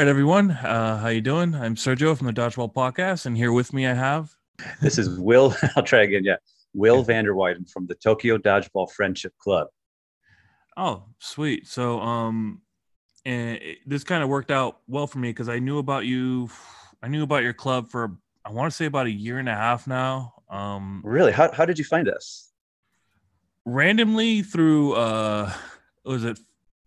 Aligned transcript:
Right, 0.00 0.08
everyone. 0.08 0.52
Uh, 0.52 0.96
how 0.96 1.08
you 1.08 1.20
doing? 1.20 1.54
I'm 1.54 1.74
Sergio 1.74 2.16
from 2.16 2.26
the 2.26 2.32
Dodgeball 2.32 2.72
Podcast, 2.72 3.26
and 3.26 3.36
here 3.36 3.52
with 3.52 3.74
me 3.74 3.86
I 3.86 3.92
have. 3.92 4.34
This 4.80 4.96
is 4.96 5.18
Will. 5.18 5.54
I'll 5.76 5.82
try 5.82 6.04
again. 6.04 6.24
Yeah, 6.24 6.36
Will 6.72 7.04
Vanderwyden 7.04 7.70
from 7.70 7.86
the 7.86 7.94
Tokyo 7.96 8.38
Dodgeball 8.38 8.90
Friendship 8.92 9.34
Club. 9.36 9.68
Oh, 10.74 11.04
sweet. 11.18 11.66
So, 11.66 12.00
um, 12.00 12.62
and 13.26 13.58
it, 13.58 13.80
this 13.84 14.02
kind 14.02 14.22
of 14.22 14.30
worked 14.30 14.50
out 14.50 14.78
well 14.88 15.06
for 15.06 15.18
me 15.18 15.28
because 15.28 15.50
I 15.50 15.58
knew 15.58 15.76
about 15.76 16.06
you. 16.06 16.48
I 17.02 17.08
knew 17.08 17.22
about 17.22 17.42
your 17.42 17.52
club 17.52 17.90
for 17.90 18.16
I 18.42 18.52
want 18.52 18.72
to 18.72 18.74
say 18.74 18.86
about 18.86 19.04
a 19.04 19.12
year 19.12 19.38
and 19.38 19.50
a 19.50 19.54
half 19.54 19.86
now. 19.86 20.32
Um, 20.48 21.02
really? 21.04 21.32
How 21.32 21.52
how 21.52 21.66
did 21.66 21.78
you 21.78 21.84
find 21.84 22.08
us? 22.08 22.50
Randomly 23.66 24.40
through 24.40 24.94
uh, 24.94 25.52
was 26.06 26.24
it 26.24 26.38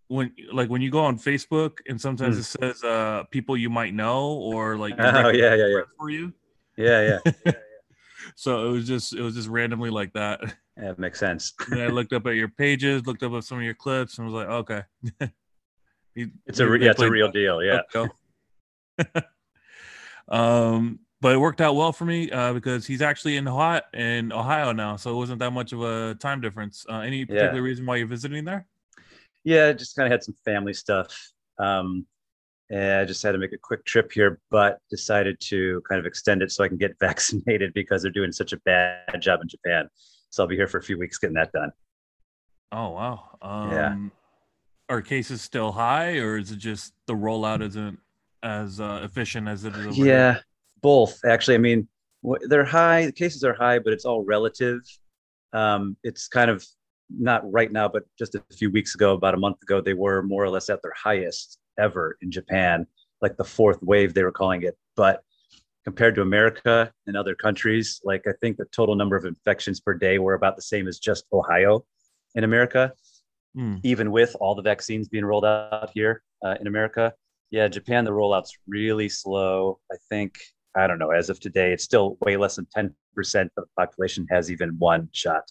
when 0.08 0.34
like 0.52 0.70
when 0.70 0.82
you 0.82 0.92
go 0.92 1.00
on 1.00 1.18
Facebook 1.18 1.80
and 1.88 2.00
sometimes 2.00 2.36
mm. 2.36 2.40
it 2.40 2.44
says 2.44 2.84
uh 2.84 3.24
people 3.32 3.58
you 3.58 3.70
might 3.70 3.94
know 3.94 4.34
or 4.34 4.78
like 4.78 4.94
oh 5.00 5.30
yeah 5.30 5.56
yeah 5.56 5.68
yeah. 5.68 5.82
for 5.98 6.10
you. 6.10 6.34
Yeah 6.78 7.02
yeah, 7.02 7.20
yeah, 7.26 7.32
yeah. 7.46 7.52
so 8.36 8.68
it 8.68 8.72
was 8.72 8.88
just 8.88 9.14
it 9.14 9.22
was 9.22 9.36
just 9.36 9.48
randomly 9.48 9.90
like 9.90 10.14
that. 10.14 10.42
Yeah 10.78 10.92
it 10.92 11.00
makes 11.00 11.20
sense. 11.20 11.54
And 11.72 11.82
I 11.82 11.88
looked 11.88 12.14
up 12.14 12.26
at 12.28 12.36
your 12.36 12.50
pages 12.50 13.06
looked 13.06 13.24
up 13.24 13.34
at 13.34 13.44
some 13.44 13.60
of 13.60 13.64
your 13.64 13.74
clips 13.74 14.18
and 14.18 14.28
was 14.28 14.34
like 14.34 14.48
okay. 14.48 14.84
It's 16.16 16.60
a 16.60 16.66
yeah, 16.80 16.92
it's 16.92 17.02
a 17.02 17.10
real 17.10 17.32
deal 17.32 17.64
yeah. 17.64 17.82
Um 20.28 21.00
but 21.22 21.34
it 21.34 21.38
worked 21.38 21.62
out 21.62 21.76
well 21.76 21.94
for 21.94 22.04
me 22.04 22.30
uh, 22.30 22.52
because 22.52 22.86
he's 22.86 23.02
actually 23.02 23.38
in 23.38 23.48
Ohio 23.48 23.82
in 23.94 24.32
Ohio 24.32 24.74
now 24.74 24.96
so 24.98 25.12
it 25.12 25.16
wasn't 25.16 25.40
that 25.40 25.52
much 25.52 25.74
of 25.74 25.82
a 25.82 26.16
time 26.16 26.42
difference. 26.42 26.86
Uh, 26.88 27.00
any 27.00 27.26
particular 27.26 27.56
yeah. 27.56 27.62
reason 27.62 27.86
why 27.86 27.96
you're 27.96 28.08
visiting 28.08 28.46
there 28.46 28.68
yeah, 29.44 29.74
just 29.74 29.96
kind 29.96 30.06
of 30.06 30.12
had 30.12 30.24
some 30.24 30.36
family 30.46 30.74
stuff. 30.74 31.32
Um, 31.60 32.06
and 32.70 33.02
I 33.02 33.06
just 33.06 33.22
had 33.22 33.34
to 33.34 33.38
make 33.38 33.54
a 33.54 33.58
quick 33.58 33.86
trip 33.86 34.12
here, 34.12 34.40
but 34.50 34.80
decided 34.90 35.40
to 35.42 35.82
kind 35.88 36.00
of 36.00 36.06
extend 36.06 36.42
it 36.42 36.52
so 36.52 36.64
I 36.64 36.68
can 36.68 36.78
get 36.78 36.96
vaccinated 37.00 37.74
because 37.74 38.02
they're 38.02 38.12
doing 38.12 38.32
such 38.32 38.54
a 38.54 38.58
bad 38.66 39.22
job 39.22 39.42
in 39.42 39.48
Japan. 39.48 39.90
So 40.30 40.44
I'll 40.44 40.50
be 40.50 40.56
here 40.56 40.68
for 40.68 40.80
a 40.80 40.84
few 40.84 40.98
weeks 40.98 41.18
getting 41.18 41.36
that 41.36 41.52
done. 41.52 41.72
Oh 42.72 42.90
wow! 42.90 43.38
Um, 43.42 43.72
yeah. 43.72 43.96
Are 44.90 45.02
cases 45.02 45.44
still 45.44 45.72
high, 45.72 46.18
or 46.18 46.38
is 46.38 46.52
it 46.52 46.58
just 46.58 46.94
the 47.06 47.14
rollout 47.14 47.62
isn't 47.62 48.00
as 48.42 48.80
uh, 48.80 49.02
efficient 49.04 49.48
as 49.48 49.64
it 49.64 49.76
is? 49.76 49.96
yeah, 49.96 50.40
both 50.82 51.20
actually. 51.24 51.54
I 51.54 51.60
mean, 51.60 51.88
they're 52.48 52.66
high. 52.66 53.06
The 53.06 53.12
cases 53.12 53.44
are 53.44 53.54
high, 53.54 53.78
but 53.78 53.94
it's 53.94 54.06
all 54.06 54.24
relative. 54.24 54.82
Um, 55.54 55.96
it's 56.04 56.28
kind 56.28 56.50
of 56.50 56.66
not 57.10 57.50
right 57.52 57.72
now, 57.72 57.88
but 57.88 58.04
just 58.18 58.36
a 58.36 58.44
few 58.56 58.72
weeks 58.72 58.96
ago, 58.96 59.14
about 59.14 59.34
a 59.34 59.38
month 59.38 59.62
ago, 59.62 59.82
they 59.82 59.94
were 59.94 60.22
more 60.24 60.44
or 60.44 60.50
less 60.50 60.70
at 60.70 60.82
their 60.82 60.94
highest 60.96 61.60
ever 61.78 62.18
in 62.22 62.32
Japan, 62.32 62.88
like 63.22 63.38
the 63.38 63.44
fourth 63.44 63.82
wave, 63.82 64.14
they 64.14 64.24
were 64.24 64.32
calling 64.32 64.64
it. 64.64 64.78
But 64.96 65.24
compared 65.84 66.16
to 66.16 66.22
America 66.22 66.92
and 67.08 67.18
other 67.18 67.36
countries, 67.36 68.00
like 68.04 68.24
I 68.28 68.32
think 68.42 68.58
the 68.58 68.66
total 68.66 68.96
number 68.96 69.16
of 69.16 69.26
infections 69.26 69.80
per 69.80 69.94
day 69.94 70.20
were 70.20 70.34
about 70.34 70.56
the 70.56 70.62
same 70.62 70.88
as 70.88 71.00
just 71.00 71.26
Ohio 71.34 71.86
in 72.36 72.44
America, 72.44 72.94
mm. 73.58 73.80
even 73.84 74.12
with 74.12 74.36
all 74.40 74.56
the 74.56 74.62
vaccines 74.62 75.08
being 75.08 75.26
rolled 75.26 75.46
out 75.46 75.90
here 75.94 76.24
uh, 76.44 76.56
in 76.60 76.68
America. 76.68 77.14
Yeah, 77.52 77.68
Japan, 77.68 78.06
the 78.06 78.12
rollout's 78.12 78.58
really 78.68 79.10
slow. 79.10 79.80
I 79.92 79.96
think, 80.10 80.40
I 80.76 80.88
don't 80.88 81.00
know, 81.00 81.12
as 81.12 81.30
of 81.30 81.40
today, 81.40 81.72
it's 81.72 81.84
still 81.84 82.18
way 82.22 82.38
less 82.38 82.56
than 82.56 82.68
10% 82.76 82.90
of 83.44 83.50
the 83.56 83.66
population 83.78 84.26
has 84.32 84.50
even 84.50 84.76
one 84.80 85.10
shot. 85.12 85.44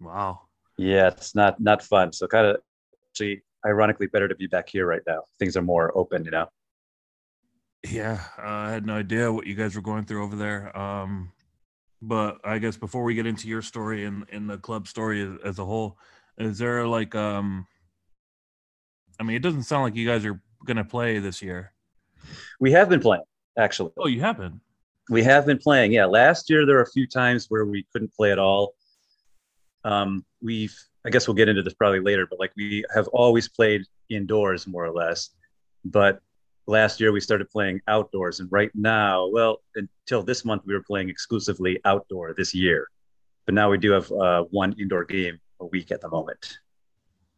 Wow. 0.00 0.40
Yeah, 0.76 1.08
it's 1.08 1.34
not 1.34 1.60
not 1.60 1.82
fun. 1.82 2.12
So 2.12 2.26
kind 2.26 2.46
of 2.46 2.56
actually 3.10 3.42
ironically 3.66 4.06
better 4.06 4.28
to 4.28 4.34
be 4.34 4.46
back 4.46 4.68
here 4.68 4.86
right 4.86 5.02
now. 5.06 5.22
Things 5.38 5.56
are 5.56 5.62
more 5.62 5.96
open, 5.96 6.24
you 6.24 6.30
know. 6.30 6.46
Yeah, 7.88 8.22
uh, 8.38 8.42
I 8.42 8.70
had 8.70 8.86
no 8.86 8.94
idea 8.94 9.32
what 9.32 9.46
you 9.46 9.54
guys 9.54 9.74
were 9.74 9.82
going 9.82 10.04
through 10.04 10.22
over 10.22 10.36
there. 10.36 10.76
Um, 10.76 11.32
but 12.02 12.38
I 12.44 12.58
guess 12.58 12.76
before 12.76 13.04
we 13.04 13.14
get 13.14 13.26
into 13.26 13.48
your 13.48 13.62
story 13.62 14.04
and 14.04 14.26
in 14.30 14.46
the 14.46 14.58
club 14.58 14.88
story 14.88 15.22
as, 15.22 15.38
as, 15.44 15.58
a 15.58 15.64
whole, 15.64 15.98
is 16.38 16.58
there 16.58 16.86
like 16.86 17.14
um 17.14 17.66
I 19.18 19.22
mean, 19.22 19.36
it 19.36 19.42
doesn't 19.42 19.64
sound 19.64 19.82
like 19.82 19.96
you 19.96 20.08
guys 20.08 20.24
are 20.24 20.40
going 20.64 20.78
to 20.78 20.84
play 20.84 21.18
this 21.18 21.42
year. 21.42 21.74
We 22.58 22.72
have 22.72 22.88
been 22.88 23.00
playing, 23.00 23.24
actually. 23.58 23.90
Oh, 23.98 24.06
you 24.06 24.20
have 24.20 24.38
been. 24.38 24.62
We 25.10 25.22
have 25.24 25.44
been 25.44 25.58
playing. 25.58 25.92
Yeah, 25.92 26.06
last 26.06 26.48
year 26.48 26.64
there 26.64 26.76
were 26.76 26.82
a 26.82 26.90
few 26.90 27.06
times 27.06 27.46
where 27.50 27.66
we 27.66 27.86
couldn't 27.92 28.14
play 28.14 28.32
at 28.32 28.38
all 28.38 28.74
um, 29.84 30.24
we've 30.42 30.76
I 31.04 31.10
guess 31.10 31.26
we'll 31.26 31.34
get 31.34 31.48
into 31.48 31.62
this 31.62 31.74
probably 31.74 32.00
later, 32.00 32.26
but 32.28 32.38
like 32.38 32.52
we 32.56 32.84
have 32.94 33.08
always 33.08 33.48
played 33.48 33.82
indoors 34.10 34.66
more 34.66 34.84
or 34.84 34.92
less. 34.92 35.30
But 35.84 36.20
last 36.66 37.00
year 37.00 37.10
we 37.10 37.20
started 37.20 37.48
playing 37.48 37.80
outdoors, 37.88 38.40
and 38.40 38.50
right 38.52 38.70
now, 38.74 39.28
well, 39.28 39.62
until 39.74 40.22
this 40.22 40.44
month 40.44 40.62
we 40.66 40.74
were 40.74 40.82
playing 40.82 41.08
exclusively 41.08 41.80
outdoor 41.84 42.34
this 42.34 42.54
year. 42.54 42.88
But 43.46 43.54
now 43.54 43.70
we 43.70 43.78
do 43.78 43.92
have 43.92 44.12
uh, 44.12 44.44
one 44.50 44.74
indoor 44.78 45.04
game 45.04 45.38
a 45.60 45.66
week 45.66 45.90
at 45.90 46.00
the 46.02 46.08
moment, 46.08 46.58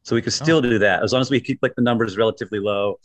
so 0.02 0.16
we 0.16 0.22
could 0.22 0.32
still 0.32 0.58
oh. 0.58 0.62
do 0.62 0.78
that 0.80 1.02
as 1.04 1.12
long 1.12 1.22
as 1.22 1.30
we 1.30 1.40
keep 1.40 1.60
like 1.62 1.74
the 1.76 1.82
numbers 1.82 2.16
relatively 2.16 2.58
low, 2.58 2.98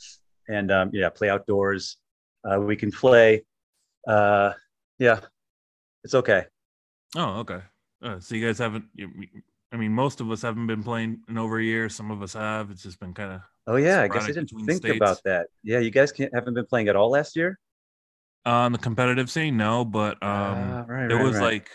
and 0.49 0.71
um, 0.71 0.89
yeah, 0.91 1.09
play 1.09 1.29
outdoors. 1.29 1.97
Uh, 2.43 2.59
we 2.59 2.75
can 2.75 2.91
play. 2.91 3.43
Uh, 4.07 4.53
yeah, 4.97 5.19
it's 6.03 6.15
okay. 6.15 6.45
Oh, 7.15 7.39
okay. 7.41 7.61
Uh, 8.01 8.19
so 8.19 8.35
you 8.35 8.45
guys 8.45 8.59
haven't. 8.59 8.85
You, 8.95 9.09
I 9.71 9.77
mean, 9.77 9.91
most 9.91 10.21
of 10.21 10.31
us 10.31 10.41
haven't 10.41 10.67
been 10.67 10.83
playing 10.83 11.19
in 11.27 11.37
over 11.37 11.59
a 11.59 11.63
year. 11.63 11.89
Some 11.89 12.11
of 12.11 12.21
us 12.21 12.33
have. 12.33 12.71
It's 12.71 12.83
just 12.83 12.99
been 12.99 13.13
kind 13.13 13.33
of. 13.33 13.41
Oh 13.65 13.75
yeah, 13.75 14.01
I 14.01 14.07
guess 14.07 14.23
I 14.23 14.27
didn't 14.27 14.47
think 14.65 14.77
states. 14.77 14.95
about 14.95 15.21
that. 15.25 15.47
Yeah, 15.63 15.79
you 15.79 15.91
guys 15.91 16.11
can't, 16.11 16.33
haven't 16.33 16.53
been 16.53 16.65
playing 16.65 16.87
at 16.87 16.95
all 16.95 17.09
last 17.09 17.35
year. 17.35 17.59
On 18.45 18.71
the 18.71 18.77
competitive 18.77 19.29
scene, 19.29 19.57
no, 19.57 19.83
but 19.83 20.21
um, 20.23 20.29
uh, 20.29 20.83
right, 20.85 21.07
there 21.09 21.17
right, 21.17 21.23
was 21.23 21.35
right. 21.35 21.43
like 21.43 21.69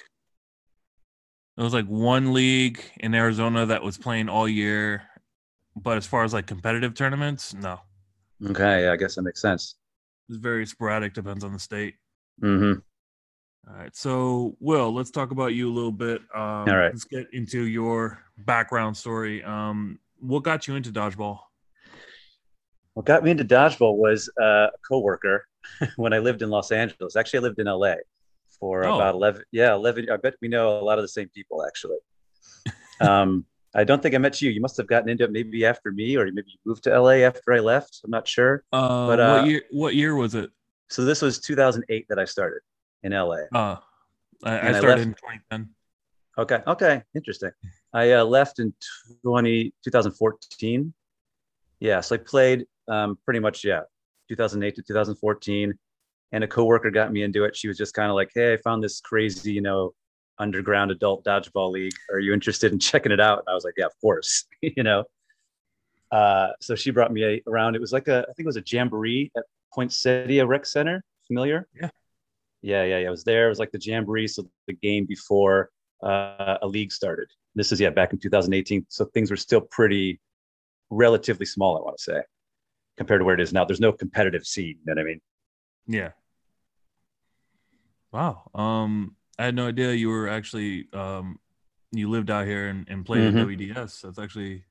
there 1.56 1.64
was 1.64 1.74
like 1.74 1.86
one 1.86 2.32
league 2.32 2.82
in 3.00 3.14
Arizona 3.14 3.66
that 3.66 3.82
was 3.82 3.98
playing 3.98 4.30
all 4.30 4.48
year, 4.48 5.02
but 5.76 5.98
as 5.98 6.06
far 6.06 6.24
as 6.24 6.32
like 6.32 6.46
competitive 6.46 6.94
tournaments, 6.94 7.52
no. 7.52 7.78
Okay, 8.46 8.84
yeah, 8.84 8.92
I 8.92 8.96
guess 8.96 9.16
that 9.16 9.22
makes 9.22 9.42
sense. 9.42 9.74
It's 10.30 10.38
very 10.38 10.64
sporadic. 10.64 11.12
Depends 11.12 11.44
on 11.44 11.52
the 11.52 11.58
state. 11.58 11.96
Mm-hmm. 12.42 12.80
All 13.72 13.78
right. 13.78 13.96
So, 13.96 14.56
Will, 14.60 14.92
let's 14.92 15.10
talk 15.10 15.30
about 15.30 15.54
you 15.54 15.70
a 15.70 15.72
little 15.72 15.92
bit. 15.92 16.20
Um, 16.34 16.68
All 16.68 16.76
right. 16.76 16.92
Let's 16.92 17.04
get 17.04 17.28
into 17.32 17.66
your 17.66 18.22
background 18.38 18.96
story. 18.96 19.42
Um, 19.42 19.98
what 20.20 20.42
got 20.42 20.68
you 20.68 20.76
into 20.76 20.90
dodgeball? 20.90 21.38
What 22.92 23.06
got 23.06 23.24
me 23.24 23.30
into 23.30 23.44
dodgeball 23.44 23.96
was 23.96 24.28
uh, 24.40 24.66
a 24.66 24.70
coworker 24.86 25.46
when 25.96 26.12
I 26.12 26.18
lived 26.18 26.42
in 26.42 26.50
Los 26.50 26.70
Angeles. 26.70 27.16
Actually, 27.16 27.38
I 27.38 27.42
lived 27.42 27.60
in 27.60 27.66
LA 27.66 27.94
for 28.60 28.84
oh. 28.84 28.96
about 28.96 29.14
11. 29.14 29.44
Yeah, 29.52 29.72
11. 29.74 30.10
I 30.10 30.18
bet 30.18 30.34
we 30.42 30.48
know 30.48 30.78
a 30.78 30.84
lot 30.84 30.98
of 30.98 31.02
the 31.02 31.08
same 31.08 31.30
people, 31.30 31.64
actually. 31.64 31.98
um, 33.00 33.46
I 33.74 33.84
don't 33.84 34.02
think 34.02 34.14
I 34.14 34.18
met 34.18 34.42
you. 34.42 34.50
You 34.50 34.60
must 34.60 34.76
have 34.76 34.86
gotten 34.86 35.08
into 35.08 35.24
it 35.24 35.32
maybe 35.32 35.64
after 35.64 35.92
me, 35.92 36.14
or 36.18 36.26
maybe 36.26 36.44
you 36.46 36.58
moved 36.66 36.84
to 36.84 37.00
LA 37.00 37.24
after 37.24 37.54
I 37.54 37.60
left. 37.60 38.02
I'm 38.04 38.10
not 38.10 38.28
sure. 38.28 38.64
Uh, 38.70 39.06
but 39.06 39.18
uh, 39.18 39.38
what 39.38 39.46
year? 39.48 39.62
What 39.70 39.94
year 39.94 40.14
was 40.14 40.34
it? 40.34 40.50
So 40.90 41.06
this 41.06 41.22
was 41.22 41.38
2008 41.38 42.04
that 42.10 42.18
I 42.18 42.26
started 42.26 42.60
in 43.02 43.12
LA. 43.12 43.36
Uh, 43.54 43.76
I, 44.44 44.68
I 44.68 44.72
started 44.72 44.98
I 44.98 45.02
in 45.02 45.14
2010. 45.14 45.68
Okay. 46.38 46.60
Okay. 46.66 47.02
Interesting. 47.14 47.50
I 47.92 48.12
uh, 48.12 48.24
left 48.24 48.58
in 48.58 48.72
20, 49.24 49.72
2014. 49.84 50.94
Yeah. 51.80 52.00
So 52.00 52.14
I 52.14 52.18
played 52.18 52.66
um, 52.88 53.18
pretty 53.24 53.40
much, 53.40 53.64
yeah, 53.64 53.82
2008 54.28 54.76
to 54.76 54.82
2014. 54.82 55.74
And 56.34 56.44
a 56.44 56.48
coworker 56.48 56.90
got 56.90 57.12
me 57.12 57.22
into 57.22 57.44
it. 57.44 57.54
She 57.54 57.68
was 57.68 57.76
just 57.76 57.92
kind 57.92 58.08
of 58.08 58.14
like, 58.14 58.30
Hey, 58.34 58.54
I 58.54 58.56
found 58.56 58.82
this 58.82 59.00
crazy, 59.00 59.52
you 59.52 59.60
know, 59.60 59.92
underground 60.38 60.90
adult 60.90 61.24
dodgeball 61.24 61.70
league. 61.72 61.92
Are 62.10 62.18
you 62.18 62.32
interested 62.32 62.72
in 62.72 62.78
checking 62.80 63.12
it 63.12 63.20
out? 63.20 63.40
And 63.40 63.48
I 63.48 63.54
was 63.54 63.64
like, 63.64 63.74
Yeah, 63.76 63.86
of 63.86 64.00
course. 64.00 64.46
you 64.62 64.82
know, 64.82 65.04
uh, 66.10 66.48
so 66.60 66.74
she 66.74 66.90
brought 66.90 67.12
me 67.12 67.42
around. 67.46 67.74
It 67.74 67.80
was 67.80 67.92
like 67.92 68.08
a, 68.08 68.20
I 68.20 68.32
think 68.32 68.44
it 68.44 68.46
was 68.46 68.56
a 68.56 68.62
jamboree 68.66 69.30
at 69.36 69.44
Point 69.74 69.90
Poinsettia 69.90 70.46
Rec 70.46 70.66
Center. 70.66 71.02
Familiar? 71.26 71.66
Yeah. 71.74 71.88
Yeah, 72.62 72.84
yeah, 72.84 72.98
yeah. 72.98 73.08
I 73.08 73.10
was 73.10 73.24
there. 73.24 73.46
It 73.46 73.48
was 73.50 73.58
like 73.58 73.72
the 73.72 73.80
jamboree, 73.80 74.28
so 74.28 74.44
the 74.66 74.74
game 74.74 75.04
before 75.04 75.70
uh, 76.02 76.58
a 76.62 76.66
league 76.66 76.92
started. 76.92 77.28
This 77.54 77.72
is 77.72 77.80
yeah 77.80 77.90
back 77.90 78.12
in 78.12 78.18
2018, 78.18 78.86
so 78.88 79.04
things 79.06 79.30
were 79.30 79.36
still 79.36 79.60
pretty 79.60 80.20
relatively 80.90 81.46
small. 81.46 81.76
I 81.76 81.80
want 81.80 81.98
to 81.98 82.02
say 82.02 82.22
compared 82.96 83.20
to 83.20 83.24
where 83.24 83.34
it 83.34 83.40
is 83.40 83.52
now. 83.52 83.64
There's 83.64 83.80
no 83.80 83.92
competitive 83.92 84.46
scene. 84.46 84.78
You 84.84 84.94
know 84.94 84.94
what 84.94 85.00
I 85.00 85.04
mean? 85.04 85.20
Yeah. 85.86 86.10
Wow. 88.12 88.50
Um, 88.54 89.16
I 89.38 89.46
had 89.46 89.54
no 89.54 89.68
idea 89.68 89.92
you 89.92 90.08
were 90.08 90.28
actually 90.28 90.86
um, 90.92 91.38
you 91.90 92.08
lived 92.10 92.30
out 92.30 92.46
here 92.46 92.68
and, 92.68 92.86
and 92.88 93.04
played 93.04 93.34
mm-hmm. 93.34 93.38
at 93.38 93.46
WDS. 93.46 94.02
That's 94.02 94.18
actually 94.18 94.64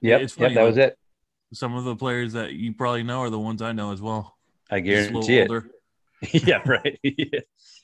yeah. 0.00 0.18
It's 0.18 0.34
funny, 0.34 0.54
yep, 0.54 0.62
that 0.62 0.66
was 0.66 0.78
it. 0.78 0.96
Some 1.52 1.74
of 1.76 1.84
the 1.84 1.96
players 1.96 2.32
that 2.32 2.52
you 2.52 2.72
probably 2.72 3.02
know 3.02 3.20
are 3.20 3.30
the 3.30 3.38
ones 3.38 3.62
I 3.62 3.72
know 3.72 3.92
as 3.92 4.00
well. 4.00 4.36
I 4.70 4.80
guarantee 4.80 5.38
it. 5.38 5.50
Older. 5.50 5.70
yeah, 6.32 6.62
right. 6.66 6.98
yeah. 7.02 7.40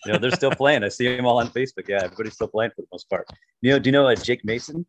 You 0.06 0.12
know, 0.12 0.18
they're 0.18 0.30
still 0.30 0.50
playing. 0.50 0.84
I 0.84 0.88
see 0.88 1.14
them 1.14 1.26
all 1.26 1.38
on 1.38 1.48
Facebook. 1.50 1.88
Yeah, 1.88 2.04
everybody's 2.04 2.34
still 2.34 2.48
playing 2.48 2.70
for 2.74 2.82
the 2.82 2.88
most 2.92 3.08
part. 3.10 3.28
You 3.60 3.72
know, 3.72 3.78
do 3.78 3.88
you 3.88 3.92
know 3.92 4.06
uh, 4.06 4.14
Jake 4.14 4.44
Mason? 4.44 4.86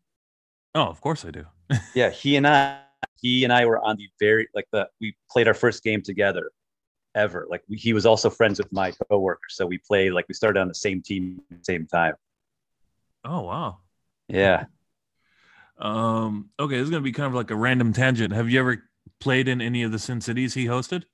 Oh, 0.74 0.84
of 0.84 1.00
course 1.00 1.24
I 1.24 1.30
do. 1.30 1.44
yeah, 1.94 2.10
he 2.10 2.36
and 2.36 2.46
I, 2.46 2.80
he 3.20 3.44
and 3.44 3.52
I 3.52 3.66
were 3.66 3.78
on 3.80 3.96
the 3.96 4.08
very 4.18 4.48
like 4.54 4.66
the 4.72 4.88
we 5.00 5.14
played 5.30 5.48
our 5.48 5.54
first 5.54 5.82
game 5.82 6.02
together 6.02 6.50
ever. 7.14 7.46
Like 7.50 7.62
we, 7.68 7.76
he 7.76 7.92
was 7.92 8.06
also 8.06 8.30
friends 8.30 8.58
with 8.58 8.72
my 8.72 8.92
coworker, 9.10 9.40
so 9.48 9.66
we 9.66 9.78
played 9.78 10.12
like 10.12 10.26
we 10.28 10.34
started 10.34 10.60
on 10.60 10.68
the 10.68 10.74
same 10.74 11.02
team 11.02 11.40
at 11.50 11.58
the 11.58 11.64
same 11.64 11.86
time. 11.86 12.14
Oh 13.24 13.42
wow. 13.42 13.78
Yeah. 14.28 14.64
Um. 15.78 16.50
Okay, 16.58 16.76
this 16.76 16.84
is 16.84 16.90
gonna 16.90 17.02
be 17.02 17.12
kind 17.12 17.26
of 17.26 17.34
like 17.34 17.50
a 17.50 17.56
random 17.56 17.92
tangent. 17.92 18.32
Have 18.32 18.48
you 18.48 18.60
ever 18.60 18.82
played 19.20 19.46
in 19.46 19.60
any 19.60 19.82
of 19.82 19.92
the 19.92 19.98
Sin 19.98 20.20
Cities 20.20 20.54
he 20.54 20.66
hosted? 20.66 21.04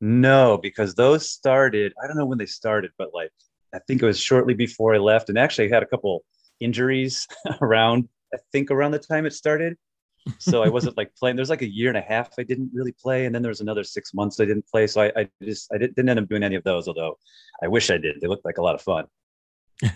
No, 0.00 0.58
because 0.58 0.94
those 0.94 1.30
started. 1.30 1.92
I 2.02 2.06
don't 2.06 2.16
know 2.16 2.26
when 2.26 2.38
they 2.38 2.46
started, 2.46 2.90
but 2.96 3.12
like 3.12 3.30
I 3.74 3.78
think 3.86 4.02
it 4.02 4.06
was 4.06 4.18
shortly 4.18 4.54
before 4.54 4.94
I 4.94 4.98
left, 4.98 5.28
and 5.28 5.38
actually 5.38 5.70
I 5.70 5.74
had 5.74 5.82
a 5.82 5.86
couple 5.86 6.24
injuries 6.60 7.26
around. 7.60 8.08
I 8.32 8.38
think 8.52 8.70
around 8.70 8.92
the 8.92 8.98
time 8.98 9.26
it 9.26 9.32
started, 9.32 9.76
so 10.38 10.62
I 10.62 10.68
wasn't 10.68 10.96
like 10.96 11.14
playing. 11.16 11.36
There's 11.36 11.50
like 11.50 11.62
a 11.62 11.70
year 11.70 11.88
and 11.88 11.98
a 11.98 12.02
half 12.02 12.30
I 12.38 12.44
didn't 12.44 12.70
really 12.72 12.92
play, 12.92 13.26
and 13.26 13.34
then 13.34 13.42
there 13.42 13.50
was 13.50 13.60
another 13.60 13.84
six 13.84 14.14
months 14.14 14.40
I 14.40 14.46
didn't 14.46 14.66
play. 14.68 14.86
So 14.86 15.02
I, 15.02 15.12
I 15.16 15.28
just 15.42 15.72
I 15.72 15.78
didn't 15.78 16.08
end 16.08 16.18
up 16.18 16.28
doing 16.28 16.42
any 16.42 16.56
of 16.56 16.64
those. 16.64 16.88
Although 16.88 17.18
I 17.62 17.68
wish 17.68 17.90
I 17.90 17.98
did. 17.98 18.20
They 18.20 18.26
looked 18.26 18.44
like 18.44 18.58
a 18.58 18.62
lot 18.62 18.74
of 18.74 18.82
fun. 18.82 19.06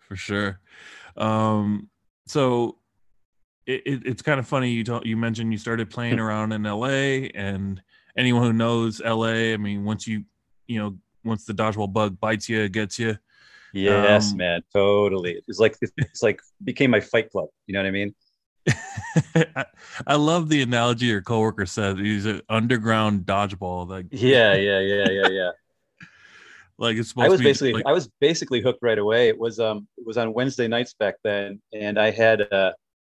For 0.00 0.16
sure. 0.16 0.60
Um, 1.16 1.90
so 2.26 2.78
it, 3.66 3.82
it, 3.86 4.06
it's 4.06 4.22
kind 4.22 4.40
of 4.40 4.48
funny 4.48 4.70
you 4.70 4.84
told 4.84 5.06
you 5.06 5.16
mentioned 5.16 5.52
you 5.52 5.58
started 5.58 5.90
playing 5.90 6.18
around 6.20 6.52
in 6.52 6.64
LA, 6.64 7.28
and 7.34 7.80
anyone 8.16 8.42
who 8.42 8.52
knows 8.52 9.00
LA, 9.00 9.52
I 9.52 9.56
mean, 9.56 9.84
once 9.84 10.06
you 10.06 10.24
you 10.66 10.78
know 10.78 10.96
once 11.24 11.44
the 11.44 11.52
dodgeball 11.52 11.92
bug 11.92 12.18
bites 12.20 12.48
you, 12.48 12.60
it 12.62 12.72
gets 12.72 12.98
you. 12.98 13.16
Yes, 13.72 14.32
um, 14.32 14.38
man, 14.38 14.62
totally. 14.72 15.40
It's 15.48 15.58
like 15.58 15.76
it's 15.96 16.22
like 16.22 16.40
became 16.62 16.90
my 16.90 17.00
fight 17.00 17.30
club. 17.30 17.48
You 17.66 17.74
know 17.74 17.80
what 17.80 17.86
I 17.86 17.90
mean? 17.90 18.14
I, 19.56 19.64
I, 20.06 20.14
love 20.14 20.48
the 20.48 20.62
analogy 20.62 21.06
your 21.06 21.20
coworker 21.20 21.66
said. 21.66 21.98
He's 21.98 22.26
an 22.26 22.42
underground 22.48 23.22
dodgeball. 23.26 23.88
Like 23.88 24.06
yeah, 24.10 24.54
yeah, 24.54 24.78
yeah, 24.78 25.08
yeah, 25.10 25.28
yeah. 25.28 25.50
like 26.78 26.96
it's 26.96 27.12
I 27.18 27.28
was 27.28 27.40
basically 27.40 27.72
like, 27.72 27.86
I 27.86 27.92
was 27.92 28.08
basically 28.20 28.60
hooked 28.60 28.82
right 28.82 28.98
away. 28.98 29.28
It 29.28 29.38
was 29.38 29.58
um 29.58 29.88
it 29.96 30.06
was 30.06 30.16
on 30.16 30.32
Wednesday 30.32 30.68
nights 30.68 30.94
back 30.94 31.16
then, 31.24 31.60
and 31.72 31.98
I 31.98 32.10
had 32.10 32.42
uh 32.52 32.72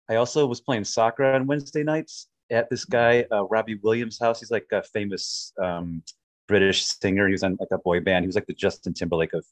I 0.08 0.16
also 0.16 0.46
was 0.46 0.60
playing 0.60 0.84
soccer 0.84 1.24
on 1.24 1.46
Wednesday 1.46 1.82
nights 1.82 2.28
at 2.50 2.70
this 2.70 2.84
guy 2.84 3.26
uh, 3.32 3.44
Robbie 3.44 3.78
Williams' 3.82 4.18
house. 4.18 4.40
He's 4.40 4.50
like 4.50 4.66
a 4.72 4.82
famous 4.82 5.52
um 5.62 6.02
British 6.48 6.84
singer. 6.84 7.26
He 7.26 7.32
was 7.32 7.42
on 7.42 7.56
like 7.58 7.68
a 7.72 7.78
boy 7.78 8.00
band. 8.00 8.24
He 8.24 8.26
was 8.26 8.36
like 8.36 8.46
the 8.46 8.54
Justin 8.54 8.94
Timberlake 8.94 9.32
of 9.32 9.44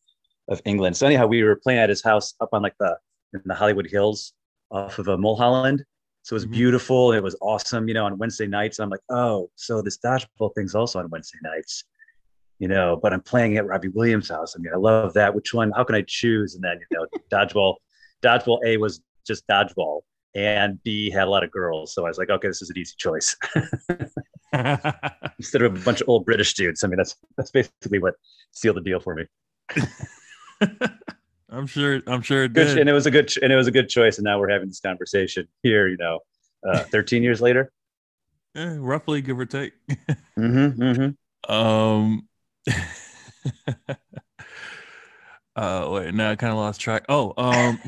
of 0.49 0.61
England. 0.65 0.97
So 0.97 1.07
anyhow, 1.07 1.27
we 1.27 1.43
were 1.43 1.57
playing 1.57 1.81
at 1.81 1.89
his 1.89 2.03
house 2.03 2.35
up 2.41 2.51
on 2.53 2.63
like 2.63 2.77
the 2.79 2.97
in 3.33 3.41
the 3.45 3.55
Hollywood 3.55 3.89
Hills 3.91 4.33
off 4.71 4.99
of 4.99 5.09
a 5.09 5.19
Mulholland. 5.19 5.85
So 6.23 6.35
it 6.35 6.37
was 6.37 6.45
mm-hmm. 6.45 6.53
beautiful. 6.53 7.13
It 7.13 7.23
was 7.23 7.37
awesome, 7.41 7.87
you 7.89 7.95
know, 7.95 8.07
on 8.07 8.17
Wednesday 8.17 8.47
nights. 8.47 8.79
I'm 8.79 8.91
like, 8.91 9.01
oh, 9.11 9.51
so 9.57 9.83
this 9.83 9.99
dodgeball 9.99 10.55
thing's 10.55 10.75
also 10.75 10.99
on 10.99 11.11
Wednesday 11.11 11.39
nights, 11.43 11.85
you 12.59 12.69
know, 12.69 12.99
but 13.03 13.13
I'm 13.13 13.21
playing 13.21 13.59
at 13.59 13.67
Robbie 13.67 13.89
Williams' 13.89 14.31
house. 14.31 14.55
I 14.57 14.63
mean, 14.63 14.73
I 14.73 14.79
love 14.79 15.13
that. 15.15 15.35
Which 15.35 15.53
one? 15.53 15.71
How 15.73 15.85
can 15.85 15.97
I 15.97 16.05
choose? 16.07 16.55
And 16.55 16.65
then, 16.65 16.81
you 16.91 16.99
know, 16.99 17.07
dodgeball, 17.31 17.77
dodgeball 18.23 18.61
A 18.65 18.79
was 18.79 19.03
just 19.27 19.47
dodgeball 19.49 20.01
and 20.35 20.83
B 20.83 21.11
had 21.11 21.29
a 21.29 21.31
lot 21.31 21.45
of 21.45 21.51
girls. 21.51 21.95
So 21.95 22.05
I 22.05 22.09
was 22.09 22.19
like, 22.19 22.31
okay, 22.31 22.49
this 22.49 22.63
is 22.63 22.71
an 22.71 22.79
easy 22.79 22.95
choice. 22.97 23.37
Instead 25.39 25.63
of 25.63 25.77
a 25.77 25.85
bunch 25.85 26.01
of 26.01 26.09
old 26.09 26.25
British 26.25 26.55
dudes. 26.55 26.85
I 26.85 26.89
mean, 26.89 26.97
that's, 26.97 27.17
that's 27.37 27.51
basically 27.51 27.99
what 27.99 28.15
sealed 28.53 28.77
the 28.77 28.81
deal 28.81 29.01
for 29.01 29.15
me. 29.15 29.25
I'm 31.51 31.67
sure. 31.67 32.01
I'm 32.07 32.23
sure 32.23 32.45
it 32.45 32.53
did. 32.53 32.79
And 32.79 32.89
it 32.89 32.93
was 32.93 33.07
a 33.07 33.11
good 33.11 33.31
and 33.41 33.53
it 33.53 33.57
was 33.57 33.69
a 33.69 33.73
good 33.73 33.89
choice. 33.89 34.19
And 34.19 34.25
now 34.25 34.41
we're 34.41 34.51
having 34.51 34.69
this 34.69 34.81
conversation 34.81 35.47
here. 35.63 35.87
You 35.89 35.97
know, 35.97 36.19
uh, 36.69 36.81
13 36.85 37.23
years 37.23 37.41
later. 37.41 37.71
Yeah, 38.55 38.77
roughly, 38.79 39.23
give 39.23 39.39
or 39.39 39.47
take. 39.47 39.73
mm-hmm, 40.39 40.83
mm-hmm. 40.83 41.53
Um. 41.53 42.29
uh, 45.57 45.89
wait, 45.91 46.15
now 46.15 46.31
I 46.31 46.37
kind 46.37 46.53
of 46.53 46.59
lost 46.59 46.81
track. 46.81 47.05
Oh, 47.09 47.35
um, 47.37 47.79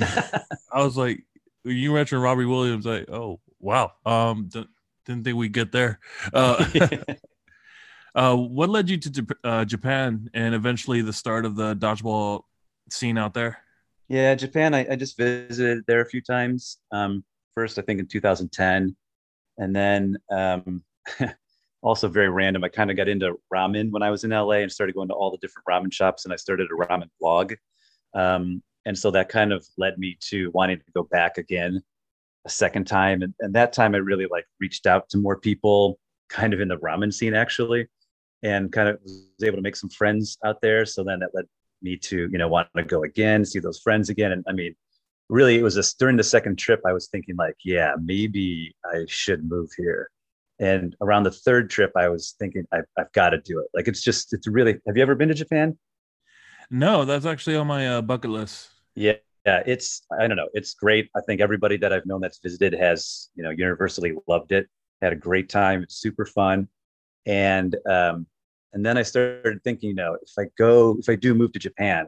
I 0.73 0.85
was 0.85 0.97
like, 0.97 1.25
you 1.71 1.93
mentioned 1.93 2.23
Robbie 2.23 2.45
Williams. 2.45 2.87
Like, 2.87 3.11
oh, 3.11 3.41
wow. 3.61 3.93
Um, 4.05 4.49
d- 4.49 4.69
didn't 5.05 5.25
think 5.25 5.37
we'd 5.37 5.53
get 5.53 5.73
there. 5.73 6.01
Uh, 6.33 6.65
uh, 8.15 8.37
what 8.37 8.69
led 8.69 8.89
you 8.89 8.99
to 8.99 9.27
uh, 9.45 9.65
Japan 9.65 10.31
and 10.35 10.55
eventually 10.55 11.03
the 11.03 11.13
start 11.13 11.45
of 11.45 11.57
the 11.57 11.75
dodgeball 11.77 12.43
scene 12.91 13.19
out 13.19 13.35
there? 13.35 13.59
Yeah, 14.09 14.35
Japan. 14.35 14.75
I, 14.75 14.87
I 14.93 14.97
just 14.97 15.17
visited 15.17 15.85
there 15.87 16.01
a 16.01 16.07
few 16.07 16.21
times. 16.21 16.79
Um, 16.93 17.25
first, 17.55 17.79
I 17.79 17.83
think 17.83 17.99
in 17.99 18.07
2010, 18.07 18.95
and 19.59 19.75
then 19.75 20.17
um, 20.31 20.85
also 21.83 22.09
very 22.09 22.29
random. 22.29 22.63
I 22.63 22.69
kind 22.69 22.91
of 22.91 22.97
got 22.97 23.09
into 23.09 23.35
ramen 23.53 23.91
when 23.91 24.03
I 24.03 24.11
was 24.11 24.23
in 24.23 24.31
LA 24.31 24.59
and 24.59 24.71
started 24.71 24.95
going 24.95 25.09
to 25.09 25.15
all 25.15 25.33
the 25.33 25.39
different 25.39 25.67
ramen 25.69 25.93
shops, 25.93 26.25
and 26.25 26.33
I 26.33 26.37
started 26.37 26.69
a 26.71 26.75
ramen 26.75 27.11
blog. 27.21 27.55
Um, 28.15 28.63
and 28.87 28.99
so 28.99 29.11
that 29.11 29.29
kind 29.29 29.53
of 29.53 29.67
led 29.77 29.99
me 29.99 30.17
to 30.31 30.51
wanting 30.55 30.79
to 30.79 30.93
go 30.95 31.03
back 31.03 31.37
again 31.37 31.83
a 32.47 32.49
second 32.49 32.87
time, 32.87 33.23
and, 33.23 33.35
and 33.41 33.55
that 33.55 33.73
time 33.73 33.95
I 33.95 33.99
really 33.99 34.27
like 34.31 34.47
reached 34.61 34.87
out 34.87 35.09
to 35.11 35.19
more 35.19 35.39
people, 35.39 35.99
kind 36.31 36.55
of 36.55 36.61
in 36.61 36.69
the 36.69 36.79
ramen 36.79 37.13
scene 37.13 37.35
actually, 37.35 37.89
and 38.43 38.73
kind 38.73 38.89
of 38.89 38.99
was 39.03 39.27
able 39.43 39.57
to 39.57 39.63
make 39.63 39.77
some 39.77 39.91
friends 39.91 40.39
out 40.45 40.61
there. 40.63 40.87
So 40.87 41.05
then 41.05 41.19
that 41.19 41.35
led 41.35 41.47
me 41.83 41.97
to 41.97 42.29
you 42.31 42.39
know 42.39 42.49
want 42.49 42.69
to 42.77 42.83
go 42.83 43.03
again 43.03 43.45
see 43.45 43.59
those 43.59 43.81
friends 43.81 44.09
again. 44.09 44.33
And 44.33 44.45
i 44.49 44.53
mean 44.53 44.75
really 45.29 45.59
it 45.59 45.63
was 45.63 45.75
just 45.75 45.99
during 45.99 46.17
the 46.17 46.23
second 46.23 46.57
trip 46.57 46.81
i 46.87 46.93
was 46.93 47.09
thinking 47.09 47.35
like 47.37 47.57
yeah 47.65 47.95
maybe 48.03 48.75
i 48.93 49.05
should 49.09 49.49
move 49.49 49.71
here. 49.77 50.11
And 50.59 50.97
around 51.03 51.25
the 51.25 51.31
third 51.31 51.69
trip 51.71 51.93
i 51.97 52.09
was 52.09 52.35
thinking 52.39 52.65
i've, 52.73 52.87
I've 52.99 53.13
got 53.13 53.31
to 53.31 53.41
do 53.41 53.61
it. 53.61 53.67
Like 53.75 53.89
it's 53.89 54.03
just 54.03 54.33
it's 54.33 54.47
really 54.47 54.79
have 54.87 54.97
you 54.97 55.03
ever 55.03 55.15
been 55.15 55.29
to 55.29 55.35
japan? 55.35 55.79
No 56.71 57.05
that's 57.05 57.27
actually 57.27 57.57
on 57.57 57.67
my 57.67 57.87
uh, 57.87 58.03
bucket 58.03 58.31
list 58.31 58.71
yeah 58.97 59.13
yeah 59.47 59.63
it's 59.67 60.03
i 60.19 60.27
don't 60.27 60.37
know 60.37 60.49
it's 60.55 60.75
great 60.75 61.09
i 61.17 61.21
think 61.21 61.41
everybody 61.41 61.77
that 61.77 61.93
i've 61.93 62.07
known 62.07 62.21
that's 62.21 62.39
visited 62.39 62.73
has 62.73 63.29
you 63.37 63.43
know 63.45 63.51
universally 63.51 64.13
loved 64.27 64.51
it 64.51 64.67
had 65.03 65.13
a 65.13 65.17
great 65.17 65.49
time 65.49 65.83
it's 65.83 65.97
super 65.97 66.27
fun 66.27 66.69
and 67.27 67.77
um, 67.91 68.27
and 68.73 68.85
then 68.85 68.99
I 68.99 69.03
started 69.03 69.63
thinking, 69.65 69.89
you 69.91 69.95
know, 69.95 70.19
if 70.21 70.33
I 70.39 70.51
go, 70.59 70.97
if 70.99 71.09
I 71.09 71.17
do 71.17 71.35
move 71.35 71.53
to 71.53 71.59
Japan, 71.59 72.07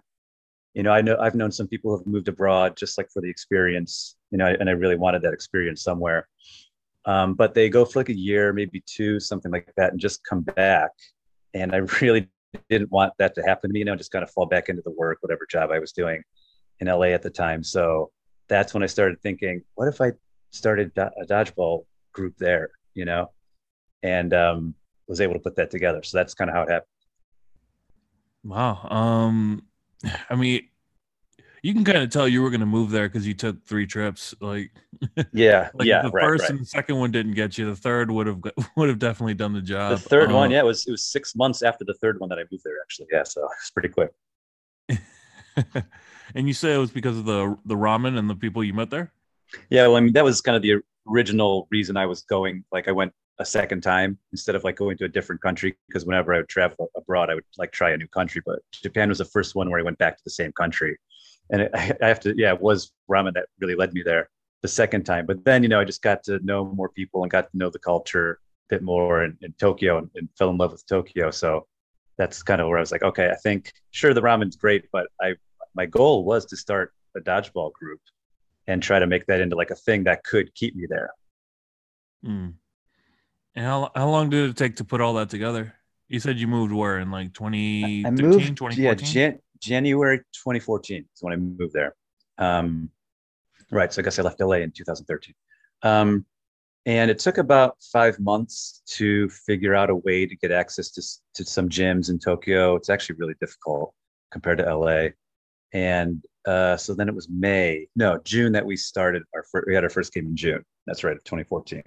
you 0.74 0.82
know, 0.82 0.92
I 0.92 1.00
know 1.00 1.16
I've 1.18 1.34
known 1.34 1.50
some 1.50 1.66
people 1.66 1.90
who 1.90 1.98
have 1.98 2.06
moved 2.06 2.28
abroad 2.28 2.76
just 2.76 2.98
like 2.98 3.10
for 3.10 3.22
the 3.22 3.30
experience, 3.30 4.16
you 4.30 4.38
know, 4.38 4.46
and 4.46 4.68
I 4.68 4.72
really 4.72 4.96
wanted 4.96 5.22
that 5.22 5.32
experience 5.32 5.82
somewhere. 5.82 6.28
Um, 7.04 7.34
but 7.34 7.54
they 7.54 7.68
go 7.70 7.84
for 7.84 8.00
like 8.00 8.10
a 8.10 8.16
year, 8.16 8.52
maybe 8.52 8.82
two, 8.86 9.18
something 9.18 9.50
like 9.50 9.72
that, 9.76 9.92
and 9.92 10.00
just 10.00 10.22
come 10.24 10.42
back. 10.42 10.90
And 11.54 11.74
I 11.74 11.78
really 12.02 12.28
didn't 12.68 12.92
want 12.92 13.14
that 13.18 13.34
to 13.36 13.42
happen 13.42 13.70
to 13.70 13.72
me, 13.72 13.78
you 13.78 13.84
know, 13.86 13.96
just 13.96 14.12
kind 14.12 14.22
of 14.22 14.30
fall 14.30 14.46
back 14.46 14.68
into 14.68 14.82
the 14.82 14.90
work, 14.90 15.18
whatever 15.20 15.46
job 15.50 15.70
I 15.70 15.78
was 15.78 15.92
doing 15.92 16.22
in 16.80 16.86
LA 16.86 17.06
at 17.06 17.22
the 17.22 17.30
time. 17.30 17.62
So 17.62 18.10
that's 18.48 18.74
when 18.74 18.82
I 18.82 18.86
started 18.86 19.20
thinking, 19.20 19.62
what 19.74 19.88
if 19.88 20.00
I 20.00 20.12
started 20.50 20.92
a 20.96 21.26
dodgeball 21.26 21.84
group 22.12 22.36
there, 22.38 22.70
you 22.94 23.04
know? 23.04 23.30
And 24.02 24.32
um, 24.32 24.74
was 25.08 25.20
able 25.20 25.34
to 25.34 25.40
put 25.40 25.56
that 25.56 25.70
together. 25.70 26.02
So 26.02 26.18
that's 26.18 26.34
kind 26.34 26.50
of 26.50 26.54
how 26.54 26.62
it 26.62 26.70
happened. 26.70 26.88
Wow. 28.44 28.86
Um, 28.88 29.62
I 30.30 30.36
mean, 30.36 30.68
you 31.62 31.74
can 31.74 31.84
kind 31.84 31.98
of 31.98 32.10
tell 32.10 32.28
you 32.28 32.42
were 32.42 32.50
going 32.50 32.60
to 32.60 32.66
move 32.66 32.90
there 32.90 33.08
because 33.08 33.26
you 33.26 33.34
took 33.34 33.64
three 33.64 33.86
trips. 33.86 34.34
Like, 34.40 34.70
yeah, 35.32 35.70
like 35.74 35.88
yeah. 35.88 36.02
The 36.02 36.10
right, 36.10 36.24
first 36.24 36.42
right. 36.42 36.50
and 36.50 36.60
the 36.60 36.64
second 36.66 36.96
one 36.96 37.10
didn't 37.10 37.34
get 37.34 37.58
you. 37.58 37.66
The 37.66 37.76
third 37.76 38.10
would 38.10 38.26
have 38.26 38.40
would 38.76 38.88
have 38.88 38.98
definitely 38.98 39.34
done 39.34 39.52
the 39.52 39.62
job. 39.62 39.90
The 39.90 40.08
third 40.08 40.28
um, 40.28 40.36
one, 40.36 40.50
yeah, 40.50 40.60
it 40.60 40.64
was 40.64 40.86
it 40.86 40.92
was 40.92 41.04
six 41.04 41.34
months 41.34 41.62
after 41.62 41.84
the 41.84 41.94
third 41.94 42.20
one 42.20 42.28
that 42.30 42.38
I 42.38 42.44
moved 42.50 42.64
there. 42.64 42.74
Actually, 42.82 43.08
yeah, 43.12 43.24
so 43.24 43.46
it's 43.60 43.70
pretty 43.70 43.88
quick. 43.88 44.10
and 46.34 46.46
you 46.46 46.54
say 46.54 46.74
it 46.74 46.78
was 46.78 46.90
because 46.90 47.18
of 47.18 47.24
the 47.24 47.56
the 47.64 47.74
ramen 47.74 48.18
and 48.18 48.28
the 48.28 48.34
people 48.34 48.62
you 48.64 48.74
met 48.74 48.90
there. 48.90 49.12
Yeah, 49.70 49.86
well, 49.86 49.96
I 49.96 50.00
mean 50.00 50.12
that 50.12 50.24
was 50.24 50.40
kind 50.40 50.56
of 50.56 50.62
the 50.62 50.76
original 51.08 51.66
reason 51.70 51.96
I 51.96 52.06
was 52.06 52.22
going. 52.22 52.64
Like 52.72 52.88
I 52.88 52.92
went 52.92 53.12
a 53.38 53.44
second 53.44 53.82
time 53.82 54.18
instead 54.32 54.54
of 54.54 54.64
like 54.64 54.76
going 54.76 54.96
to 54.98 55.04
a 55.04 55.08
different 55.08 55.40
country 55.40 55.76
because 55.86 56.04
whenever 56.04 56.34
I 56.34 56.38
would 56.38 56.48
travel 56.48 56.90
abroad, 56.96 57.30
I 57.30 57.34
would 57.34 57.44
like 57.56 57.72
try 57.72 57.90
a 57.90 57.96
new 57.96 58.08
country. 58.08 58.42
But 58.44 58.60
Japan 58.72 59.08
was 59.08 59.18
the 59.18 59.24
first 59.24 59.54
one 59.54 59.70
where 59.70 59.80
I 59.80 59.84
went 59.84 59.98
back 59.98 60.16
to 60.16 60.24
the 60.24 60.30
same 60.30 60.52
country, 60.52 60.98
and 61.50 61.62
it, 61.62 61.70
I 61.74 62.06
have 62.06 62.20
to 62.20 62.34
yeah, 62.36 62.52
it 62.52 62.60
was 62.60 62.92
ramen 63.10 63.34
that 63.34 63.46
really 63.60 63.74
led 63.74 63.92
me 63.92 64.02
there 64.02 64.28
the 64.62 64.68
second 64.68 65.04
time. 65.04 65.26
But 65.26 65.44
then 65.44 65.62
you 65.62 65.68
know 65.68 65.80
I 65.80 65.84
just 65.84 66.02
got 66.02 66.22
to 66.24 66.38
know 66.44 66.64
more 66.64 66.90
people 66.90 67.22
and 67.22 67.30
got 67.30 67.50
to 67.50 67.56
know 67.56 67.70
the 67.70 67.78
culture 67.78 68.40
a 68.70 68.74
bit 68.74 68.82
more 68.82 69.24
in, 69.24 69.36
in 69.42 69.52
Tokyo 69.54 69.98
and, 69.98 70.10
and 70.14 70.28
fell 70.36 70.50
in 70.50 70.58
love 70.58 70.72
with 70.72 70.86
Tokyo. 70.86 71.30
So 71.30 71.66
that's 72.18 72.42
kind 72.42 72.60
of 72.60 72.68
where 72.68 72.78
I 72.78 72.80
was 72.80 72.92
like, 72.92 73.04
okay, 73.04 73.30
I 73.30 73.36
think 73.36 73.72
sure 73.92 74.12
the 74.12 74.20
ramen's 74.20 74.56
great, 74.56 74.86
but 74.92 75.06
I 75.20 75.36
my 75.74 75.86
goal 75.86 76.24
was 76.24 76.46
to 76.46 76.56
start 76.56 76.92
a 77.16 77.20
dodgeball 77.20 77.72
group 77.72 78.00
and 78.66 78.82
try 78.82 78.98
to 78.98 79.06
make 79.06 79.26
that 79.26 79.40
into 79.40 79.56
like 79.56 79.70
a 79.70 79.74
thing 79.74 80.04
that 80.04 80.24
could 80.24 80.54
keep 80.54 80.76
me 80.76 80.86
there. 80.88 81.10
Mm. 82.24 82.54
And 83.54 83.64
how, 83.64 83.90
how 83.94 84.08
long 84.08 84.30
did 84.30 84.50
it 84.50 84.56
take 84.56 84.76
to 84.76 84.84
put 84.84 85.00
all 85.00 85.14
that 85.14 85.30
together? 85.30 85.74
You 86.08 86.20
said 86.20 86.38
you 86.38 86.46
moved 86.46 86.72
where 86.72 86.98
in 86.98 87.10
like 87.10 87.34
2013, 87.34 88.54
2014? 88.54 88.82
Yeah, 88.82 88.94
Jan- 88.94 89.38
January 89.60 90.18
2014 90.18 90.98
is 91.00 91.22
when 91.22 91.32
I 91.32 91.36
moved 91.36 91.72
there. 91.72 91.94
Um, 92.38 92.90
right. 93.70 93.92
So 93.92 94.00
I 94.00 94.04
guess 94.04 94.18
I 94.18 94.22
left 94.22 94.40
LA 94.40 94.56
in 94.56 94.70
2013. 94.70 95.34
Um, 95.82 96.24
and 96.86 97.10
it 97.10 97.18
took 97.18 97.38
about 97.38 97.76
five 97.92 98.18
months 98.18 98.82
to 98.86 99.28
figure 99.28 99.74
out 99.74 99.90
a 99.90 99.96
way 99.96 100.24
to 100.24 100.36
get 100.36 100.50
access 100.50 100.90
to, 100.92 101.02
to 101.34 101.44
some 101.44 101.68
gyms 101.68 102.08
in 102.08 102.18
Tokyo. 102.18 102.76
It's 102.76 102.88
actually 102.88 103.16
really 103.16 103.34
difficult 103.40 103.92
compared 104.30 104.58
to 104.58 104.74
LA. 104.74 105.08
And 105.72 106.24
uh, 106.46 106.76
so 106.76 106.94
then 106.94 107.08
it 107.08 107.14
was 107.14 107.28
May, 107.28 107.86
no, 107.94 108.18
June 108.24 108.52
that 108.52 108.64
we 108.64 108.76
started 108.76 109.22
our 109.34 109.42
first, 109.42 109.66
we 109.66 109.74
had 109.74 109.84
our 109.84 109.90
first 109.90 110.12
game 110.14 110.26
in 110.26 110.36
June. 110.36 110.64
That's 110.86 111.04
right, 111.04 111.16
2014. 111.24 111.82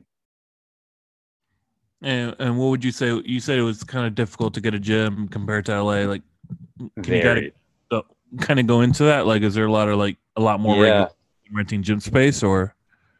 And, 2.04 2.36
and 2.40 2.58
what 2.58 2.68
would 2.68 2.84
you 2.84 2.92
say? 2.92 3.22
You 3.26 3.40
said 3.40 3.60
it 3.60 3.64
was 3.64 3.84
kind 3.84 4.06
of 4.06 4.16
difficult 4.16 4.54
to 4.56 4.62
get 4.62 4.74
a 4.74 4.80
gym 4.80 5.28
compared 5.28 5.66
to 5.66 5.84
LA. 5.84 6.02
Like, 6.02 6.24
can 6.78 7.04
Very. 7.04 7.46
you 7.46 7.52
kind 7.92 8.04
of, 8.04 8.40
kind 8.40 8.60
of 8.60 8.68
go 8.68 8.82
into 8.82 9.04
that? 9.04 9.28
Like, 9.28 9.44
is 9.44 9.54
there 9.54 9.66
a 9.66 9.72
lot 9.72 9.88
of 9.88 9.98
like 9.98 10.18
a 10.36 10.42
lot 10.42 10.60
more 10.60 10.86
yeah. 10.86 11.08
renting 11.52 11.84
gym 11.84 12.00
space 12.00 12.42
or? 12.44 12.76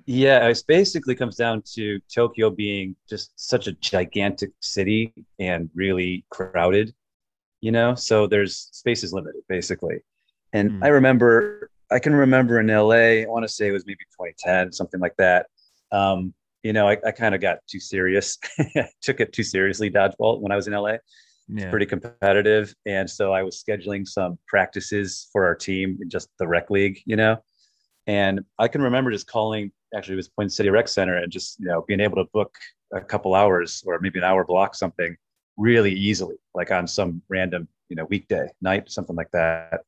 Yeah, 0.06 0.48
it 0.48 0.64
basically 0.68 1.16
comes 1.16 1.36
down 1.36 1.62
to 1.74 2.00
Tokyo 2.14 2.50
being 2.50 2.96
just 3.08 3.32
such 3.36 3.68
a 3.68 3.74
gigantic 3.74 4.52
city 4.60 5.14
and 5.40 5.70
really 5.76 6.26
crowded, 6.30 6.94
you 7.62 7.72
know. 7.72 7.94
So 7.94 8.26
there's 8.26 8.70
space 8.72 9.04
is 9.04 9.14
limited 9.14 9.42
basically. 9.48 10.02
And 10.54 10.72
mm. 10.72 10.84
I 10.84 10.90
remember, 10.90 11.70
I 11.92 12.00
can 12.00 12.14
remember 12.14 12.60
in 12.60 12.68
LA, 12.68 13.24
I 13.24 13.26
want 13.28 13.44
to 13.44 13.50
say 13.50 13.68
it 13.68 13.72
was 13.72 13.86
maybe 13.86 14.04
2010, 14.18 14.72
something 14.72 15.00
like 15.00 15.16
that. 15.18 15.48
Um, 15.92 16.34
you 16.64 16.74
know, 16.74 16.88
I, 16.88 16.98
I 17.06 17.12
kind 17.12 17.34
of 17.34 17.42
got 17.42 17.60
too 17.68 17.80
serious, 17.80 18.38
took 19.02 19.20
it 19.20 19.34
too 19.34 19.44
seriously, 19.44 19.90
dodgeball, 19.90 20.40
when 20.40 20.52
I 20.52 20.56
was 20.56 20.68
in 20.68 20.74
LA. 20.74 20.98
Yeah. 21.54 21.70
pretty 21.70 21.86
competitive. 21.86 22.74
And 22.86 23.10
so 23.10 23.34
I 23.34 23.44
was 23.44 23.62
scheduling 23.62 24.08
some 24.08 24.38
practices 24.48 25.28
for 25.34 25.46
our 25.46 25.56
team 25.56 25.98
in 26.02 26.10
just 26.10 26.30
the 26.40 26.48
rec 26.48 26.70
league, 26.70 27.02
you 27.06 27.18
know. 27.18 27.44
And 28.08 28.42
I 28.58 28.70
can 28.70 28.82
remember 28.82 29.12
just 29.12 29.28
calling, 29.28 29.72
actually, 29.94 30.14
it 30.14 30.18
was 30.18 30.30
Poinsettia 30.30 30.72
Rec 30.72 30.88
Center 30.88 31.18
and 31.18 31.32
just, 31.32 31.60
you 31.60 31.68
know, 31.68 31.84
being 31.88 32.00
able 32.00 32.16
to 32.18 32.30
book 32.32 32.56
a 32.94 33.02
couple 33.02 33.36
hours 33.36 33.84
or 33.86 34.00
maybe 34.00 34.20
an 34.20 34.26
hour 34.26 34.46
block 34.46 34.76
something 34.76 35.16
really 35.58 35.92
easily, 35.92 36.36
like 36.54 36.72
on 36.72 36.88
some 36.88 37.22
random, 37.30 37.68
you 37.90 37.96
know, 37.96 38.06
weekday 38.06 38.48
night, 38.62 38.90
something 38.90 39.16
like 39.16 39.32
that. 39.32 39.82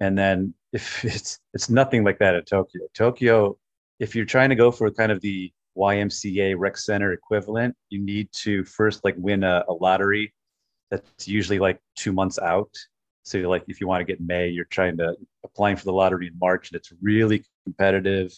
And 0.00 0.16
then 0.16 0.54
if 0.72 1.04
it's 1.04 1.38
it's 1.54 1.70
nothing 1.70 2.04
like 2.04 2.18
that 2.18 2.34
at 2.34 2.46
Tokyo. 2.46 2.82
Tokyo, 2.94 3.58
if 3.98 4.14
you're 4.14 4.24
trying 4.24 4.50
to 4.50 4.56
go 4.56 4.70
for 4.70 4.90
kind 4.90 5.12
of 5.12 5.20
the 5.20 5.52
YMCA 5.76 6.54
rec 6.58 6.76
center 6.76 7.12
equivalent, 7.12 7.76
you 7.88 8.00
need 8.00 8.30
to 8.32 8.64
first 8.64 9.04
like 9.04 9.14
win 9.18 9.44
a, 9.44 9.64
a 9.68 9.72
lottery 9.72 10.34
that's 10.90 11.28
usually 11.28 11.58
like 11.58 11.80
two 11.96 12.12
months 12.12 12.38
out. 12.38 12.74
So 13.22 13.38
like 13.40 13.64
if 13.68 13.80
you 13.80 13.86
want 13.86 14.00
to 14.00 14.04
get 14.04 14.20
May, 14.20 14.48
you're 14.48 14.64
trying 14.66 14.96
to 14.98 15.14
applying 15.44 15.76
for 15.76 15.84
the 15.84 15.92
lottery 15.92 16.28
in 16.28 16.38
March, 16.38 16.70
and 16.70 16.76
it's 16.76 16.92
really 17.02 17.44
competitive, 17.64 18.32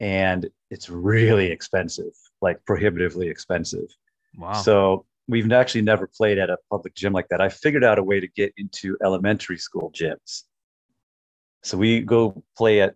and 0.00 0.48
it's 0.70 0.88
really 0.88 1.50
expensive, 1.50 2.12
like 2.40 2.64
prohibitively 2.64 3.28
expensive. 3.28 3.88
Wow. 4.36 4.54
So 4.54 5.04
we've 5.28 5.50
actually 5.52 5.82
never 5.82 6.06
played 6.06 6.38
at 6.38 6.50
a 6.50 6.56
public 6.70 6.94
gym 6.94 7.12
like 7.12 7.28
that. 7.28 7.40
I 7.40 7.48
figured 7.50 7.84
out 7.84 7.98
a 7.98 8.02
way 8.02 8.20
to 8.20 8.28
get 8.28 8.52
into 8.56 8.96
elementary 9.04 9.58
school 9.58 9.92
gyms. 9.94 10.44
So 11.66 11.76
we 11.76 12.00
go 12.00 12.44
play 12.56 12.80
at 12.80 12.94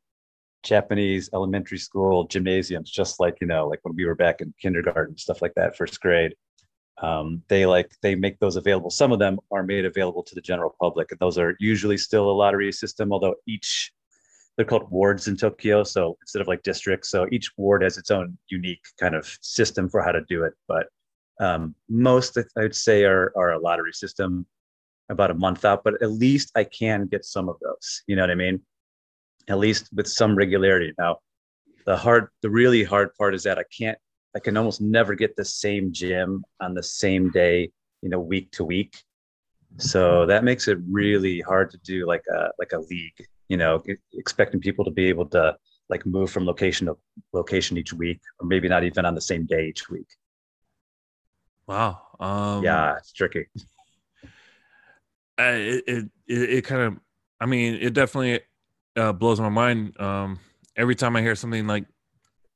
Japanese 0.63 1.29
elementary 1.35 1.79
school 1.79 2.29
gymnasiums, 2.29 2.89
just 2.89 3.19
like 3.19 3.37
you 3.41 3.49
know, 3.49 3.67
like 3.67 3.81
when 3.83 3.97
we 3.97 4.05
were 4.05 4.15
back 4.15 4.41
in 4.41 4.55
kindergarten, 4.63 5.19
stuff 5.19 5.43
like 5.43 5.55
that, 5.57 5.77
first 5.77 6.01
grade. 6.01 6.37
Um, 7.03 7.43
they 7.49 7.67
like 7.67 7.91
they 8.01 8.15
make 8.15 8.39
those 8.39 8.55
available. 8.55 8.91
Some 8.91 9.11
of 9.11 9.19
them 9.19 9.41
are 9.51 9.65
made 9.65 9.87
available 9.87 10.23
to 10.23 10.37
the 10.37 10.41
general 10.41 10.77
public, 10.81 11.11
and 11.11 11.19
those 11.19 11.37
are 11.37 11.57
usually 11.59 11.99
still 11.99 12.31
a 12.31 12.39
lottery 12.43 12.71
system. 12.71 13.13
Although 13.13 13.35
each 13.45 13.91
they're 14.57 14.67
called 14.67 14.89
wards 14.89 15.27
in 15.27 15.37
Tokyo, 15.37 15.83
so 15.83 16.17
instead 16.23 16.41
of 16.41 16.47
like 16.47 16.63
districts, 16.63 17.11
so 17.11 17.27
each 17.33 17.51
ward 17.57 17.83
has 17.83 17.99
its 17.99 18.13
own 18.13 18.39
unique 18.51 18.85
kind 19.01 19.17
of 19.17 19.37
system 19.41 19.89
for 19.89 20.01
how 20.01 20.13
to 20.13 20.21
do 20.29 20.45
it. 20.45 20.53
But 20.69 20.87
um, 21.41 21.75
most 21.89 22.39
I'd 22.57 22.77
say 22.77 23.03
are 23.03 23.33
are 23.37 23.51
a 23.51 23.59
lottery 23.59 23.95
system 23.95 24.47
about 25.11 25.31
a 25.31 25.35
month 25.35 25.65
out, 25.65 25.83
but 25.85 26.01
at 26.03 26.13
least 26.13 26.53
I 26.57 26.65
can 26.65 27.07
get 27.07 27.25
some 27.25 27.49
of 27.49 27.57
those. 27.61 28.03
You 28.07 28.17
know 28.17 28.23
what 28.23 28.31
I 28.31 28.37
mean? 28.37 28.63
At 29.49 29.59
least 29.59 29.91
with 29.95 30.07
some 30.07 30.37
regularity. 30.37 30.93
Now, 30.99 31.19
the 31.85 31.97
hard, 31.97 32.29
the 32.43 32.51
really 32.51 32.85
hard 32.85 33.15
part 33.17 33.35
is 33.35 33.43
that 33.43 33.59
I 33.59 33.65
can't, 33.77 33.99
I 34.35 34.39
can 34.39 34.57
almost 34.57 34.81
never 34.81 35.15
get 35.15 35.35
the 35.37 35.45
same 35.45 35.93
gym 35.93 36.45
on 36.61 36.75
the 36.75 36.83
same 36.83 37.31
day, 37.31 37.73
you 38.01 38.09
know, 38.09 38.21
week 38.21 38.53
to 38.53 38.65
week. 38.65 39.03
So 39.79 40.27
that 40.27 40.45
makes 40.45 40.69
it 40.69 40.79
really 40.89 41.41
hard 41.41 41.71
to 41.71 41.79
do 41.79 42.07
like 42.07 42.25
a 42.33 42.51
like 42.59 42.73
a 42.73 42.79
league. 42.79 43.25
You 43.49 43.57
know, 43.57 43.83
expecting 44.13 44.61
people 44.61 44.85
to 44.85 44.91
be 44.91 45.07
able 45.07 45.27
to 45.27 45.57
like 45.89 46.07
move 46.07 46.31
from 46.31 46.45
location 46.45 46.87
to 46.87 46.97
location 47.33 47.77
each 47.77 47.93
week, 47.93 48.21
or 48.41 48.47
maybe 48.47 48.69
not 48.69 48.85
even 48.85 49.05
on 49.05 49.15
the 49.15 49.21
same 49.21 49.47
day 49.47 49.69
each 49.69 49.89
week. 49.89 50.07
Wow. 51.67 52.01
Um, 52.19 52.65
yeah, 52.65 52.97
it's 52.97 53.13
tricky 53.13 53.47
it 55.49 55.85
it 55.87 56.11
it, 56.27 56.65
kind 56.65 56.83
of 56.83 56.97
I 57.41 57.47
mean 57.47 57.75
it 57.75 57.95
definitely 57.95 58.41
uh, 58.97 59.13
blows 59.13 59.41
my 59.41 59.49
mind 59.49 59.99
um, 60.01 60.39
every 60.77 60.95
time 60.95 61.17
I 61.17 61.23
hear 61.23 61.35
something 61.35 61.67
like 61.67 61.87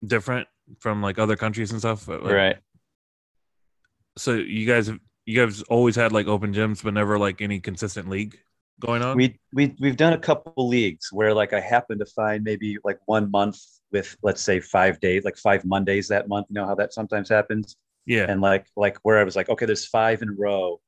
different 0.05 0.49
from 0.81 1.03
like 1.03 1.19
other 1.19 1.37
countries 1.37 1.71
and 1.71 1.81
stuff. 1.81 2.09
Like, 2.09 2.23
right. 2.23 2.57
So 4.17 4.35
you 4.35 4.67
guys 4.67 4.91
you 5.27 5.41
guys 5.41 5.63
always 5.63 5.97
had 5.97 6.13
like 6.13 6.27
open 6.27 6.53
gyms, 6.53 6.83
but 6.83 6.95
never 6.95 7.19
like 7.19 7.41
any 7.41 7.61
consistent 7.61 8.09
league 8.09 8.39
going 8.81 9.03
on. 9.03 9.17
We 9.17 9.39
we 9.53 9.75
we've 9.81 9.97
done 9.97 10.13
a 10.13 10.19
couple 10.19 10.69
leagues 10.69 11.13
where 11.13 11.35
like 11.35 11.53
I 11.53 11.61
happen 11.61 11.99
to 11.99 12.07
find 12.07 12.45
maybe 12.45 12.77
like 12.85 12.99
one 13.07 13.31
month 13.31 13.59
with 13.93 14.17
let's 14.23 14.43
say 14.43 14.61
five 14.61 15.01
days, 15.01 15.25
like 15.25 15.37
five 15.37 15.65
Mondays 15.65 16.09
that 16.09 16.29
month. 16.29 16.47
You 16.51 16.55
know 16.55 16.67
how 16.67 16.75
that 16.77 16.93
sometimes 16.93 17.29
happens. 17.29 17.77
Yeah. 18.07 18.27
And 18.29 18.41
like 18.41 18.67
like 18.77 18.99
where 19.03 19.19
I 19.19 19.25
was 19.25 19.37
like, 19.37 19.49
okay, 19.49 19.67
there's 19.67 19.87
five 19.87 20.23
in 20.23 20.31
a 20.31 20.35
row 20.37 20.81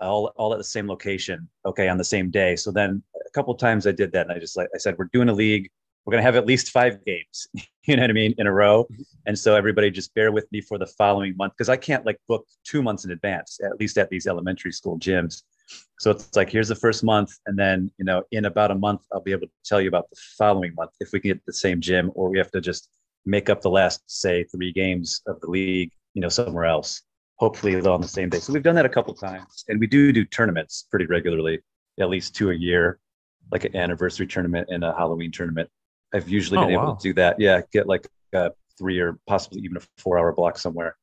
all, 0.00 0.32
all 0.36 0.52
at 0.52 0.58
the 0.58 0.64
same 0.64 0.88
location 0.88 1.48
okay 1.66 1.88
on 1.88 1.98
the 1.98 2.04
same 2.04 2.30
day. 2.30 2.56
So 2.56 2.70
then 2.70 3.02
a 3.14 3.30
couple 3.30 3.54
times 3.54 3.86
i 3.86 3.92
did 3.92 4.12
that 4.12 4.26
and 4.26 4.32
i 4.32 4.38
just 4.38 4.56
like 4.56 4.68
i 4.74 4.78
said 4.78 4.96
we're 4.98 5.10
doing 5.12 5.28
a 5.28 5.32
league. 5.32 5.68
We're 6.04 6.12
going 6.12 6.22
to 6.22 6.24
have 6.24 6.36
at 6.36 6.46
least 6.46 6.70
five 6.70 7.04
games 7.04 7.48
you 7.86 7.94
know 7.96 8.02
what 8.02 8.10
i 8.10 8.14
mean 8.14 8.34
in 8.38 8.46
a 8.46 8.52
row. 8.52 8.84
Mm-hmm. 8.84 9.02
and 9.26 9.38
so 9.38 9.54
everybody 9.54 9.90
just 9.90 10.14
bear 10.14 10.32
with 10.32 10.50
me 10.50 10.60
for 10.60 10.78
the 10.78 10.86
following 10.86 11.36
month 11.36 11.52
because 11.56 11.68
i 11.68 11.76
can't 11.76 12.06
like 12.06 12.18
book 12.28 12.46
two 12.64 12.82
months 12.82 13.04
in 13.04 13.10
advance 13.10 13.58
at 13.62 13.78
least 13.78 13.98
at 13.98 14.10
these 14.10 14.26
elementary 14.26 14.72
school 14.72 14.98
gyms. 14.98 15.42
So 16.00 16.10
it's 16.10 16.34
like 16.34 16.50
here's 16.50 16.68
the 16.68 16.74
first 16.74 17.04
month 17.04 17.30
and 17.46 17.58
then 17.58 17.90
you 17.98 18.04
know 18.04 18.22
in 18.32 18.46
about 18.46 18.70
a 18.70 18.74
month 18.74 19.02
i'll 19.12 19.20
be 19.20 19.32
able 19.32 19.46
to 19.46 19.52
tell 19.64 19.80
you 19.80 19.88
about 19.88 20.10
the 20.10 20.16
following 20.38 20.74
month 20.74 20.90
if 21.00 21.12
we 21.12 21.20
can 21.20 21.30
get 21.30 21.46
the 21.46 21.52
same 21.52 21.80
gym 21.80 22.10
or 22.14 22.30
we 22.30 22.38
have 22.38 22.50
to 22.52 22.60
just 22.60 22.88
make 23.26 23.50
up 23.50 23.60
the 23.60 23.70
last 23.70 24.02
say 24.06 24.44
three 24.44 24.72
games 24.72 25.22
of 25.26 25.40
the 25.40 25.50
league 25.50 25.92
you 26.14 26.22
know 26.22 26.28
somewhere 26.28 26.64
else 26.64 27.02
hopefully 27.40 27.74
on 27.74 28.00
the 28.02 28.08
same 28.08 28.28
day. 28.28 28.38
So 28.38 28.52
we've 28.52 28.62
done 28.62 28.74
that 28.74 28.84
a 28.84 28.90
couple 28.90 29.14
times, 29.14 29.64
and 29.68 29.80
we 29.80 29.86
do 29.86 30.12
do 30.12 30.24
tournaments 30.26 30.86
pretty 30.90 31.06
regularly, 31.06 31.60
at 31.98 32.10
least 32.10 32.36
two 32.36 32.50
a 32.50 32.54
year, 32.54 33.00
like 33.50 33.64
an 33.64 33.74
anniversary 33.74 34.26
tournament 34.26 34.68
and 34.70 34.84
a 34.84 34.92
Halloween 34.92 35.32
tournament. 35.32 35.68
I've 36.14 36.28
usually 36.28 36.58
oh, 36.58 36.66
been 36.66 36.76
wow. 36.76 36.82
able 36.82 36.96
to 36.96 37.02
do 37.02 37.14
that. 37.14 37.40
Yeah, 37.40 37.62
get 37.72 37.88
like 37.88 38.06
a 38.34 38.50
three 38.78 39.00
or 39.00 39.18
possibly 39.26 39.62
even 39.62 39.78
a 39.78 39.80
four-hour 39.96 40.32
block 40.32 40.58
somewhere. 40.58 40.96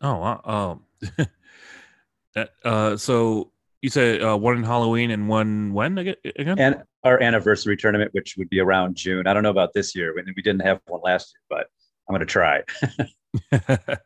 Oh 0.00 0.16
wow! 0.16 0.80
Um, 1.14 2.46
uh, 2.64 2.96
so 2.96 3.52
you 3.82 3.90
said 3.90 4.22
uh, 4.22 4.38
one 4.38 4.56
in 4.56 4.64
Halloween 4.64 5.10
and 5.10 5.28
one 5.28 5.74
when 5.74 5.98
again? 5.98 6.58
And 6.58 6.82
our 7.04 7.22
anniversary 7.22 7.76
tournament, 7.76 8.14
which 8.14 8.36
would 8.38 8.48
be 8.48 8.60
around 8.60 8.96
June. 8.96 9.26
I 9.26 9.34
don't 9.34 9.42
know 9.42 9.50
about 9.50 9.74
this 9.74 9.94
year. 9.94 10.14
We 10.14 10.42
didn't 10.42 10.60
have 10.60 10.80
one 10.86 11.00
last 11.02 11.34
year, 11.34 11.42
but 11.58 11.66
I'm 12.08 12.14
going 12.14 12.20
to 12.20 12.26
try. 12.26 12.62
uh, 13.52 13.98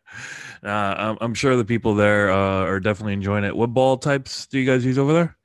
I'm 0.63 1.35
sure 1.35 1.57
the 1.57 1.65
people 1.65 1.95
there 1.95 2.31
uh, 2.31 2.65
are 2.65 2.81
definitely 2.81 3.15
enjoying 3.15 3.45
it. 3.45 3.57
What 3.57 3.73
ball 3.73 3.97
types 3.97 4.47
do 4.47 4.59
you 4.59 4.67
guys 4.67 4.85
use 4.85 4.99
over 4.99 5.13
there? 5.13 5.37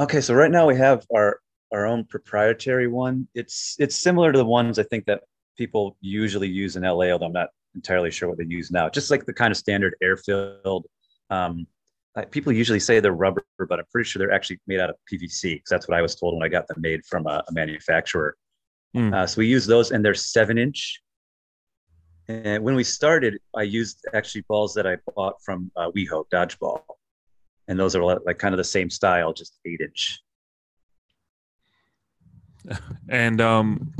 Okay, 0.00 0.20
so 0.20 0.34
right 0.34 0.50
now 0.50 0.66
we 0.66 0.76
have 0.76 1.06
our 1.14 1.38
our 1.72 1.86
own 1.86 2.04
proprietary 2.04 2.88
one. 2.88 3.28
It's 3.34 3.76
it's 3.78 3.96
similar 3.96 4.32
to 4.32 4.38
the 4.38 4.44
ones 4.44 4.78
I 4.78 4.82
think 4.84 5.06
that 5.06 5.22
people 5.56 5.96
usually 6.00 6.48
use 6.48 6.76
in 6.76 6.82
LA, 6.82 7.10
although 7.10 7.26
I'm 7.26 7.32
not 7.32 7.50
entirely 7.74 8.10
sure 8.10 8.28
what 8.28 8.38
they 8.38 8.44
use 8.44 8.70
now. 8.70 8.88
Just 8.88 9.10
like 9.10 9.26
the 9.26 9.32
kind 9.32 9.50
of 9.50 9.56
standard 9.56 9.94
air 10.02 10.16
filled. 10.16 10.86
Um, 11.30 11.66
people 12.30 12.52
usually 12.52 12.80
say 12.80 13.00
they're 13.00 13.12
rubber, 13.12 13.44
but 13.58 13.78
I'm 13.78 13.86
pretty 13.90 14.08
sure 14.08 14.20
they're 14.20 14.32
actually 14.32 14.60
made 14.66 14.80
out 14.80 14.90
of 14.90 14.96
PVC 15.12 15.54
because 15.54 15.70
that's 15.70 15.88
what 15.88 15.98
I 15.98 16.02
was 16.02 16.14
told 16.14 16.34
when 16.34 16.44
I 16.44 16.48
got 16.48 16.68
them 16.68 16.80
made 16.80 17.04
from 17.04 17.26
a, 17.26 17.42
a 17.48 17.52
manufacturer. 17.52 18.36
Mm. 18.96 19.12
Uh, 19.12 19.26
so 19.26 19.40
we 19.40 19.46
use 19.48 19.66
those, 19.66 19.90
and 19.90 20.04
they're 20.04 20.14
seven 20.14 20.58
inch 20.58 21.00
and 22.28 22.64
when 22.64 22.74
we 22.74 22.84
started, 22.84 23.38
I 23.54 23.62
used 23.62 24.06
actually 24.14 24.42
balls 24.42 24.74
that 24.74 24.86
I 24.86 24.96
bought 25.14 25.42
from 25.42 25.70
uh, 25.76 25.90
WeHo 25.90 26.24
Dodgeball, 26.32 26.82
and 27.68 27.78
those 27.78 27.94
are 27.94 28.02
like 28.02 28.38
kind 28.38 28.54
of 28.54 28.58
the 28.58 28.64
same 28.64 28.90
style, 28.90 29.32
just 29.32 29.58
eight 29.64 29.80
inch. 29.80 30.20
And 33.10 33.42
um, 33.42 33.92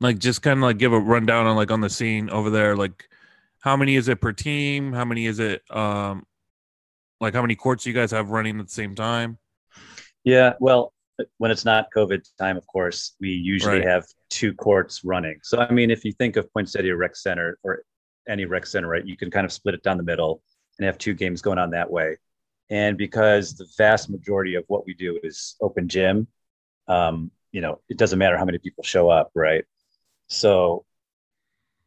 like 0.00 0.18
just 0.18 0.40
kind 0.40 0.60
of 0.60 0.62
like 0.62 0.78
give 0.78 0.92
a 0.92 1.00
rundown 1.00 1.46
on 1.46 1.56
like 1.56 1.72
on 1.72 1.80
the 1.80 1.90
scene 1.90 2.30
over 2.30 2.48
there. 2.48 2.76
Like, 2.76 3.08
how 3.60 3.76
many 3.76 3.96
is 3.96 4.08
it 4.08 4.20
per 4.20 4.32
team? 4.32 4.92
How 4.92 5.04
many 5.04 5.26
is 5.26 5.40
it? 5.40 5.62
Um, 5.70 6.26
like 7.20 7.34
how 7.34 7.42
many 7.42 7.56
courts 7.56 7.86
you 7.86 7.92
guys 7.92 8.12
have 8.12 8.30
running 8.30 8.60
at 8.60 8.66
the 8.66 8.72
same 8.72 8.94
time? 8.94 9.38
Yeah, 10.22 10.54
well, 10.60 10.92
when 11.38 11.50
it's 11.50 11.64
not 11.64 11.86
COVID 11.96 12.28
time, 12.38 12.56
of 12.56 12.66
course, 12.66 13.16
we 13.20 13.30
usually 13.30 13.78
Right. 13.78 13.88
have 13.88 14.04
two 14.28 14.52
courts 14.54 15.04
running. 15.04 15.38
So 15.42 15.58
I 15.58 15.70
mean, 15.72 15.90
if 15.90 16.04
you 16.04 16.12
think 16.12 16.36
of 16.36 16.52
Poinsettia 16.52 16.94
Rec 16.96 17.16
Center 17.16 17.58
or 17.62 17.82
any 18.28 18.44
rec 18.44 18.66
center, 18.66 18.88
right, 18.88 19.06
you 19.06 19.16
can 19.16 19.30
kind 19.30 19.44
of 19.44 19.52
split 19.52 19.74
it 19.74 19.82
down 19.82 19.96
the 19.96 20.02
middle 20.02 20.42
and 20.78 20.86
have 20.86 20.98
two 20.98 21.14
games 21.14 21.40
going 21.42 21.58
on 21.58 21.70
that 21.70 21.90
way. 21.90 22.16
And 22.70 22.98
because 22.98 23.54
the 23.54 23.66
vast 23.78 24.10
majority 24.10 24.56
of 24.56 24.64
what 24.66 24.84
we 24.84 24.94
do 24.94 25.18
is 25.22 25.56
open 25.60 25.88
gym, 25.88 26.26
um, 26.88 27.30
you 27.52 27.60
know, 27.60 27.80
it 27.88 27.96
doesn't 27.96 28.18
matter 28.18 28.36
how 28.36 28.44
many 28.44 28.58
people 28.58 28.82
show 28.82 29.08
up, 29.08 29.30
right? 29.34 29.64
So, 30.28 30.84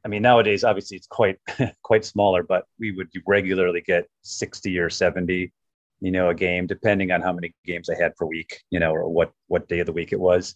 I 0.05 0.07
mean, 0.07 0.21
nowadays 0.21 0.63
obviously 0.63 0.95
it's 0.97 1.07
quite 1.07 1.37
quite 1.83 2.05
smaller, 2.05 2.41
but 2.43 2.65
we 2.79 2.91
would 2.91 3.09
regularly 3.27 3.81
get 3.81 4.07
sixty 4.21 4.79
or 4.79 4.89
seventy, 4.89 5.51
you 6.01 6.11
know, 6.11 6.29
a 6.29 6.35
game, 6.35 6.67
depending 6.67 7.11
on 7.11 7.21
how 7.21 7.33
many 7.33 7.53
games 7.65 7.89
I 7.89 8.01
had 8.01 8.15
per 8.15 8.25
week, 8.25 8.61
you 8.69 8.79
know, 8.79 8.91
or 8.91 9.09
what 9.09 9.31
what 9.47 9.67
day 9.67 9.79
of 9.79 9.85
the 9.85 9.93
week 9.93 10.11
it 10.11 10.19
was. 10.19 10.55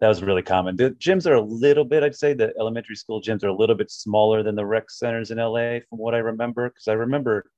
That 0.00 0.08
was 0.08 0.22
really 0.22 0.42
common. 0.42 0.76
The 0.76 0.90
gyms 0.92 1.26
are 1.26 1.34
a 1.34 1.40
little 1.40 1.84
bit, 1.84 2.04
I'd 2.04 2.14
say, 2.14 2.32
the 2.32 2.52
elementary 2.60 2.94
school 2.94 3.20
gyms 3.20 3.42
are 3.42 3.48
a 3.48 3.56
little 3.56 3.74
bit 3.74 3.90
smaller 3.90 4.44
than 4.44 4.54
the 4.54 4.64
rec 4.64 4.90
centers 4.90 5.32
in 5.32 5.38
LA, 5.38 5.80
from 5.88 5.98
what 5.98 6.14
I 6.14 6.18
remember. 6.18 6.68
Because 6.68 6.86
I 6.86 6.92
remember 6.92 7.50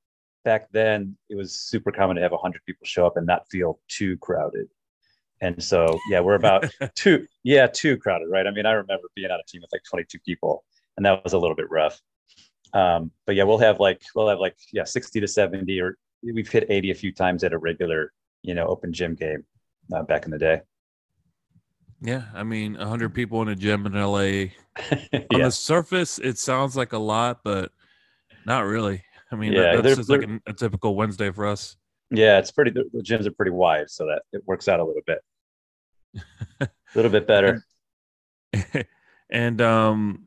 back 0.45 0.69
then 0.73 1.17
it 1.29 1.37
was 1.37 1.55
super 1.55 1.93
common 1.93 2.17
to 2.17 2.23
have 2.23 2.33
100 2.33 2.65
people 2.65 2.87
show 2.87 3.07
up 3.07 3.19
and 3.19 3.27
not 3.27 3.47
feel 3.51 3.79
too 3.89 4.17
crowded. 4.19 4.69
And 5.43 5.63
so, 5.63 5.99
yeah, 6.11 6.21
we're 6.21 6.35
about 6.35 6.71
two, 6.95 7.27
yeah, 7.43 7.67
too 7.67 7.97
crowded, 7.97 8.29
right? 8.31 8.47
I 8.47 8.51
mean, 8.51 8.67
I 8.67 8.73
remember 8.73 9.09
being 9.15 9.31
on 9.31 9.41
a 9.41 9.45
team 9.47 9.63
with 9.63 9.73
like 9.73 9.83
22 9.89 10.19
people, 10.21 10.65
and 10.97 11.05
that 11.07 11.23
was 11.25 11.33
a 11.33 11.39
little 11.39 11.57
bit 11.57 11.71
rough. 11.71 12.01
Um, 12.73 13.11
but 13.27 13.35
yeah, 13.35 13.45
we'll 13.45 13.59
have 13.59 13.81
like 13.81 14.03
we'll 14.15 14.29
have 14.29 14.39
like 14.39 14.57
yeah, 14.73 14.85
60 14.85 15.21
to 15.21 15.29
70, 15.29 15.81
or 15.81 15.97
we've 16.23 16.49
hit 16.49 16.67
80 16.69 16.91
a 16.91 16.95
few 16.95 17.13
times 17.13 17.45
at 17.45 17.53
a 17.53 17.59
regular, 17.59 18.13
you 18.43 18.55
know, 18.55 18.67
open 18.67 18.93
gym 18.93 19.15
game 19.15 19.45
uh, 19.93 20.03
back 20.03 20.25
in 20.25 20.31
the 20.31 20.39
day. 20.39 20.63
Yeah, 22.03 22.25
I 22.35 22.45
mean, 22.45 22.79
100 22.79 23.15
people 23.15 23.43
in 23.43 23.49
a 23.49 23.57
gym 23.57 23.85
in 23.87 23.93
LA. 23.93 24.53
On 25.31 25.41
yeah, 25.41 25.45
the 25.45 25.51
surface, 25.51 26.19
it 26.19 26.39
sounds 26.39 26.77
like 26.77 26.93
a 26.93 26.99
lot, 26.99 27.41
but 27.45 27.73
not 28.47 28.65
really. 28.65 29.05
I 29.31 29.37
mean, 29.37 29.53
Yeah, 29.53 29.73
that, 29.73 29.83
that's 29.83 29.97
just 29.97 30.09
like 30.11 30.23
a, 30.23 30.41
a 30.47 30.53
typical 30.55 30.95
Wednesday 30.97 31.31
for 31.31 31.47
us. 31.47 31.77
yeah, 32.11 32.39
it's 32.39 32.51
pretty. 32.51 32.71
The, 32.71 32.85
the 32.93 33.03
gyms 33.03 33.27
are 33.27 33.33
pretty 33.33 33.53
wide, 33.53 33.91
so 33.91 34.07
that 34.07 34.23
it 34.33 34.43
works 34.47 34.67
out 34.69 34.81
a 34.81 34.85
little 34.85 35.03
bit, 35.07 35.19
a 36.61 36.69
little 36.95 37.11
bit 37.11 37.27
better. 37.27 37.63
and 39.31 39.61
um, 39.61 40.27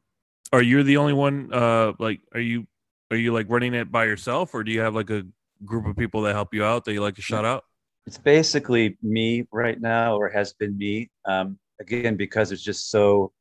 are 0.52 0.62
you 0.62 0.84
the 0.84 0.98
only 0.98 1.14
one? 1.14 1.50
Uh, 1.54 1.94
like, 2.00 2.22
are 2.34 2.40
you 2.40 2.68
are 3.12 3.18
you 3.18 3.34
like 3.34 3.48
running 3.50 3.74
it 3.74 3.92
by 3.92 4.06
yourself, 4.06 4.54
or 4.54 4.64
do 4.64 4.72
you 4.72 4.82
have 4.82 4.96
like 4.96 5.10
a 5.10 5.24
group 5.66 5.86
of 5.86 5.96
people 5.96 6.22
that 6.24 6.34
help 6.34 6.54
you 6.54 6.64
out 6.64 6.86
that 6.86 6.94
you 6.94 7.02
like 7.02 7.16
to 7.16 7.22
shout 7.22 7.46
out? 7.46 7.64
it's 8.06 8.18
basically 8.18 8.98
me 9.02 9.48
right 9.52 9.80
now 9.80 10.18
or 10.18 10.28
has 10.30 10.54
been 10.54 10.78
me. 10.78 11.10
Um, 11.26 11.58
again 11.80 12.16
because 12.16 12.52
it's 12.52 12.62
just 12.62 12.90
so 12.90 13.32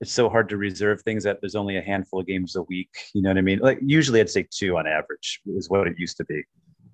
it's 0.00 0.12
so 0.12 0.28
hard 0.28 0.48
to 0.48 0.56
reserve 0.56 1.00
things 1.02 1.24
that 1.24 1.38
there's 1.40 1.54
only 1.54 1.78
a 1.78 1.82
handful 1.82 2.20
of 2.20 2.26
games 2.26 2.56
a 2.56 2.62
week 2.64 2.90
you 3.14 3.22
know 3.22 3.30
what 3.30 3.38
i 3.38 3.40
mean? 3.40 3.58
Like 3.60 3.78
usually 3.82 4.20
i'd 4.20 4.30
say 4.30 4.46
two 4.50 4.76
on 4.76 4.86
average 4.86 5.40
is 5.46 5.70
what 5.70 5.86
it 5.86 5.98
used 5.98 6.16
to 6.18 6.24
be. 6.24 6.42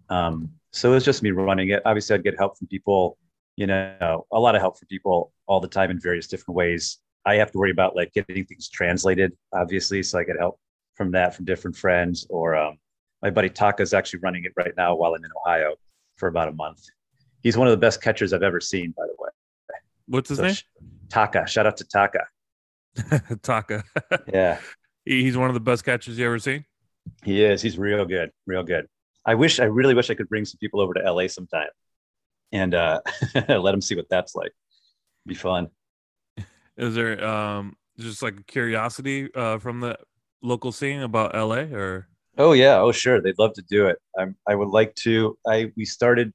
Um, 0.09 0.51
so 0.73 0.93
it's 0.95 1.05
just 1.05 1.23
me 1.23 1.31
running 1.31 1.71
it. 1.71 1.83
Obviously 1.85 2.15
i'd 2.15 2.25
get 2.25 2.39
help 2.39 2.59
from 2.59 2.69
people 2.69 3.19
you 3.57 3.67
know 3.67 4.27
a 4.33 4.41
lot 4.41 4.55
of 4.55 4.61
help 4.61 4.79
from 4.79 4.89
people 4.89 5.33
all 5.47 5.61
the 5.61 5.69
time 5.69 5.91
in 5.91 5.99
various 6.01 6.27
different 6.27 6.57
ways. 6.57 6.99
I 7.25 7.37
have 7.37 7.53
to 7.53 7.59
worry 7.59 7.71
about 7.71 7.95
like 7.97 8.13
getting 8.13 8.45
things 8.45 8.69
translated 8.69 9.33
obviously 9.53 10.03
so 10.03 10.19
i 10.19 10.25
get 10.25 10.37
help 10.39 10.59
from 10.95 11.13
that 11.13 11.35
from 11.35 11.45
different 11.45 11.77
friends 11.77 12.27
or 12.29 12.57
um, 12.57 12.79
my 13.23 13.31
buddy 13.31 13.49
taka 13.49 13.83
is 13.83 13.95
actually 13.95 14.21
running 14.21 14.45
it 14.45 14.53
right 14.57 14.73
now 14.77 14.95
while 14.95 15.15
i'm 15.15 15.25
in 15.25 15.31
ohio 15.45 15.75
for 16.17 16.29
about 16.29 16.49
a 16.49 16.53
month 16.53 16.81
he's 17.43 17.57
one 17.57 17.67
of 17.67 17.73
the 17.73 17.77
best 17.77 18.01
catchers 18.03 18.33
I've 18.33 18.45
ever 18.45 18.61
seen, 18.61 18.95
by 18.97 19.05
the 19.05 19.15
way. 19.19 19.29
What's 20.07 20.29
his 20.29 20.39
So 20.39 20.45
name? 20.45 20.55
Taka. 21.09 21.45
Shout 21.47 21.67
out 21.67 21.77
to 21.79 21.85
Taka. 21.85 22.27
Taka. 23.43 23.83
Yeah, 24.33 24.59
He's 25.05 25.37
one 25.37 25.49
of 25.51 25.55
the 25.55 25.61
best 25.61 25.85
catchers 25.85 26.17
you 26.19 26.27
ever 26.27 26.39
seen. 26.39 26.65
he 27.25 27.43
is. 27.43 27.61
He's 27.61 27.77
real 27.79 28.05
good. 28.05 28.31
Real 28.47 28.63
good. 28.63 28.87
I 29.27 29.35
wish, 29.35 29.59
I 29.59 29.65
really 29.65 29.95
wish 29.95 30.09
I 30.11 30.15
could 30.15 30.29
bring 30.29 30.45
some 30.45 30.59
people 30.61 30.81
over 30.81 30.95
to 30.95 31.01
LA 31.13 31.27
sometime 31.27 31.69
and 32.53 32.75
uh, 32.75 33.01
let 33.49 33.73
them 33.73 33.81
see 33.81 33.97
what 33.97 34.07
that's 34.09 34.35
like. 34.37 34.53
Be 35.27 35.35
fun. 35.35 35.69
Is 36.77 36.95
there 36.95 37.25
um 37.25 37.77
just 37.99 38.23
like 38.23 38.47
curiosity 38.47 39.31
uh 39.35 39.59
from 39.59 39.81
the 39.81 39.97
local 40.43 40.71
scene 40.73 41.01
about 41.03 41.35
LA 41.35 41.65
or 41.77 42.07
Oh 42.39 42.53
yeah. 42.53 42.81
Oh 42.81 42.93
sure. 42.93 43.21
They'd 43.21 43.39
love 43.39 43.53
to 43.55 43.63
do 43.63 43.87
it. 43.87 43.99
I'm, 44.19 44.37
I 44.49 44.55
would 44.55 44.69
like 44.69 44.95
to. 44.97 45.37
I 45.47 45.71
we 45.77 45.85
started 45.85 46.33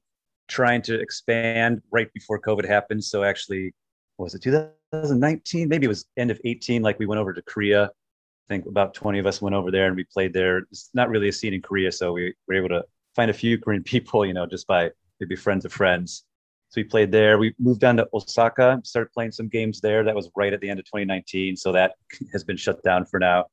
trying 0.48 0.82
to 0.82 0.98
expand 1.00 1.82
right 1.90 2.12
before 2.14 2.40
COVID 2.40 2.66
happened. 2.66 3.04
So 3.04 3.24
actually, 3.24 3.74
was 4.16 4.34
it 4.34 4.42
2019? 4.42 5.68
Maybe 5.68 5.86
it 5.86 5.88
was 5.88 6.06
end 6.16 6.30
of 6.30 6.40
18. 6.44 6.82
Like 6.82 6.98
we 6.98 7.06
went 7.06 7.20
over 7.20 7.32
to 7.32 7.42
Korea. 7.42 7.84
I 7.86 8.54
think 8.54 8.66
about 8.66 8.94
20 8.94 9.18
of 9.18 9.26
us 9.26 9.42
went 9.42 9.54
over 9.54 9.70
there 9.70 9.86
and 9.86 9.96
we 9.96 10.04
played 10.04 10.32
there. 10.32 10.58
It's 10.70 10.90
not 10.94 11.10
really 11.10 11.28
a 11.28 11.32
scene 11.32 11.52
in 11.52 11.60
Korea, 11.60 11.92
so 11.92 12.12
we 12.12 12.34
were 12.46 12.54
able 12.54 12.70
to 12.70 12.82
find 13.14 13.30
a 13.30 13.34
few 13.34 13.58
Korean 13.58 13.82
people, 13.94 14.24
you 14.24 14.32
know, 14.32 14.46
just 14.46 14.66
by 14.66 14.90
maybe 15.20 15.36
friends 15.36 15.64
of 15.64 15.72
friends. 15.72 16.24
So 16.70 16.80
we 16.80 16.84
played 16.84 17.10
there. 17.10 17.38
We 17.38 17.54
moved 17.58 17.80
down 17.80 17.96
to 17.96 18.06
Osaka, 18.12 18.80
started 18.84 19.10
playing 19.12 19.32
some 19.32 19.48
games 19.48 19.80
there. 19.80 20.04
That 20.04 20.14
was 20.14 20.30
right 20.36 20.52
at 20.52 20.60
the 20.60 20.68
end 20.68 20.78
of 20.78 20.84
2019. 20.86 21.56
So 21.56 21.72
that 21.72 21.94
has 22.32 22.44
been 22.44 22.56
shut 22.56 22.82
down 22.82 23.06
for 23.06 23.18
now. 23.18 23.46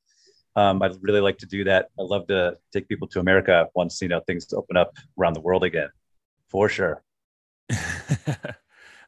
Um, 0.55 0.81
I'd 0.81 0.95
really 1.01 1.19
like 1.19 1.37
to 1.39 1.45
do 1.45 1.63
that. 1.65 1.89
I'd 1.99 2.03
love 2.03 2.27
to 2.27 2.57
take 2.71 2.87
people 2.87 3.07
to 3.09 3.19
America 3.19 3.67
once 3.75 4.01
you 4.01 4.07
know 4.07 4.21
things 4.21 4.51
open 4.53 4.77
up 4.77 4.93
around 5.19 5.33
the 5.33 5.41
world 5.41 5.63
again, 5.63 5.89
for 6.49 6.69
sure. 6.69 7.03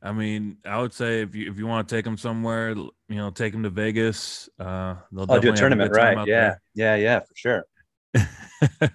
I 0.02 0.12
mean, 0.12 0.58
I 0.66 0.80
would 0.80 0.94
say 0.94 1.22
if 1.22 1.34
you 1.34 1.50
if 1.50 1.58
you 1.58 1.66
want 1.66 1.88
to 1.88 1.96
take 1.96 2.06
them 2.06 2.18
somewhere, 2.18 2.70
you 2.72 2.92
know, 3.10 3.30
take 3.32 3.54
them 3.54 3.64
to 3.64 3.70
Vegas. 3.70 4.50
Uh, 4.60 4.96
they'll 5.12 5.26
I'll 5.30 5.40
do 5.40 5.52
a 5.52 5.56
tournament, 5.56 5.94
time 5.94 6.18
right? 6.18 6.28
Yeah, 6.28 6.56
yeah, 6.76 6.96
yeah, 6.96 7.20
for 7.20 7.36
sure. 7.36 7.66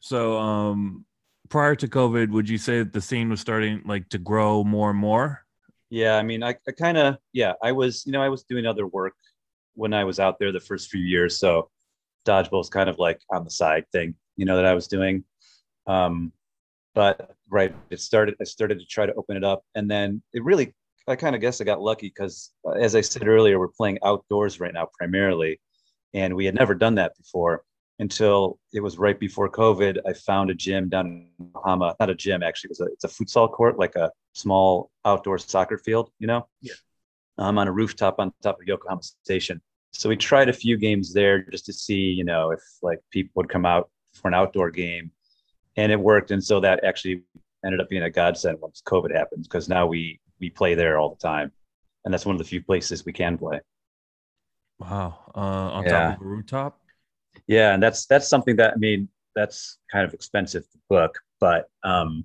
so, 0.00 0.38
um, 0.38 1.04
prior 1.48 1.74
to 1.76 1.88
COVID, 1.88 2.30
would 2.30 2.48
you 2.48 2.58
say 2.58 2.78
that 2.78 2.92
the 2.92 3.00
scene 3.00 3.28
was 3.28 3.40
starting 3.40 3.82
like 3.84 4.08
to 4.10 4.18
grow 4.18 4.64
more 4.64 4.90
and 4.90 4.98
more? 4.98 5.44
Yeah, 5.90 6.16
I 6.16 6.22
mean, 6.22 6.42
I, 6.42 6.56
I 6.66 6.72
kind 6.72 6.98
of, 6.98 7.16
yeah, 7.32 7.52
I 7.62 7.70
was, 7.70 8.04
you 8.06 8.12
know, 8.12 8.20
I 8.20 8.28
was 8.28 8.42
doing 8.42 8.66
other 8.66 8.86
work 8.86 9.14
when 9.76 9.94
I 9.94 10.04
was 10.04 10.18
out 10.18 10.38
there 10.38 10.50
the 10.50 10.60
first 10.60 10.90
few 10.90 11.00
years. 11.00 11.38
So 11.38 11.70
dodgeball's 12.26 12.68
kind 12.68 12.90
of 12.90 12.98
like 12.98 13.20
on 13.30 13.44
the 13.44 13.50
side 13.50 13.84
thing, 13.92 14.14
you 14.36 14.44
know, 14.44 14.56
that 14.56 14.66
I 14.66 14.74
was 14.74 14.88
doing. 14.88 15.22
Um, 15.86 16.32
but 16.94 17.36
right, 17.48 17.74
it 17.90 18.00
started, 18.00 18.34
I 18.40 18.44
started 18.44 18.80
to 18.80 18.86
try 18.86 19.06
to 19.06 19.14
open 19.14 19.36
it 19.36 19.44
up. 19.44 19.62
And 19.74 19.88
then 19.88 20.22
it 20.32 20.42
really, 20.42 20.74
I 21.06 21.14
kind 21.14 21.36
of 21.36 21.40
guess 21.40 21.60
I 21.60 21.64
got 21.64 21.80
lucky 21.80 22.08
because, 22.08 22.50
as 22.80 22.96
I 22.96 23.00
said 23.00 23.28
earlier, 23.28 23.60
we're 23.60 23.68
playing 23.68 23.98
outdoors 24.04 24.58
right 24.58 24.74
now 24.74 24.88
primarily. 24.98 25.60
And 26.14 26.34
we 26.34 26.46
had 26.46 26.54
never 26.54 26.74
done 26.74 26.96
that 26.96 27.16
before 27.16 27.62
until 27.98 28.58
it 28.72 28.80
was 28.80 28.98
right 28.98 29.18
before 29.18 29.48
COVID. 29.50 29.98
I 30.06 30.14
found 30.14 30.50
a 30.50 30.54
gym 30.54 30.88
down 30.88 31.06
in 31.06 31.28
Yokohama, 31.38 31.94
not 32.00 32.10
a 32.10 32.14
gym, 32.14 32.42
actually, 32.42 32.68
it 32.68 32.78
was 32.78 32.80
a, 32.80 32.86
it's 32.86 33.04
a 33.04 33.08
futsal 33.08 33.50
court, 33.50 33.78
like 33.78 33.94
a 33.94 34.10
small 34.34 34.90
outdoor 35.04 35.38
soccer 35.38 35.78
field, 35.78 36.10
you 36.18 36.26
know? 36.26 36.48
Yeah. 36.60 36.74
I'm 37.38 37.58
on 37.58 37.68
a 37.68 37.72
rooftop 37.72 38.18
on 38.18 38.32
top 38.42 38.60
of 38.60 38.66
Yokohama 38.66 39.02
Station. 39.02 39.60
So 39.92 40.08
we 40.08 40.16
tried 40.16 40.48
a 40.48 40.52
few 40.52 40.76
games 40.76 41.12
there 41.12 41.42
just 41.50 41.66
to 41.66 41.72
see, 41.72 42.00
you 42.00 42.24
know, 42.24 42.50
if 42.50 42.60
like 42.82 43.00
people 43.10 43.32
would 43.36 43.48
come 43.48 43.66
out 43.66 43.90
for 44.14 44.28
an 44.28 44.34
outdoor 44.34 44.70
game. 44.70 45.10
And 45.76 45.92
it 45.92 46.00
worked. 46.00 46.30
And 46.30 46.42
so 46.42 46.60
that 46.60 46.84
actually 46.84 47.22
ended 47.64 47.80
up 47.80 47.88
being 47.88 48.02
a 48.02 48.10
godsend 48.10 48.58
once 48.60 48.82
COVID 48.86 49.14
happened 49.14 49.42
because 49.44 49.68
now 49.68 49.86
we 49.86 50.20
we 50.40 50.50
play 50.50 50.74
there 50.74 50.98
all 50.98 51.10
the 51.10 51.16
time. 51.16 51.52
And 52.04 52.12
that's 52.12 52.26
one 52.26 52.34
of 52.34 52.38
the 52.38 52.44
few 52.44 52.62
places 52.62 53.04
we 53.04 53.12
can 53.12 53.36
play. 53.36 53.60
Wow. 54.78 55.18
Uh, 55.34 55.40
on 55.40 55.84
Yeah. 55.84 55.90
top 55.90 56.20
of 56.20 56.26
a 56.26 56.28
rooftop. 56.28 56.80
Yeah, 57.46 57.74
and 57.74 57.82
that's 57.82 58.06
that's 58.06 58.28
something 58.28 58.56
that 58.56 58.74
I 58.74 58.76
mean 58.76 59.08
that's 59.34 59.78
kind 59.92 60.06
of 60.06 60.14
expensive 60.14 60.62
to 60.70 60.78
book, 60.88 61.18
but 61.40 61.68
um, 61.84 62.24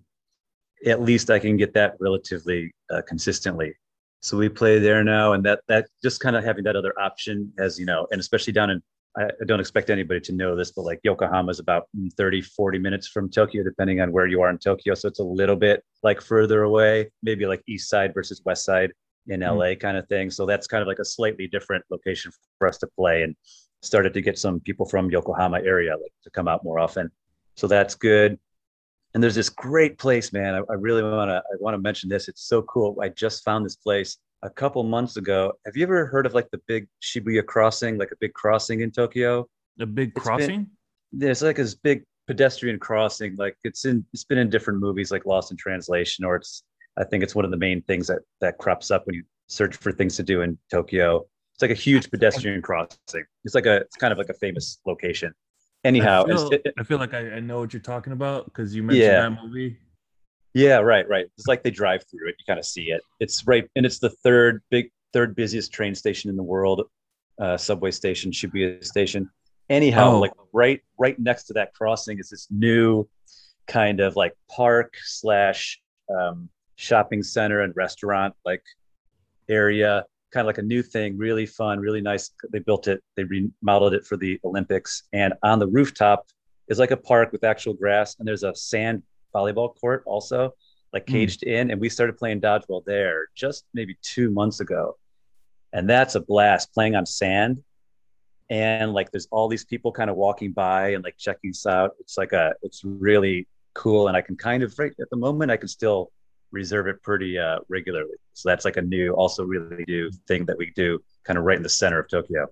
at 0.85 1.01
least 1.01 1.29
I 1.29 1.39
can 1.39 1.57
get 1.57 1.73
that 1.73 1.97
relatively 1.99 2.71
uh, 2.89 3.01
consistently. 3.07 3.75
So 4.21 4.37
we 4.37 4.49
play 4.49 4.79
there 4.79 5.03
now, 5.03 5.33
and 5.33 5.43
that 5.45 5.61
that 5.67 5.87
just 6.03 6.19
kind 6.19 6.35
of 6.35 6.43
having 6.43 6.63
that 6.65 6.75
other 6.75 6.93
option 6.99 7.51
as 7.57 7.79
you 7.79 7.85
know, 7.85 8.07
and 8.11 8.19
especially 8.19 8.53
down 8.53 8.69
in 8.69 8.81
I, 9.17 9.25
I 9.25 9.45
don't 9.45 9.59
expect 9.59 9.89
anybody 9.89 10.21
to 10.21 10.31
know 10.31 10.55
this, 10.55 10.71
but 10.71 10.83
like 10.83 10.99
Yokohama 11.03 11.51
is 11.51 11.59
about 11.59 11.87
30, 12.17 12.41
40 12.41 12.79
minutes 12.79 13.07
from 13.07 13.29
Tokyo, 13.29 13.63
depending 13.63 13.99
on 13.99 14.11
where 14.11 14.27
you 14.27 14.41
are 14.41 14.49
in 14.49 14.57
Tokyo. 14.57 14.93
So 14.93 15.07
it's 15.07 15.19
a 15.19 15.23
little 15.23 15.55
bit 15.55 15.83
like 16.03 16.21
further 16.21 16.63
away, 16.63 17.11
maybe 17.21 17.45
like 17.45 17.61
east 17.67 17.89
side 17.89 18.13
versus 18.13 18.41
west 18.45 18.63
side 18.63 18.91
in 19.27 19.41
Mm. 19.41 19.57
LA 19.57 19.75
kind 19.75 19.97
of 19.97 20.07
thing. 20.07 20.31
So 20.31 20.45
that's 20.45 20.67
kind 20.67 20.81
of 20.81 20.87
like 20.87 20.99
a 20.99 21.05
slightly 21.05 21.47
different 21.47 21.83
location 21.91 22.31
for 22.57 22.67
us 22.67 22.77
to 22.79 22.87
play. 22.87 23.23
And 23.23 23.35
started 23.81 24.13
to 24.13 24.21
get 24.21 24.37
some 24.37 24.59
people 24.59 24.85
from 24.85 25.09
Yokohama 25.09 25.59
area 25.65 25.91
like 25.91 26.13
to 26.23 26.29
come 26.29 26.47
out 26.47 26.63
more 26.63 26.79
often. 26.79 27.09
So 27.55 27.67
that's 27.67 27.95
good. 27.95 28.39
And 29.13 29.21
there's 29.21 29.35
this 29.35 29.49
great 29.49 29.97
place, 29.97 30.31
man. 30.31 30.55
I, 30.55 30.59
I 30.69 30.75
really 30.75 31.03
want 31.03 31.29
to 31.29 31.37
I 31.37 31.55
want 31.59 31.73
to 31.73 31.77
mention 31.79 32.09
this. 32.09 32.27
It's 32.27 32.43
so 32.43 32.61
cool. 32.63 32.97
I 33.01 33.09
just 33.09 33.43
found 33.43 33.65
this 33.65 33.75
place 33.75 34.17
a 34.43 34.49
couple 34.49 34.83
months 34.83 35.17
ago. 35.17 35.53
Have 35.65 35.75
you 35.75 35.83
ever 35.83 36.05
heard 36.05 36.25
of 36.25 36.33
like 36.33 36.49
the 36.51 36.61
big 36.67 36.87
Shibuya 37.01 37.45
crossing, 37.45 37.97
like 37.97 38.11
a 38.11 38.15
big 38.19 38.33
crossing 38.33 38.81
in 38.81 38.91
Tokyo? 38.91 39.47
A 39.79 39.85
big 39.85 40.09
It's 40.09 40.13
been- 40.15 40.23
crossing. 40.23 40.67
There's 41.11 41.41
like 41.41 41.57
this 41.57 41.75
big 41.75 42.03
pedestrian 42.27 42.79
crossing. 42.79 43.35
Like 43.35 43.57
it's 43.63 43.83
in 43.85 44.05
it's 44.13 44.23
been 44.23 44.37
in 44.37 44.49
different 44.49 44.79
movies 44.79 45.11
like 45.11 45.25
Lost 45.25 45.51
in 45.51 45.57
Translation, 45.57 46.23
or 46.23 46.37
it's 46.37 46.63
I 46.97 47.03
think 47.03 47.23
it's 47.23 47.35
one 47.35 47.43
of 47.45 47.51
the 47.51 47.57
main 47.57 47.81
things 47.81 48.07
that 48.07 48.19
that 48.39 48.57
crops 48.57 48.91
up 48.91 49.05
when 49.05 49.15
you 49.15 49.23
search 49.47 49.75
for 49.75 49.91
things 49.91 50.15
to 50.17 50.23
do 50.23 50.41
in 50.41 50.57
Tokyo. 50.69 51.25
It's 51.53 51.61
like 51.61 51.71
a 51.71 51.75
huge 51.75 52.09
pedestrian 52.09 52.61
crossing. 52.61 53.25
It's 53.43 53.53
like 53.55 53.65
a 53.65 53.77
it's 53.81 53.97
kind 53.97 54.13
of 54.13 54.17
like 54.17 54.29
a 54.29 54.33
famous 54.35 54.79
location. 54.85 55.33
Anyhow, 55.83 56.23
I 56.25 56.27
feel, 56.27 56.49
it, 56.51 56.73
I 56.77 56.83
feel 56.83 56.97
like 56.99 57.13
I, 57.13 57.31
I, 57.31 57.39
know 57.39 57.59
what 57.59 57.73
you're 57.73 57.81
talking 57.81 58.13
about 58.13 58.45
because 58.45 58.75
you 58.75 58.83
mentioned 58.83 59.03
Yeah. 59.03 59.29
that 59.29 59.43
movie. 59.43 59.77
yeah, 60.53 60.77
right, 60.77 61.07
right. 61.09 61.25
It's 61.37 61.47
like 61.47 61.63
they 61.63 61.71
drive 61.71 62.03
through 62.09 62.29
it. 62.29 62.35
You 62.37 62.45
kind 62.47 62.59
of 62.59 62.65
see 62.65 62.91
it. 62.91 63.01
It's 63.19 63.47
right, 63.47 63.67
and 63.75 63.85
it's 63.85 63.97
the 63.99 64.09
third 64.09 64.61
big, 64.69 64.91
third 65.11 65.35
busiest 65.35 65.73
train 65.73 65.95
station 65.95 66.29
in 66.29 66.35
the 66.35 66.43
world. 66.43 66.83
Uh, 67.39 67.57
subway 67.57 67.89
station, 67.89 68.31
Shibuya 68.31 68.83
station. 68.85 69.27
Anyhow, 69.69 70.11
Oh. 70.11 70.19
like 70.19 70.33
right, 70.53 70.81
right 70.99 71.17
next 71.17 71.45
to 71.45 71.53
that 71.53 71.73
crossing 71.73 72.19
is 72.19 72.29
this 72.29 72.47
new 72.51 73.07
kind 73.67 73.99
of 74.01 74.15
like 74.15 74.33
park 74.49 74.93
slash 75.03 75.81
um, 76.15 76.49
shopping 76.75 77.23
center 77.23 77.61
and 77.61 77.75
restaurant 77.75 78.35
like 78.45 78.61
area 79.49 80.05
kind 80.31 80.41
of 80.43 80.47
like 80.47 80.57
a 80.57 80.63
new 80.63 80.81
thing 80.81 81.17
really 81.17 81.45
fun 81.45 81.79
really 81.79 82.01
nice. 82.01 82.31
They 82.51 82.59
built 82.59 82.87
it 82.87 83.03
they 83.15 83.23
remodeled 83.23 83.93
it 83.93 84.05
for 84.05 84.17
the 84.17 84.39
olympics 84.43 85.03
and 85.13 85.33
on 85.43 85.59
the 85.59 85.67
rooftop 85.67 86.27
is 86.67 86.79
like 86.79 86.91
a 86.91 86.97
park 86.97 87.31
with 87.31 87.43
actual 87.43 87.73
grass 87.73 88.15
and 88.17 88.27
there's 88.27 88.43
a 88.43 88.55
sand 88.55 89.03
volleyball 89.35 89.75
court 89.79 90.03
also 90.05 90.53
like 90.93 91.07
Hmm. 91.07 91.13
caged 91.13 91.43
in 91.43 91.71
and 91.71 91.79
we 91.79 91.89
started 91.89 92.17
playing 92.17 92.41
dodgeball 92.41 92.83
there 92.85 93.27
just 93.35 93.65
maybe 93.73 93.97
two 94.01 94.29
months 94.31 94.59
ago. 94.59 94.97
And 95.73 95.89
that's 95.89 96.15
a 96.15 96.19
blast 96.19 96.73
playing 96.73 96.95
on 96.95 97.05
sand. 97.05 97.63
And 98.49 98.91
like 98.93 99.09
there's 99.11 99.27
all 99.31 99.47
these 99.47 99.63
people 99.63 99.93
kind 99.93 100.09
of 100.09 100.17
walking 100.17 100.51
by 100.51 100.89
and 100.89 101.03
like 101.03 101.17
checking 101.17 101.51
us 101.51 101.65
out. 101.65 101.91
It's 102.01 102.17
like 102.17 102.33
a 102.33 102.53
it's 102.61 102.83
really 102.83 103.47
cool 103.73 104.09
and 104.09 104.17
i 104.17 104.21
can 104.21 104.35
kind 104.35 104.63
of 104.63 104.77
right 104.77 104.91
at 104.99 105.09
the 105.09 105.15
moment 105.15 105.49
i 105.49 105.55
can 105.55 105.69
still 105.69 106.11
reserve 106.51 106.87
it 106.87 107.01
pretty 107.03 107.37
uh 107.37 107.59
regularly 107.69 108.15
so 108.33 108.49
that's 108.49 108.65
like 108.65 108.77
a 108.77 108.81
new 108.81 109.13
also 109.13 109.43
really 109.43 109.83
new 109.87 110.11
thing 110.27 110.45
that 110.45 110.57
we 110.57 110.71
do 110.75 110.99
kind 111.23 111.37
of 111.37 111.45
right 111.45 111.57
in 111.57 111.63
the 111.63 111.69
center 111.69 111.99
of 111.99 112.07
tokyo 112.09 112.47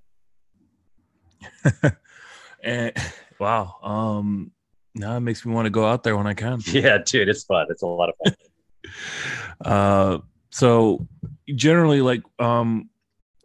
and 2.63 2.93
wow, 3.39 3.75
um, 3.81 4.51
now 4.93 5.15
it 5.15 5.21
makes 5.21 5.45
me 5.45 5.53
want 5.53 5.65
to 5.65 5.69
go 5.69 5.85
out 5.85 6.03
there 6.03 6.17
when 6.17 6.27
I 6.27 6.33
can. 6.33 6.61
yeah 6.67 6.97
dude 6.97 7.29
it's 7.29 7.43
fun 7.43 7.67
it's 7.69 7.81
a 7.81 7.87
lot 7.87 8.09
of 8.09 8.15
fun 8.23 8.35
Uh, 9.63 10.19
so 10.51 11.05
generally, 11.53 12.01
like, 12.01 12.23
um, 12.39 12.89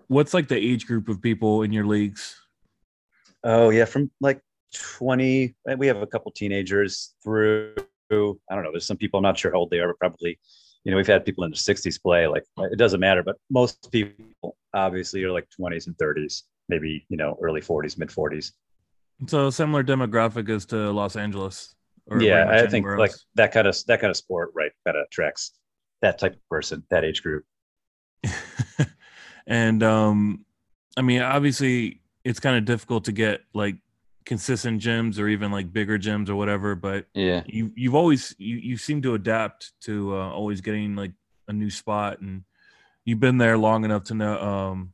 what's 0.07 0.33
like 0.33 0.47
the 0.47 0.57
age 0.57 0.87
group 0.87 1.09
of 1.09 1.21
people 1.21 1.63
in 1.63 1.73
your 1.73 1.85
leagues? 1.85 2.41
oh 3.45 3.69
yeah 3.69 3.85
from 3.85 4.11
like 4.21 4.41
20 4.73 5.55
we 5.77 5.87
have 5.87 5.99
a 5.99 6.07
couple 6.07 6.33
teenagers 6.33 7.15
through 7.23 7.75
i 8.11 8.55
don't 8.55 8.65
know 8.65 8.71
there's 8.71 8.87
some 8.87 8.97
people 8.97 9.19
i'm 9.19 9.23
not 9.23 9.39
sure 9.39 9.51
how 9.53 9.59
old 9.59 9.71
they 9.71 9.79
are 9.79 9.89
but 9.89 9.99
probably 9.99 10.39
you 10.85 10.91
know 10.91 10.97
we've 10.97 11.07
had 11.07 11.25
people 11.25 11.45
in 11.45 11.51
their 11.51 11.57
60s 11.57 12.01
play 12.01 12.27
like 12.27 12.45
it 12.59 12.79
doesn't 12.79 13.01
matter 13.01 13.23
but 13.23 13.37
most 13.51 13.91
people 13.91 14.57
obviously 14.75 15.23
are 15.25 15.33
like 15.33 15.49
20s 15.61 15.87
and 15.87 15.97
30s 15.97 16.43
maybe 16.69 17.05
you 17.09 17.17
know 17.17 17.37
early 17.43 17.61
40s 17.61 17.99
mid 17.99 18.09
40s 18.09 18.53
So 19.29 19.51
similar 19.51 19.83
demographic 19.83 20.49
as 20.49 20.67
to 20.67 20.91
Los 20.93 21.17
Angeles. 21.17 21.75
or 22.07 22.21
yeah 22.21 22.49
i 22.51 22.59
think 22.61 22.75
anywhere 22.75 22.99
like 22.99 23.13
that 23.35 23.53
kind 23.53 23.67
of 23.67 23.77
that 23.87 24.01
kind 24.01 24.11
of 24.11 24.17
sport 24.17 24.51
right 24.55 24.73
kind 24.87 24.97
of 24.97 25.05
attracts 25.07 25.53
that 26.03 26.19
type 26.19 26.35
of 26.35 26.49
person 26.49 26.85
that 26.91 27.05
age 27.05 27.23
group 27.23 27.45
and 29.47 29.83
um, 29.83 30.45
I 30.97 31.03
mean, 31.03 31.23
obviously, 31.23 32.01
it's 32.25 32.41
kind 32.41 32.57
of 32.57 32.65
difficult 32.65 33.05
to 33.05 33.13
get 33.13 33.43
like 33.53 33.77
consistent 34.25 34.81
gyms 34.81 35.19
or 35.19 35.29
even 35.29 35.51
like 35.51 35.73
bigger 35.73 35.99
gyms 35.99 36.29
or 36.29 36.37
whatever. 36.37 36.75
But 36.75 37.07
yeah 37.15 37.43
you 37.47 37.73
you've 37.75 37.95
always 37.95 38.35
you 38.39 38.57
you 38.57 38.77
seem 38.77 39.03
to 39.03 39.15
adapt 39.15 39.73
to 39.83 40.17
uh, 40.17 40.31
always 40.31 40.61
getting 40.61 40.97
like 40.97 41.13
a 41.49 41.53
new 41.53 41.71
spot, 41.71 42.21
and 42.21 42.43
you've 43.05 43.21
been 43.21 43.39
there 43.39 43.59
long 43.59 43.85
enough 43.85 44.05
to 44.05 44.15
know, 44.15 44.41
um, 44.41 44.93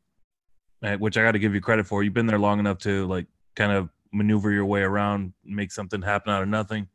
eh, 0.83 0.97
which 0.97 1.17
I 1.17 1.23
got 1.23 1.33
to 1.33 1.39
give 1.39 1.55
you 1.55 1.61
credit 1.61 1.87
for. 1.87 2.03
You've 2.03 2.15
been 2.15 2.27
there 2.27 2.39
long 2.39 2.59
enough 2.59 2.79
to 2.79 3.07
like 3.07 3.27
kind 3.55 3.73
of 3.73 3.89
maneuver 4.13 4.51
your 4.51 4.67
way 4.67 4.83
around, 4.83 5.33
make 5.45 5.71
something 5.71 6.03
happen 6.03 6.33
out 6.33 6.43
of 6.43 6.49
nothing. 6.49 6.89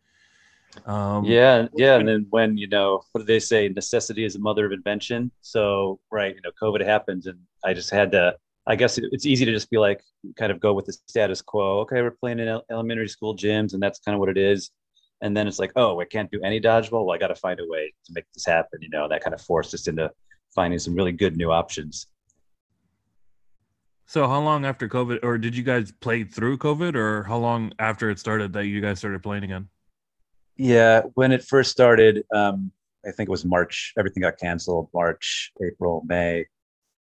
Um, 0.85 1.23
yeah 1.23 1.67
yeah 1.73 1.95
and 1.95 2.07
then 2.07 2.27
when 2.31 2.57
you 2.57 2.67
know 2.67 3.01
what 3.13 3.21
do 3.21 3.25
they 3.25 3.39
say 3.39 3.69
necessity 3.69 4.25
is 4.25 4.33
the 4.33 4.39
mother 4.39 4.65
of 4.65 4.73
invention 4.73 5.31
so 5.39 6.01
right 6.11 6.35
you 6.35 6.41
know 6.41 6.51
covid 6.61 6.85
happens 6.85 7.27
and 7.27 7.39
i 7.63 7.73
just 7.73 7.89
had 7.89 8.11
to 8.11 8.35
i 8.67 8.75
guess 8.75 8.97
it's 8.97 9.25
easy 9.25 9.45
to 9.45 9.51
just 9.51 9.69
be 9.69 9.77
like 9.77 10.01
kind 10.35 10.51
of 10.51 10.59
go 10.59 10.73
with 10.73 10.85
the 10.85 10.93
status 11.07 11.41
quo 11.41 11.79
okay 11.79 12.01
we're 12.01 12.11
playing 12.11 12.39
in 12.39 12.59
elementary 12.71 13.09
school 13.09 13.35
gyms 13.35 13.73
and 13.73 13.81
that's 13.81 13.99
kind 13.99 14.15
of 14.15 14.19
what 14.19 14.29
it 14.29 14.37
is 14.37 14.71
and 15.21 15.35
then 15.35 15.47
it's 15.47 15.59
like 15.59 15.71
oh 15.75 15.99
i 15.99 16.05
can't 16.05 16.31
do 16.31 16.41
any 16.43 16.59
dodgeball 16.59 17.05
well 17.05 17.15
i 17.15 17.17
got 17.17 17.27
to 17.27 17.35
find 17.35 17.59
a 17.59 17.65
way 17.67 17.93
to 18.05 18.13
make 18.13 18.25
this 18.33 18.45
happen 18.45 18.79
you 18.81 18.89
know 18.89 19.07
that 19.07 19.23
kind 19.23 19.33
of 19.33 19.41
forced 19.41 19.73
us 19.73 19.87
into 19.87 20.09
finding 20.53 20.79
some 20.79 20.95
really 20.95 21.11
good 21.11 21.37
new 21.37 21.51
options 21.51 22.07
So 24.07 24.27
how 24.27 24.39
long 24.39 24.65
after 24.65 24.87
COVID, 24.87 25.19
or 25.23 25.37
did 25.37 25.55
you 25.55 25.63
guys 25.63 25.91
play 25.91 26.23
through 26.23 26.59
COVID, 26.59 26.95
or 26.95 27.23
how 27.23 27.37
long 27.37 27.73
after 27.79 28.09
it 28.09 28.19
started 28.19 28.53
that 28.53 28.67
you 28.67 28.79
guys 28.81 28.99
started 28.99 29.23
playing 29.23 29.43
again? 29.43 29.67
Yeah, 30.57 31.01
when 31.15 31.31
it 31.31 31.43
first 31.43 31.71
started, 31.71 32.23
um, 32.33 32.71
I 33.05 33.11
think 33.11 33.29
it 33.29 33.31
was 33.31 33.45
March. 33.45 33.93
Everything 33.97 34.21
got 34.21 34.37
canceled. 34.37 34.89
March, 34.93 35.51
April, 35.63 36.03
May, 36.07 36.45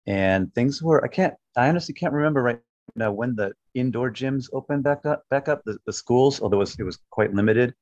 and 0.07 0.55
things 0.55 0.83
were. 0.83 1.05
I 1.05 1.09
can't. 1.09 1.35
I 1.57 1.69
honestly 1.69 1.95
can't 1.95 2.13
remember 2.13 2.43
right 2.43 2.61
now 2.97 3.13
when 3.13 3.35
the 3.37 3.53
indoor 3.75 4.11
gyms 4.11 4.47
opened 4.53 4.83
back 4.83 5.07
up. 5.07 5.25
Back 5.31 5.49
up 5.49 5.63
the, 5.65 5.79
the 5.87 5.93
schools, 5.93 6.41
although 6.41 6.59
it 6.59 6.61
was 6.61 6.79
it 6.79 6.85
was 6.85 6.99
quite 7.11 7.35
limited. 7.35 7.75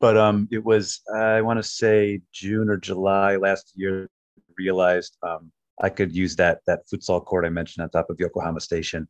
But 0.00 0.16
um, 0.16 0.48
it 0.50 0.64
was 0.64 1.00
I 1.14 1.40
want 1.40 1.58
to 1.58 1.62
say 1.62 2.20
June 2.32 2.68
or 2.68 2.76
July 2.76 3.36
last 3.36 3.72
year. 3.74 4.08
Realized 4.56 5.16
um, 5.22 5.50
I 5.82 5.88
could 5.88 6.14
use 6.14 6.36
that 6.36 6.60
that 6.66 6.80
futsal 6.92 7.24
court 7.24 7.44
I 7.44 7.48
mentioned 7.48 7.82
on 7.82 7.90
top 7.90 8.10
of 8.10 8.20
Yokohama 8.20 8.60
Station. 8.60 9.08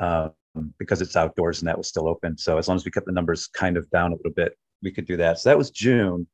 Um, 0.00 0.32
because 0.78 1.00
it's 1.00 1.16
outdoors 1.16 1.60
and 1.60 1.68
that 1.68 1.76
was 1.76 1.88
still 1.88 2.08
open. 2.08 2.36
So 2.36 2.58
as 2.58 2.68
long 2.68 2.76
as 2.76 2.84
we 2.84 2.90
kept 2.90 3.06
the 3.06 3.12
numbers 3.12 3.46
kind 3.48 3.76
of 3.76 3.88
down 3.90 4.12
a 4.12 4.16
little 4.16 4.32
bit, 4.32 4.56
we 4.82 4.90
could 4.90 5.06
do 5.06 5.16
that. 5.16 5.38
So 5.38 5.48
that 5.48 5.58
was 5.58 5.70
June, 5.70 6.26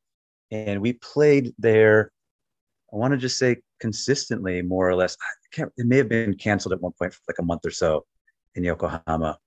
and 0.51 0.81
we 0.81 0.93
played 0.93 1.53
there. 1.57 2.11
I 2.93 2.97
want 2.97 3.13
to 3.13 3.17
just 3.17 3.37
say 3.37 3.57
consistently, 3.79 4.61
more 4.61 4.89
or 4.89 4.95
less. 4.95 5.15
I 5.21 5.55
can't. 5.55 5.71
It 5.77 5.85
may 5.85 5.97
have 5.97 6.09
been 6.09 6.35
canceled 6.35 6.73
at 6.73 6.81
one 6.81 6.93
point 6.99 7.13
for 7.13 7.21
like 7.27 7.39
a 7.39 7.43
month 7.43 7.65
or 7.65 7.71
so 7.71 8.05
in 8.55 8.63
Yokohama, 8.63 9.37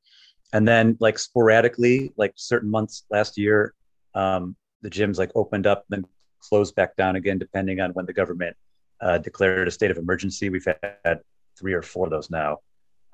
and 0.53 0.67
then 0.67 0.97
like 1.01 1.19
sporadically, 1.19 2.13
like 2.17 2.33
certain 2.37 2.71
months 2.71 3.05
last 3.11 3.39
year, 3.39 3.75
um, 4.15 4.57
the 4.83 4.91
gyms 4.91 5.19
like 5.19 5.31
opened 5.35 5.67
up, 5.67 5.85
then 5.89 6.05
closed 6.41 6.75
back 6.75 6.97
down 6.97 7.17
again, 7.17 7.39
depending 7.39 7.81
on 7.81 7.91
when 7.93 8.07
the 8.07 8.13
government 8.13 8.57
uh, 9.01 9.19
declared 9.19 9.67
a 9.69 9.71
state 9.71 9.91
of 9.91 9.99
emergency. 9.99 10.49
We've 10.51 10.67
had 11.05 11.21
three 11.59 11.73
or 11.73 11.83
four 11.83 12.07
of 12.07 12.11
those 12.11 12.31
now, 12.31 12.59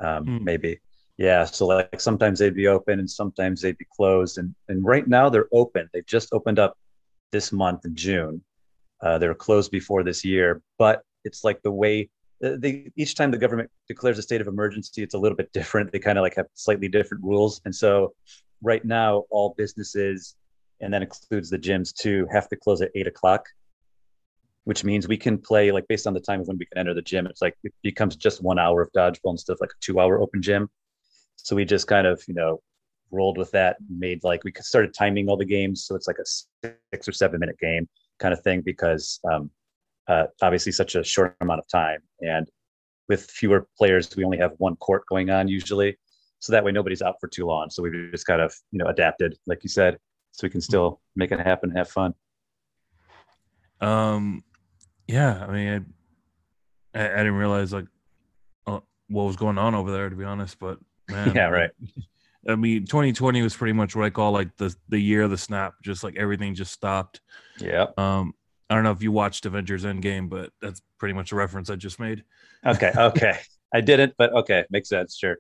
um, 0.01 0.25
Hmm. 0.27 0.45
maybe. 0.45 0.81
Yeah, 1.17 1.45
so 1.45 1.67
like 1.67 2.01
sometimes 2.01 2.41
they'd 2.41 2.57
be 2.57 2.67
open 2.67 2.99
and 2.99 3.09
sometimes 3.09 3.61
they'd 3.61 3.79
be 3.79 3.87
closed, 3.97 4.39
and 4.39 4.55
and 4.69 4.85
right 4.85 5.07
now 5.07 5.29
they're 5.29 5.49
open. 5.53 5.89
They've 5.93 6.05
just 6.07 6.33
opened 6.33 6.59
up 6.59 6.77
this 7.31 7.53
month 7.53 7.85
in 7.85 7.95
June. 7.95 8.43
Uh, 9.05 9.19
they 9.19 9.29
were 9.29 9.35
closed 9.35 9.71
before 9.71 10.03
this 10.03 10.25
year, 10.25 10.63
but 10.79 11.03
it's 11.25 11.45
like 11.45 11.61
the 11.63 11.71
way 11.71 12.09
uh, 12.43 12.53
they 12.59 12.91
each 12.97 13.15
time 13.15 13.31
the 13.31 13.39
government 13.39 13.71
declares 13.87 14.19
a 14.19 14.23
state 14.23 14.41
of 14.41 14.47
emergency, 14.49 15.03
it's 15.03 15.15
a 15.15 15.19
little 15.19 15.37
bit 15.37 15.53
different. 15.53 15.93
They 15.93 15.99
kind 15.99 16.17
of 16.17 16.23
like 16.23 16.37
have 16.37 16.47
slightly 16.55 16.89
different 16.89 17.23
rules, 17.23 17.61
and 17.67 17.75
so 17.75 18.15
right 18.63 18.83
now 18.83 19.25
all 19.31 19.55
businesses, 19.59 20.37
and 20.81 20.93
that 20.95 21.03
includes 21.03 21.51
the 21.51 21.59
gyms 21.59 21.95
too, 21.95 22.27
have 22.33 22.49
to 22.49 22.57
close 22.57 22.81
at 22.81 22.91
eight 22.95 23.07
o'clock, 23.07 23.45
which 24.65 24.85
means 24.85 25.07
we 25.07 25.19
can 25.19 25.37
play 25.37 25.71
like 25.71 25.87
based 25.87 26.07
on 26.07 26.15
the 26.15 26.21
time 26.21 26.41
of 26.41 26.49
when 26.49 26.57
we 26.57 26.65
can 26.65 26.79
enter 26.79 26.95
the 26.95 27.03
gym. 27.03 27.27
It's 27.27 27.43
like 27.43 27.57
it 27.63 27.75
becomes 27.83 28.17
just 28.17 28.43
one 28.43 28.59
hour 28.59 28.81
of 28.81 28.91
dodgeball 28.97 29.33
instead 29.33 29.53
of 29.53 29.59
like 29.61 29.71
a 29.71 29.81
two-hour 29.81 30.19
open 30.19 30.41
gym. 30.41 30.71
So 31.37 31.55
we 31.55 31.67
just 31.67 31.87
kind 31.87 32.07
of 32.07 32.23
you 32.27 32.35
know 32.35 32.63
rolled 33.11 33.37
with 33.37 33.51
that, 33.51 33.77
made 33.91 34.25
like 34.25 34.45
we 34.45 34.53
started 34.61 34.95
timing 34.95 35.29
all 35.29 35.37
the 35.37 35.45
games, 35.45 35.85
so 35.85 35.95
it's 35.95 36.07
like 36.07 36.19
a 36.19 36.71
six 36.91 37.07
or 37.07 37.13
seven 37.13 37.39
minute 37.39 37.59
game 37.59 37.87
kind 38.19 38.33
of 38.33 38.43
thing 38.43 38.63
because 38.65 39.21
um, 39.31 39.51
uh, 40.09 40.25
obviously 40.43 40.73
such 40.73 40.95
a 40.95 41.05
short 41.05 41.37
amount 41.41 41.61
of 41.61 41.69
time. 41.69 42.01
And 42.21 42.49
with 43.09 43.31
fewer 43.31 43.69
players 43.77 44.15
we 44.17 44.25
only 44.25 44.39
have 44.39 44.53
one 44.59 44.77
court 44.77 45.05
going 45.09 45.31
on 45.31 45.49
usually. 45.49 45.97
So 46.41 46.53
that 46.53 46.65
way 46.65 46.73
nobody's 46.73 47.03
out 47.03 47.17
for 47.21 47.29
too 47.29 47.47
long. 47.47 47.71
So 47.71 47.83
we've 47.83 48.11
just 48.11 48.27
kind 48.27 48.41
of 48.41 48.55
you 48.71 48.79
know 48.79 48.87
adapted 48.87 49.37
like 49.47 49.63
you 49.63 49.69
said 49.69 49.99
so 50.33 50.47
we 50.47 50.51
can 50.51 50.61
still 50.61 51.01
make 51.15 51.31
it 51.31 51.41
happen 51.41 51.71
and 51.71 51.79
have 51.79 51.89
fun. 51.89 52.13
Um, 53.81 54.43
yeah, 55.07 55.45
I 55.47 55.53
mean, 55.53 55.87
I, 56.95 57.01
I, 57.01 57.13
I 57.13 57.17
didn't 57.19 57.35
realize 57.35 57.73
like 57.73 57.87
uh, 58.67 58.81
what 59.09 59.25
was 59.25 59.37
going 59.37 59.59
on 59.59 59.75
over 59.75 59.93
there, 59.93 60.09
to 60.11 60.17
be 60.17 60.25
honest. 60.25 60.59
But 60.59 60.79
man, 61.11 61.35
yeah 61.35 61.49
right 61.49 61.71
I 62.49 62.57
mean, 62.57 62.87
2020 62.87 63.43
was 63.43 63.57
pretty 63.57 63.73
much 63.73 63.97
what 63.97 64.05
I 64.05 64.11
call 64.11 64.33
like 64.33 64.57
the 64.57 64.75
the 64.89 64.99
year 64.99 65.23
of 65.23 65.31
the 65.31 65.39
snap. 65.39 65.75
Just 65.83 66.05
like 66.05 66.17
everything 66.17 66.55
just 66.55 66.73
stopped. 66.73 67.21
yeah 67.59 67.87
Um, 67.97 68.35
I 68.71 68.75
don't 68.75 68.85
know 68.85 68.93
if 68.93 69.03
you 69.03 69.13
watched 69.13 69.47
Avengers 69.47 69.85
Endgame, 69.85 70.29
but 70.29 70.51
that's 70.61 70.81
pretty 70.99 71.15
much 71.15 71.33
a 71.33 71.37
reference 71.37 71.71
I 71.71 71.77
just 71.77 72.01
made. 72.01 72.25
okay 72.67 72.93
okay 72.97 73.39
i 73.75 73.81
didn't 73.81 74.15
but 74.17 74.33
okay 74.33 74.65
makes 74.71 74.89
sense 74.89 75.17
sure 75.17 75.37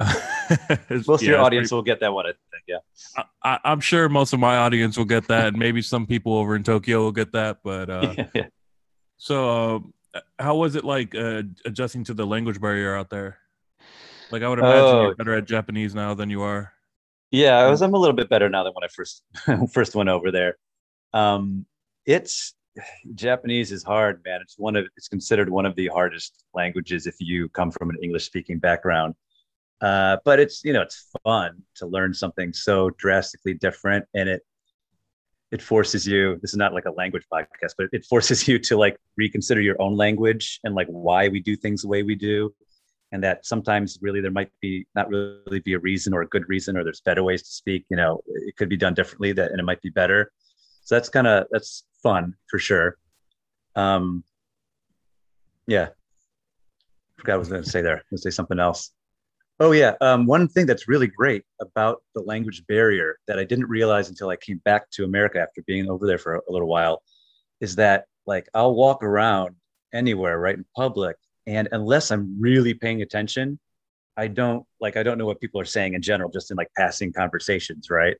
most 1.06 1.22
of 1.22 1.22
your 1.22 1.40
audience 1.40 1.68
pretty, 1.68 1.74
will 1.74 1.82
get 1.82 2.00
that 2.00 2.12
one. 2.12 2.26
I 2.26 2.30
think. 2.30 2.64
Yeah, 2.66 3.22
I, 3.42 3.58
am 3.64 3.80
sure 3.80 4.08
most 4.08 4.32
of 4.32 4.40
my 4.40 4.56
audience 4.56 4.96
will 4.96 5.04
get 5.04 5.28
that, 5.28 5.48
and 5.48 5.58
maybe 5.58 5.82
some 5.82 6.06
people 6.06 6.34
over 6.34 6.56
in 6.56 6.62
Tokyo 6.62 7.00
will 7.00 7.12
get 7.12 7.32
that. 7.32 7.58
But 7.62 7.90
uh, 7.90 8.14
yeah. 8.34 8.46
so, 9.16 9.92
uh, 10.14 10.20
how 10.38 10.56
was 10.56 10.76
it 10.76 10.84
like 10.84 11.14
uh, 11.14 11.42
adjusting 11.64 12.04
to 12.04 12.14
the 12.14 12.26
language 12.26 12.60
barrier 12.60 12.96
out 12.96 13.10
there? 13.10 13.38
Like, 14.32 14.42
I 14.42 14.48
would 14.48 14.58
imagine 14.58 14.82
oh. 14.82 15.02
you're 15.02 15.14
better 15.14 15.34
at 15.34 15.44
Japanese 15.44 15.94
now 15.94 16.14
than 16.14 16.30
you 16.30 16.42
are. 16.42 16.72
Yeah, 17.30 17.58
I 17.58 17.70
was. 17.70 17.80
I'm 17.80 17.94
a 17.94 17.98
little 17.98 18.16
bit 18.16 18.28
better 18.28 18.48
now 18.48 18.62
than 18.62 18.72
when 18.74 18.84
I 18.84 18.88
first 18.88 19.22
first 19.72 19.94
went 19.94 20.10
over 20.10 20.30
there. 20.30 20.58
Um, 21.14 21.64
it's 22.04 22.54
Japanese 23.14 23.72
is 23.72 23.82
hard, 23.82 24.22
man. 24.24 24.40
It's 24.42 24.58
one 24.58 24.76
of 24.76 24.86
it's 24.96 25.08
considered 25.08 25.48
one 25.48 25.66
of 25.66 25.74
the 25.76 25.88
hardest 25.88 26.44
languages 26.54 27.06
if 27.06 27.16
you 27.20 27.48
come 27.50 27.70
from 27.70 27.90
an 27.90 27.96
English 28.02 28.24
speaking 28.24 28.58
background. 28.58 29.14
Uh, 29.80 30.18
but 30.24 30.40
it's 30.40 30.62
you 30.62 30.72
know 30.72 30.82
it's 30.82 31.10
fun 31.24 31.62
to 31.76 31.86
learn 31.86 32.14
something 32.14 32.52
so 32.52 32.90
drastically 32.90 33.54
different, 33.54 34.04
and 34.14 34.28
it 34.28 34.42
it 35.50 35.62
forces 35.62 36.06
you. 36.06 36.38
This 36.40 36.52
is 36.52 36.58
not 36.58 36.74
like 36.74 36.84
a 36.84 36.92
language 36.92 37.24
podcast, 37.32 37.74
but 37.78 37.88
it 37.92 38.04
forces 38.04 38.46
you 38.48 38.58
to 38.60 38.76
like 38.76 38.98
reconsider 39.16 39.60
your 39.60 39.80
own 39.80 39.96
language 39.96 40.60
and 40.64 40.74
like 40.74 40.88
why 40.88 41.28
we 41.28 41.40
do 41.40 41.56
things 41.56 41.82
the 41.82 41.88
way 41.88 42.02
we 42.02 42.14
do, 42.14 42.54
and 43.12 43.22
that 43.22 43.44
sometimes 43.44 43.98
really 44.00 44.20
there 44.20 44.30
might 44.30 44.50
be 44.60 44.86
not 44.94 45.08
really 45.08 45.60
be 45.60 45.74
a 45.74 45.78
reason 45.78 46.14
or 46.14 46.22
a 46.22 46.28
good 46.28 46.48
reason, 46.48 46.76
or 46.76 46.84
there's 46.84 47.02
better 47.02 47.22
ways 47.22 47.42
to 47.42 47.50
speak. 47.50 47.84
You 47.90 47.96
know, 47.96 48.20
it 48.26 48.56
could 48.56 48.68
be 48.68 48.76
done 48.76 48.94
differently 48.94 49.32
that 49.32 49.50
and 49.50 49.60
it 49.60 49.64
might 49.64 49.82
be 49.82 49.90
better. 49.90 50.32
So 50.84 50.94
that's 50.96 51.08
kind 51.08 51.26
of 51.26 51.46
that's 51.50 51.84
fun 52.02 52.34
for 52.50 52.58
sure. 52.58 52.96
Um, 53.76 54.24
yeah, 55.66 55.90
forgot 57.16 57.34
what 57.34 57.34
I 57.34 57.38
was 57.38 57.48
going 57.48 57.62
to 57.62 57.70
say 57.70 57.82
there. 57.82 57.96
I 57.96 58.02
going 58.10 58.16
to 58.16 58.18
say 58.18 58.30
something 58.30 58.58
else. 58.58 58.90
Oh 59.60 59.72
yeah, 59.72 59.94
um, 60.00 60.26
one 60.26 60.48
thing 60.48 60.66
that's 60.66 60.88
really 60.88 61.06
great 61.06 61.44
about 61.60 62.02
the 62.14 62.22
language 62.22 62.64
barrier 62.66 63.18
that 63.28 63.38
I 63.38 63.44
didn't 63.44 63.68
realize 63.68 64.08
until 64.08 64.30
I 64.30 64.36
came 64.36 64.60
back 64.64 64.90
to 64.92 65.04
America 65.04 65.38
after 65.38 65.62
being 65.66 65.88
over 65.88 66.06
there 66.06 66.18
for 66.18 66.36
a 66.36 66.40
little 66.48 66.66
while 66.66 67.02
is 67.60 67.76
that 67.76 68.06
like 68.26 68.48
I'll 68.54 68.74
walk 68.74 69.04
around 69.04 69.54
anywhere, 69.94 70.38
right 70.38 70.56
in 70.56 70.64
public, 70.74 71.16
and 71.46 71.68
unless 71.72 72.10
I'm 72.10 72.40
really 72.40 72.74
paying 72.74 73.02
attention, 73.02 73.58
I 74.16 74.28
don't 74.28 74.66
like 74.80 74.96
I 74.96 75.02
don't 75.02 75.18
know 75.18 75.26
what 75.26 75.40
people 75.40 75.60
are 75.60 75.64
saying 75.64 75.94
in 75.94 76.02
general, 76.02 76.30
just 76.30 76.50
in 76.50 76.56
like 76.56 76.70
passing 76.76 77.12
conversations, 77.12 77.90
right? 77.90 78.16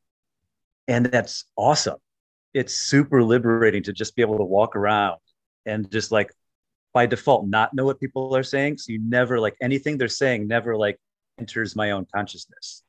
And 0.89 1.07
that's 1.07 1.45
awesome. 1.57 1.99
It's 2.55 2.75
super 2.75 3.23
liberating 3.23 3.83
to 3.85 3.93
just 3.93 4.17
be 4.17 4.23
able 4.23 4.39
to 4.39 4.45
walk 4.45 4.77
around 4.77 5.19
and 5.67 5.91
just 5.91 6.11
like 6.11 6.33
by 6.93 7.07
default 7.07 7.47
not 7.47 7.73
know 7.75 7.85
what 7.85 8.01
people 8.01 8.37
are 8.37 8.43
saying. 8.43 8.79
So 8.79 8.93
you 8.93 9.01
never 9.03 9.39
like 9.39 9.57
anything 9.61 9.97
they're 9.99 10.09
saying 10.09 10.49
never 10.49 10.77
like 10.77 10.99
enters 11.39 11.77
my 11.77 11.93
own 11.93 12.07
consciousness, 12.15 12.83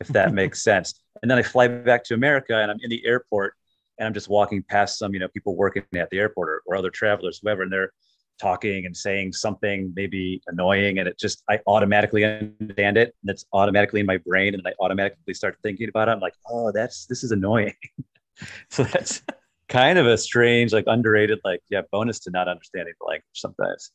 if 0.00 0.08
that 0.08 0.32
makes 0.40 0.62
sense. 0.62 1.00
And 1.22 1.30
then 1.30 1.38
I 1.38 1.42
fly 1.42 1.68
back 1.68 2.04
to 2.04 2.14
America 2.14 2.56
and 2.56 2.70
I'm 2.70 2.80
in 2.82 2.90
the 2.90 3.04
airport 3.06 3.54
and 3.98 4.06
I'm 4.06 4.14
just 4.14 4.28
walking 4.28 4.62
past 4.62 4.98
some, 4.98 5.12
you 5.12 5.20
know, 5.20 5.28
people 5.28 5.56
working 5.56 5.84
at 5.94 6.08
the 6.10 6.18
airport 6.18 6.48
or, 6.48 6.62
or 6.66 6.76
other 6.76 6.90
travelers, 6.90 7.38
whoever, 7.42 7.62
and 7.62 7.72
they're 7.72 7.92
talking 8.40 8.86
and 8.86 8.96
saying 8.96 9.32
something 9.32 9.92
maybe 9.94 10.40
annoying 10.46 10.98
and 10.98 11.06
it 11.06 11.18
just 11.18 11.42
I 11.48 11.60
automatically 11.66 12.24
understand 12.24 12.96
it 12.96 13.14
and 13.22 13.30
it's 13.30 13.44
automatically 13.52 14.00
in 14.00 14.06
my 14.06 14.16
brain 14.16 14.54
and 14.54 14.62
I 14.66 14.72
automatically 14.80 15.34
start 15.34 15.56
thinking 15.62 15.88
about 15.88 16.08
it. 16.08 16.12
I'm 16.12 16.20
like, 16.20 16.34
oh, 16.48 16.72
that's 16.72 17.06
this 17.06 17.22
is 17.22 17.32
annoying. 17.32 17.74
so 18.70 18.84
that's 18.84 19.22
kind 19.68 19.98
of 19.98 20.06
a 20.06 20.16
strange, 20.16 20.72
like 20.72 20.84
underrated, 20.86 21.40
like 21.44 21.60
yeah, 21.70 21.82
bonus 21.92 22.20
to 22.20 22.30
not 22.30 22.48
understanding 22.48 22.94
the 23.00 23.06
language 23.06 23.24
sometimes. 23.34 23.90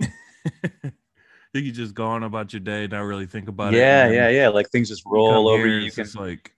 you 1.52 1.62
can 1.62 1.74
just 1.74 1.94
go 1.94 2.06
on 2.06 2.22
about 2.22 2.52
your 2.52 2.60
day, 2.60 2.86
not 2.86 3.02
really 3.02 3.26
think 3.26 3.48
about 3.48 3.72
yeah, 3.72 4.06
it. 4.06 4.14
Yeah, 4.14 4.28
yeah, 4.28 4.42
yeah. 4.42 4.48
Like 4.48 4.70
things 4.70 4.88
just 4.88 5.04
roll 5.06 5.48
over 5.48 5.66
you. 5.66 5.78
You 5.78 5.92
can 5.92 6.06
like 6.16 6.52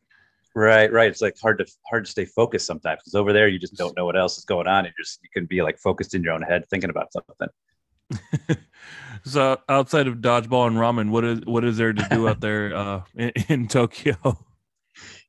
right, 0.56 0.90
right. 0.90 1.08
It's 1.08 1.20
like 1.20 1.36
hard 1.40 1.58
to 1.58 1.66
hard 1.88 2.06
to 2.06 2.10
stay 2.10 2.24
focused 2.24 2.66
sometimes 2.66 3.00
because 3.00 3.14
over 3.14 3.32
there 3.32 3.46
you 3.46 3.58
just 3.58 3.76
don't 3.76 3.96
know 3.96 4.06
what 4.06 4.16
else 4.16 4.38
is 4.38 4.44
going 4.44 4.66
on. 4.66 4.86
And 4.86 4.88
you 4.88 5.04
just 5.04 5.20
you 5.22 5.28
can 5.32 5.46
be 5.46 5.62
like 5.62 5.78
focused 5.78 6.14
in 6.14 6.22
your 6.22 6.32
own 6.32 6.42
head 6.42 6.64
thinking 6.68 6.90
about 6.90 7.12
something. 7.12 8.56
so 9.24 9.58
outside 9.68 10.06
of 10.06 10.16
dodgeball 10.16 10.66
and 10.66 10.76
ramen, 10.76 11.10
what 11.10 11.24
is 11.24 11.40
what 11.44 11.64
is 11.64 11.76
there 11.76 11.92
to 11.92 12.06
do 12.10 12.28
out 12.28 12.40
there 12.40 12.74
uh, 12.74 13.02
in, 13.14 13.32
in, 13.48 13.68
Tokyo? 13.68 14.16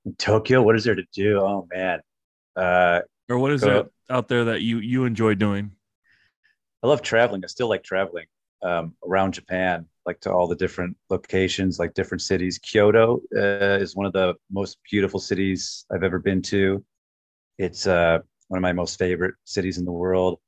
In 0.05 0.15
Tokyo, 0.15 0.61
what 0.61 0.75
is 0.75 0.83
there 0.83 0.95
to 0.95 1.05
do? 1.13 1.39
Oh 1.39 1.67
man. 1.73 1.99
Uh, 2.55 3.01
or 3.29 3.37
what 3.37 3.51
is 3.51 3.61
go, 3.61 3.67
there 3.67 3.83
out 4.09 4.27
there 4.29 4.45
that 4.45 4.61
you 4.61 4.79
you 4.79 5.05
enjoy 5.05 5.35
doing? 5.35 5.71
I 6.81 6.87
love 6.87 7.01
traveling. 7.01 7.43
I 7.43 7.47
still 7.47 7.67
like 7.67 7.83
traveling 7.83 8.27
um, 8.61 8.95
around 9.05 9.33
Japan, 9.33 9.87
like 10.07 10.19
to 10.21 10.31
all 10.31 10.47
the 10.47 10.55
different 10.55 10.97
locations, 11.09 11.79
like 11.79 11.93
different 11.93 12.21
cities. 12.21 12.57
Kyoto 12.57 13.21
uh, 13.35 13.77
is 13.79 13.95
one 13.95 14.05
of 14.05 14.13
the 14.13 14.33
most 14.51 14.77
beautiful 14.89 15.19
cities 15.19 15.85
I've 15.91 16.03
ever 16.03 16.17
been 16.17 16.41
to. 16.43 16.83
It's 17.57 17.85
uh, 17.85 18.19
one 18.47 18.57
of 18.57 18.61
my 18.61 18.73
most 18.73 18.97
favorite 18.97 19.35
cities 19.43 19.77
in 19.77 19.85
the 19.85 19.91
world. 19.91 20.39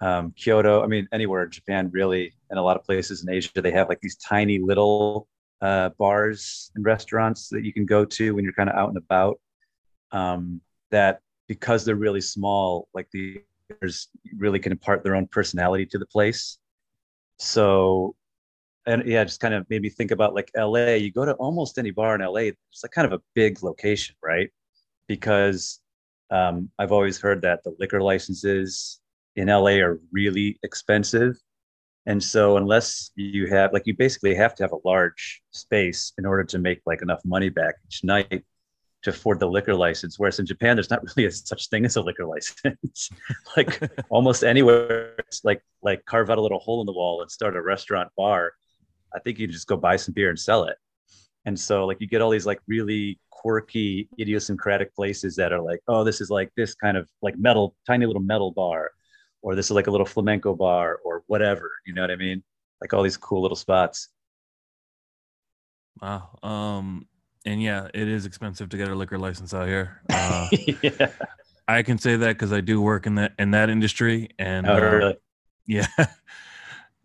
Um, 0.00 0.32
Kyoto, 0.36 0.84
I 0.84 0.86
mean, 0.86 1.08
anywhere 1.12 1.44
in 1.44 1.50
Japan, 1.50 1.90
really, 1.92 2.32
and 2.50 2.58
a 2.58 2.62
lot 2.62 2.76
of 2.76 2.84
places 2.84 3.24
in 3.24 3.30
Asia, 3.30 3.60
they 3.60 3.72
have 3.72 3.88
like 3.88 4.00
these 4.00 4.16
tiny 4.16 4.58
little 4.58 5.26
uh, 5.60 5.88
bars 5.98 6.70
and 6.76 6.84
restaurants 6.84 7.48
that 7.48 7.64
you 7.64 7.72
can 7.72 7.86
go 7.86 8.04
to 8.04 8.34
when 8.34 8.44
you're 8.44 8.52
kind 8.52 8.68
of 8.68 8.76
out 8.76 8.90
and 8.90 8.98
about. 8.98 9.40
Um, 10.12 10.60
that 10.90 11.20
because 11.48 11.84
they're 11.84 11.96
really 11.96 12.20
small, 12.20 12.88
like 12.94 13.08
the 13.12 13.42
really 14.36 14.58
can 14.58 14.72
impart 14.72 15.02
their 15.02 15.14
own 15.14 15.26
personality 15.26 15.84
to 15.84 15.98
the 15.98 16.06
place 16.06 16.58
so 17.38 18.14
and 18.88 19.06
yeah 19.06 19.22
just 19.22 19.40
kind 19.40 19.54
of 19.54 19.68
made 19.70 19.82
me 19.82 19.88
think 19.88 20.10
about 20.10 20.34
like 20.34 20.50
la 20.56 20.94
you 20.94 21.12
go 21.12 21.24
to 21.24 21.32
almost 21.34 21.78
any 21.78 21.90
bar 21.90 22.14
in 22.14 22.20
la 22.20 22.40
it's 22.40 22.82
like 22.82 22.92
kind 22.92 23.06
of 23.06 23.12
a 23.12 23.22
big 23.34 23.62
location 23.62 24.14
right 24.22 24.50
because 25.06 25.80
um, 26.30 26.70
i've 26.78 26.92
always 26.92 27.20
heard 27.20 27.42
that 27.42 27.62
the 27.64 27.74
liquor 27.78 28.00
licenses 28.00 29.00
in 29.36 29.48
la 29.48 29.70
are 29.70 30.00
really 30.12 30.58
expensive 30.62 31.36
and 32.06 32.22
so 32.22 32.56
unless 32.56 33.10
you 33.14 33.46
have 33.46 33.72
like 33.72 33.86
you 33.86 33.94
basically 33.94 34.34
have 34.34 34.54
to 34.54 34.62
have 34.62 34.72
a 34.72 34.88
large 34.88 35.42
space 35.50 36.12
in 36.18 36.24
order 36.24 36.44
to 36.44 36.58
make 36.58 36.80
like 36.86 37.02
enough 37.02 37.20
money 37.24 37.50
back 37.50 37.74
each 37.86 38.02
night 38.02 38.44
to 39.02 39.10
afford 39.10 39.38
the 39.38 39.46
liquor 39.46 39.74
license. 39.74 40.18
Whereas 40.18 40.38
in 40.38 40.46
Japan, 40.46 40.76
there's 40.76 40.90
not 40.90 41.02
really 41.16 41.26
a 41.26 41.30
such 41.30 41.68
thing 41.68 41.84
as 41.84 41.96
a 41.96 42.02
liquor 42.02 42.26
license. 42.26 43.10
like 43.56 43.80
almost 44.10 44.42
anywhere, 44.42 45.14
it's 45.18 45.44
like 45.44 45.62
like 45.82 46.04
carve 46.04 46.30
out 46.30 46.38
a 46.38 46.40
little 46.40 46.58
hole 46.58 46.80
in 46.80 46.86
the 46.86 46.92
wall 46.92 47.22
and 47.22 47.30
start 47.30 47.56
a 47.56 47.62
restaurant 47.62 48.10
bar. 48.16 48.52
I 49.14 49.20
think 49.20 49.38
you 49.38 49.46
just 49.46 49.66
go 49.66 49.76
buy 49.76 49.96
some 49.96 50.14
beer 50.14 50.30
and 50.30 50.38
sell 50.38 50.64
it. 50.64 50.76
And 51.44 51.58
so 51.58 51.86
like 51.86 52.00
you 52.00 52.06
get 52.06 52.20
all 52.20 52.30
these 52.30 52.46
like 52.46 52.60
really 52.66 53.18
quirky, 53.30 54.08
idiosyncratic 54.20 54.94
places 54.94 55.36
that 55.36 55.52
are 55.52 55.60
like, 55.60 55.80
oh, 55.88 56.04
this 56.04 56.20
is 56.20 56.30
like 56.30 56.50
this 56.56 56.74
kind 56.74 56.96
of 56.96 57.08
like 57.22 57.38
metal, 57.38 57.76
tiny 57.86 58.06
little 58.06 58.22
metal 58.22 58.50
bar, 58.50 58.90
or 59.42 59.54
this 59.54 59.66
is 59.66 59.70
like 59.70 59.86
a 59.86 59.90
little 59.90 60.06
flamenco 60.06 60.54
bar, 60.54 60.98
or 61.04 61.22
whatever. 61.26 61.70
You 61.86 61.94
know 61.94 62.02
what 62.02 62.10
I 62.10 62.16
mean? 62.16 62.42
Like 62.80 62.92
all 62.92 63.02
these 63.02 63.16
cool 63.16 63.42
little 63.42 63.56
spots. 63.56 64.08
Wow. 66.02 66.38
Um, 66.42 67.06
and 67.44 67.62
yeah, 67.62 67.88
it 67.94 68.08
is 68.08 68.26
expensive 68.26 68.68
to 68.70 68.76
get 68.76 68.88
a 68.88 68.94
liquor 68.94 69.18
license 69.18 69.54
out 69.54 69.68
here. 69.68 70.02
Uh, 70.10 70.48
yeah. 70.82 71.10
I 71.66 71.82
can 71.82 71.98
say 71.98 72.16
that 72.16 72.28
because 72.28 72.52
I 72.52 72.60
do 72.60 72.80
work 72.80 73.06
in 73.06 73.16
that 73.16 73.32
in 73.38 73.50
that 73.52 73.70
industry, 73.70 74.30
and 74.38 74.66
oh, 74.66 74.80
really? 74.80 75.12
uh, 75.12 75.16
yeah, 75.66 75.86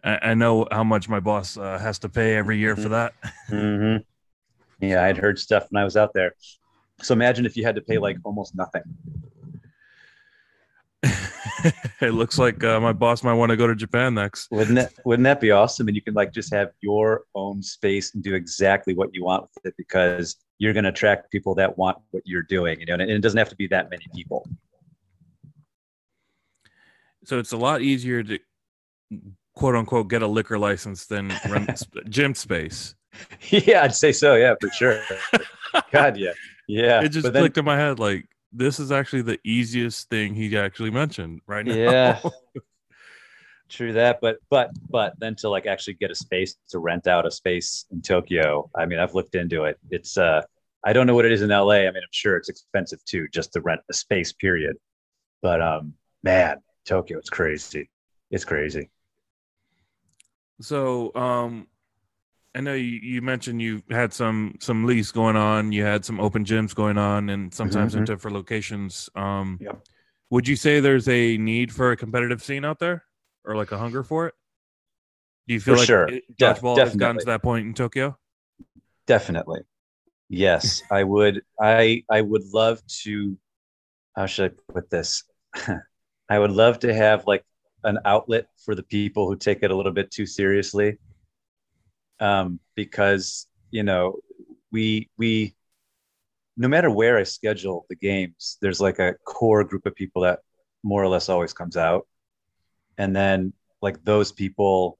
I, 0.03 0.19
I, 0.21 0.33
know 0.33 0.67
how 0.71 0.83
much 0.83 1.07
my 1.07 1.19
boss 1.19 1.57
uh, 1.57 1.79
has 1.79 1.99
to 1.99 2.09
pay 2.09 2.35
every 2.35 2.57
year 2.57 2.73
mm-hmm. 2.73 2.83
for 2.83 2.89
that. 2.89 3.13
Mm-hmm. 3.49 4.85
Yeah, 4.85 5.03
I'd 5.03 5.17
heard 5.17 5.39
stuff 5.39 5.67
when 5.69 5.81
I 5.81 5.85
was 5.85 5.95
out 5.95 6.13
there. 6.13 6.35
So 7.01 7.13
imagine 7.13 7.45
if 7.45 7.55
you 7.55 7.63
had 7.63 7.75
to 7.75 7.81
pay 7.81 7.97
like 7.97 8.17
almost 8.23 8.55
nothing. 8.55 8.83
it 12.01 12.13
looks 12.13 12.37
like 12.37 12.63
uh, 12.63 12.79
my 12.79 12.93
boss 12.93 13.23
might 13.23 13.33
want 13.33 13.49
to 13.49 13.57
go 13.57 13.67
to 13.67 13.75
Japan 13.75 14.13
next. 14.13 14.49
Wouldn't 14.51 14.75
that 14.75 14.93
Wouldn't 15.05 15.23
that 15.23 15.39
be 15.39 15.51
awesome? 15.51 15.87
And 15.87 15.95
you 15.95 16.01
can 16.01 16.13
like 16.13 16.33
just 16.33 16.53
have 16.53 16.71
your 16.81 17.23
own 17.35 17.61
space 17.61 18.13
and 18.13 18.23
do 18.23 18.35
exactly 18.35 18.93
what 18.93 19.09
you 19.13 19.23
want 19.23 19.49
with 19.55 19.67
it 19.67 19.75
because 19.77 20.37
you're 20.59 20.73
going 20.73 20.83
to 20.83 20.89
attract 20.89 21.31
people 21.31 21.55
that 21.55 21.77
want 21.77 21.97
what 22.11 22.23
you're 22.25 22.43
doing. 22.43 22.79
You 22.79 22.85
know, 22.85 22.93
and 22.93 23.03
it 23.03 23.21
doesn't 23.21 23.37
have 23.37 23.49
to 23.49 23.55
be 23.55 23.67
that 23.67 23.89
many 23.89 24.05
people. 24.13 24.47
So 27.25 27.39
it's 27.39 27.53
a 27.53 27.57
lot 27.57 27.81
easier 27.81 28.23
to 28.23 28.39
quote 29.55 29.75
unquote 29.75 30.07
get 30.07 30.21
a 30.21 30.27
liquor 30.27 30.57
license 30.57 31.05
than 31.05 31.33
rent 31.49 31.83
gym 32.09 32.35
space. 32.35 32.95
Yeah, 33.49 33.83
I'd 33.83 33.95
say 33.95 34.11
so. 34.11 34.35
Yeah, 34.35 34.55
for 34.59 34.69
sure. 34.69 35.01
God, 35.91 36.17
yeah, 36.17 36.31
yeah. 36.67 37.01
It 37.01 37.09
just 37.09 37.31
clicked 37.31 37.57
in 37.57 37.65
my 37.65 37.77
head 37.77 37.99
like 37.99 38.27
this 38.51 38.79
is 38.79 38.91
actually 38.91 39.23
the 39.23 39.39
easiest 39.43 40.09
thing 40.09 40.33
he 40.33 40.55
actually 40.57 40.91
mentioned 40.91 41.41
right 41.47 41.65
now. 41.65 41.73
Yeah. 41.73 42.19
True 43.69 43.93
that, 43.93 44.19
but 44.21 44.37
but 44.49 44.69
but 44.89 45.13
then 45.19 45.35
to 45.37 45.49
like 45.49 45.65
actually 45.65 45.95
get 45.95 46.11
a 46.11 46.15
space 46.15 46.55
to 46.69 46.79
rent 46.79 47.07
out 47.07 47.25
a 47.25 47.31
space 47.31 47.85
in 47.91 48.01
Tokyo. 48.01 48.69
I 48.75 48.85
mean, 48.85 48.99
I've 48.99 49.15
looked 49.15 49.33
into 49.33 49.63
it. 49.63 49.79
It's 49.89 50.17
uh 50.17 50.41
I 50.83 50.93
don't 50.93 51.07
know 51.07 51.15
what 51.15 51.25
it 51.25 51.31
is 51.31 51.41
in 51.41 51.49
LA. 51.49 51.71
I 51.71 51.85
mean, 51.85 52.03
I'm 52.03 52.11
sure 52.11 52.37
it's 52.37 52.49
expensive 52.49 53.03
too, 53.05 53.27
just 53.33 53.53
to 53.53 53.61
rent 53.61 53.81
a 53.89 53.93
space, 53.93 54.31
period. 54.31 54.75
But 55.41 55.61
um 55.61 55.93
man, 56.21 56.57
Tokyo, 56.85 57.17
it's 57.17 57.31
crazy. 57.31 57.89
It's 58.29 58.45
crazy. 58.45 58.89
So 60.61 61.13
um 61.15 61.67
I 62.55 62.61
know 62.61 62.73
you, 62.75 62.99
you 63.01 63.21
mentioned 63.21 63.61
you 63.61 63.81
had 63.89 64.13
some 64.13 64.55
some 64.59 64.85
lease 64.85 65.11
going 65.11 65.35
on, 65.35 65.71
you 65.71 65.83
had 65.83 66.05
some 66.05 66.19
open 66.19 66.45
gyms 66.45 66.75
going 66.75 66.97
on, 66.97 67.29
and 67.29 67.53
sometimes 67.53 67.93
Mhm. 67.93 67.99
in 67.99 68.05
different 68.05 68.35
locations. 68.35 69.09
Um, 69.15 69.57
Yep. 69.61 69.81
Would 70.29 70.47
you 70.47 70.55
say 70.55 70.79
there's 70.79 71.07
a 71.07 71.37
need 71.37 71.71
for 71.71 71.91
a 71.91 71.97
competitive 71.97 72.41
scene 72.43 72.65
out 72.65 72.79
there, 72.79 73.05
or 73.45 73.55
like 73.55 73.71
a 73.71 73.77
hunger 73.77 74.03
for 74.03 74.27
it? 74.27 74.35
Do 75.47 75.53
you 75.53 75.59
feel 75.59 75.75
For 75.75 75.79
like 75.79 75.87
sure. 75.87 76.07
it- 76.09 76.37
dodgeball 76.37 76.77
has 76.79 76.95
gotten 76.95 77.19
to 77.19 77.25
that 77.25 77.43
point 77.43 77.67
in 77.67 77.73
Tokyo? 77.73 78.17
Definitely. 79.07 79.61
Yes, 80.29 80.81
I 80.91 81.03
would. 81.03 81.43
I 81.59 82.03
I 82.09 82.21
would 82.21 82.45
love 82.53 82.85
to. 83.03 83.37
How 84.15 84.25
should 84.27 84.51
I 84.69 84.73
put 84.73 84.89
this? 84.89 85.23
I 86.29 86.39
would 86.39 86.51
love 86.51 86.79
to 86.79 86.93
have 86.93 87.25
like 87.27 87.43
an 87.83 87.99
outlet 88.05 88.47
for 88.63 88.75
the 88.75 88.83
people 88.83 89.27
who 89.27 89.35
take 89.35 89.63
it 89.63 89.71
a 89.71 89.75
little 89.75 89.91
bit 89.91 90.11
too 90.11 90.25
seriously. 90.25 90.97
Um, 92.19 92.59
because 92.75 93.47
you 93.71 93.83
know, 93.83 94.17
we 94.71 95.09
we 95.17 95.55
no 96.55 96.67
matter 96.67 96.89
where 96.89 97.17
I 97.17 97.23
schedule 97.23 97.85
the 97.89 97.95
games, 97.95 98.57
there's 98.61 98.79
like 98.79 98.99
a 98.99 99.15
core 99.25 99.63
group 99.63 99.85
of 99.85 99.95
people 99.95 100.21
that 100.21 100.39
more 100.83 101.03
or 101.03 101.07
less 101.07 101.29
always 101.29 101.53
comes 101.53 101.77
out. 101.77 102.07
And 102.97 103.15
then 103.15 103.53
like 103.81 104.03
those 104.03 104.31
people 104.31 104.97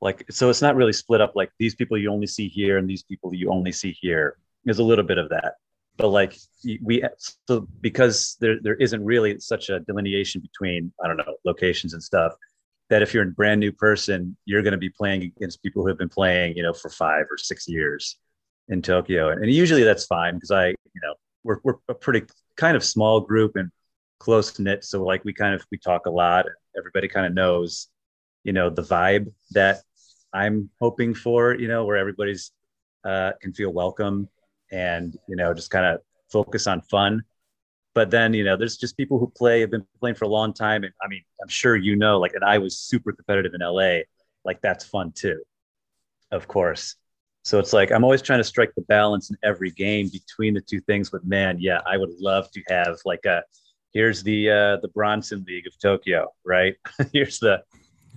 like 0.00 0.24
so 0.30 0.50
it's 0.50 0.62
not 0.62 0.76
really 0.76 0.92
split 0.92 1.20
up 1.20 1.32
like 1.34 1.50
these 1.58 1.74
people 1.74 1.96
you 1.96 2.10
only 2.10 2.26
see 2.26 2.48
here 2.48 2.78
and 2.78 2.88
these 2.88 3.02
people 3.02 3.34
you 3.34 3.50
only 3.50 3.72
see 3.72 3.96
here 4.00 4.36
there's 4.64 4.80
a 4.80 4.84
little 4.84 5.04
bit 5.04 5.18
of 5.18 5.28
that 5.30 5.54
but 5.96 6.08
like 6.08 6.36
we 6.82 7.02
so 7.46 7.66
because 7.80 8.36
there 8.40 8.56
there 8.62 8.74
isn't 8.76 9.04
really 9.04 9.38
such 9.38 9.68
a 9.68 9.80
delineation 9.80 10.40
between 10.40 10.92
i 11.04 11.06
don't 11.06 11.16
know 11.16 11.34
locations 11.44 11.92
and 11.94 12.02
stuff 12.02 12.32
that 12.88 13.02
if 13.02 13.14
you're 13.14 13.24
a 13.24 13.30
brand 13.30 13.60
new 13.60 13.72
person 13.72 14.36
you're 14.44 14.62
going 14.62 14.72
to 14.72 14.78
be 14.78 14.90
playing 14.90 15.22
against 15.22 15.62
people 15.62 15.82
who 15.82 15.88
have 15.88 15.98
been 15.98 16.08
playing 16.08 16.56
you 16.56 16.62
know 16.62 16.72
for 16.72 16.88
five 16.88 17.26
or 17.30 17.36
six 17.36 17.68
years 17.68 18.18
in 18.68 18.82
tokyo. 18.82 19.30
And 19.30 19.50
usually 19.50 19.82
that's 19.82 20.06
fine 20.06 20.34
because 20.34 20.50
i 20.50 20.68
you 20.68 21.00
know 21.02 21.14
we're, 21.44 21.58
we're 21.64 21.74
a 21.88 21.94
pretty 21.94 22.26
kind 22.56 22.76
of 22.76 22.84
small 22.84 23.20
group 23.20 23.56
and 23.56 23.70
close 24.18 24.58
knit 24.58 24.84
so 24.84 25.02
like 25.02 25.24
we 25.24 25.32
kind 25.32 25.54
of 25.54 25.64
we 25.70 25.78
talk 25.78 26.06
a 26.06 26.10
lot 26.10 26.46
everybody 26.76 27.08
kind 27.08 27.26
of 27.26 27.34
knows 27.34 27.88
you 28.44 28.52
know 28.52 28.70
the 28.70 28.82
vibe 28.82 29.26
that 29.50 29.80
i'm 30.32 30.70
hoping 30.80 31.12
for 31.12 31.54
you 31.54 31.66
know 31.66 31.84
where 31.84 31.96
everybody's 31.96 32.52
uh, 33.04 33.32
can 33.40 33.52
feel 33.52 33.72
welcome 33.72 34.28
and 34.72 35.16
you 35.28 35.36
know 35.36 35.54
just 35.54 35.70
kind 35.70 35.86
of 35.86 36.00
focus 36.30 36.66
on 36.66 36.80
fun. 36.80 37.22
But 37.94 38.10
then 38.10 38.32
you 38.32 38.42
know 38.42 38.56
there's 38.56 38.78
just 38.78 38.96
people 38.96 39.18
who 39.18 39.30
play 39.36 39.60
have 39.60 39.70
been 39.70 39.86
playing 40.00 40.16
for 40.16 40.24
a 40.24 40.28
long 40.28 40.54
time 40.54 40.82
and 40.82 40.94
i 41.02 41.08
mean 41.08 41.22
i'm 41.42 41.48
sure 41.48 41.76
you 41.76 41.94
know 41.94 42.18
like 42.18 42.32
and 42.32 42.42
i 42.42 42.56
was 42.56 42.78
super 42.78 43.12
competitive 43.12 43.52
in 43.52 43.60
la 43.60 43.98
like 44.44 44.62
that's 44.62 44.82
fun 44.84 45.12
too 45.12 45.42
of 46.30 46.48
course. 46.48 46.96
So 47.44 47.58
it's 47.58 47.74
like 47.74 47.92
i'm 47.92 48.02
always 48.02 48.22
trying 48.22 48.38
to 48.38 48.44
strike 48.44 48.72
the 48.74 48.82
balance 48.82 49.30
in 49.30 49.36
every 49.42 49.70
game 49.72 50.08
between 50.08 50.54
the 50.54 50.60
two 50.60 50.80
things 50.80 51.10
but 51.10 51.26
man 51.26 51.58
yeah 51.60 51.80
i 51.86 51.98
would 51.98 52.12
love 52.20 52.50
to 52.52 52.62
have 52.68 52.98
like 53.04 53.24
a 53.26 53.42
here's 53.92 54.22
the 54.22 54.48
uh 54.48 54.76
the 54.80 54.88
bronson 54.94 55.44
league 55.46 55.66
of 55.66 55.76
tokyo 55.78 56.32
right? 56.44 56.76
Here's 57.12 57.40
the 57.40 57.62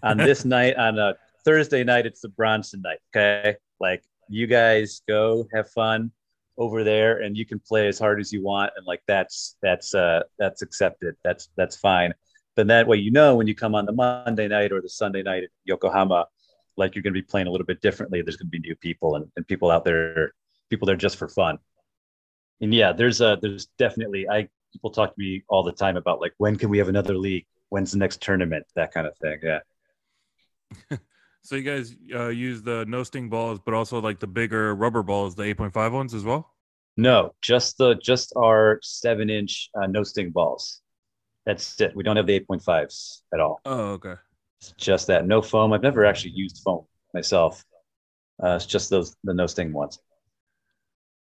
on 0.04 0.18
this 0.18 0.46
night 0.58 0.76
on 0.78 1.00
a 1.00 1.16
thursday 1.44 1.84
night 1.84 2.06
it's 2.06 2.22
the 2.22 2.30
bronson 2.30 2.82
night 2.82 3.00
okay? 3.14 3.58
Like 3.80 4.04
you 4.30 4.48
guys 4.48 5.02
go 5.08 5.48
have 5.54 5.70
fun 5.72 6.12
over 6.58 6.84
there 6.84 7.22
and 7.22 7.36
you 7.36 7.46
can 7.46 7.60
play 7.60 7.88
as 7.88 8.00
hard 8.00 8.20
as 8.20 8.32
you 8.32 8.42
want 8.42 8.72
and 8.78 8.86
like 8.86 9.02
that's 9.08 9.58
that's 9.62 9.94
uh 9.94 10.22
that's 10.40 10.62
accepted. 10.62 11.16
That's 11.24 11.50
that's 11.58 11.76
fine. 11.76 12.14
But 12.56 12.68
that 12.68 12.88
way 12.88 12.98
you 12.98 13.12
know 13.12 13.36
when 13.36 13.48
you 13.48 13.56
come 13.56 13.76
on 13.76 13.86
the 13.86 13.92
monday 13.92 14.48
night 14.48 14.72
or 14.72 14.82
the 14.82 14.90
sunday 14.90 15.22
night 15.24 15.44
at 15.44 15.50
yokohama 15.66 16.26
like 16.78 16.96
you're 16.96 17.04
going 17.04 17.14
to 17.14 17.22
be 17.22 17.26
playing 17.26 17.48
a 17.48 17.52
little 17.52 17.66
bit 17.66 17.82
differently. 17.82 18.22
There's 18.22 18.36
going 18.38 18.48
to 18.48 18.52
be 18.52 18.60
new 18.60 18.76
people 18.76 19.16
and, 19.16 19.26
and 19.36 19.48
people 19.48 19.72
out 19.72 19.86
there 19.86 20.34
people 20.70 20.86
there 20.86 20.96
just 20.96 21.18
for 21.18 21.28
fun. 21.28 21.58
And 22.62 22.74
yeah 22.74 22.94
there's 22.94 23.22
a 23.22 23.38
there's 23.42 23.68
definitely 23.78 24.28
i 24.30 24.48
people 24.72 24.92
talk 24.92 25.16
to 25.16 25.22
me 25.22 25.44
all 25.48 25.64
the 25.64 25.72
time 25.72 25.98
about 25.98 26.22
like 26.22 26.34
when 26.38 26.58
can 26.58 26.70
we 26.70 26.78
have 26.78 26.90
another 26.90 27.18
league? 27.18 27.46
When's 27.70 27.92
the 27.92 27.98
next 27.98 28.22
tournament? 28.22 28.66
That 28.76 28.94
kind 28.94 29.08
of 29.08 29.18
thing 29.18 29.40
yeah 29.44 29.60
So 31.46 31.56
you 31.56 31.62
guys 31.62 31.96
uh, 32.12 32.30
use 32.30 32.64
the 32.64 32.86
no 32.88 33.04
sting 33.04 33.30
balls, 33.30 33.60
but 33.64 33.76
also 33.76 34.02
like 34.02 34.20
the 34.20 34.26
bigger 34.26 34.74
rubber 34.74 35.04
balls, 35.04 35.36
the 35.36 35.44
8.5 35.44 35.92
ones 35.92 36.16
as 36.16 36.24
well. 36.24 36.50
No, 36.98 37.36
just 37.40 37.78
the 37.78 37.94
just 37.96 38.34
our 38.36 38.80
seven 38.82 39.30
inch 39.30 39.70
uh, 39.80 39.86
no 39.86 40.02
sting 40.02 40.32
balls. 40.32 40.82
That's 41.46 41.80
it. 41.80 41.96
We 41.96 42.02
don't 42.04 42.16
have 42.16 42.26
the 42.26 42.34
eight 42.34 42.48
point 42.48 42.64
fives 42.64 43.22
at 43.32 43.40
all. 43.40 43.62
Oh, 43.64 43.92
okay. 43.92 44.16
It's 44.60 44.72
just 44.72 45.06
that 45.08 45.28
no 45.28 45.44
foam. 45.44 45.72
I've 45.72 45.84
never 45.84 46.04
actually 46.04 46.32
used 46.32 46.64
foam 46.64 46.86
myself. 47.14 47.64
Uh, 48.44 48.56
it's 48.56 48.66
just 48.66 48.90
those 48.90 49.16
the 49.24 49.34
no 49.36 49.46
sting 49.46 49.72
ones. 49.72 50.00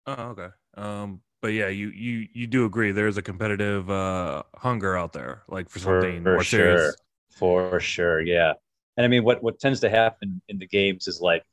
Oh, 0.07 0.35
okay. 0.37 0.49
Um, 0.77 1.21
but 1.41 1.49
yeah, 1.49 1.69
you 1.69 1.89
you 1.89 2.29
you 2.33 2.47
do 2.47 2.67
agree 2.67 2.93
there's 2.93 3.17
a 3.17 3.23
competitive 3.23 3.91
uh 3.91 4.43
hunger 4.57 4.97
out 4.97 5.13
there, 5.13 5.45
like 5.49 5.71
for 5.71 5.79
For, 5.79 6.03
something 6.03 6.23
for 6.23 6.33
more 6.33 6.45
sure, 6.45 6.95
for 7.31 7.81
sure, 7.81 8.21
yeah. 8.21 8.55
And 8.97 9.05
I 9.05 9.09
mean, 9.09 9.25
what 9.25 9.43
what 9.43 9.59
tends 9.59 9.81
to 9.81 9.91
happen 9.91 10.43
in 10.49 10.59
the 10.59 10.67
games 10.67 11.09
is 11.09 11.21
like 11.21 11.45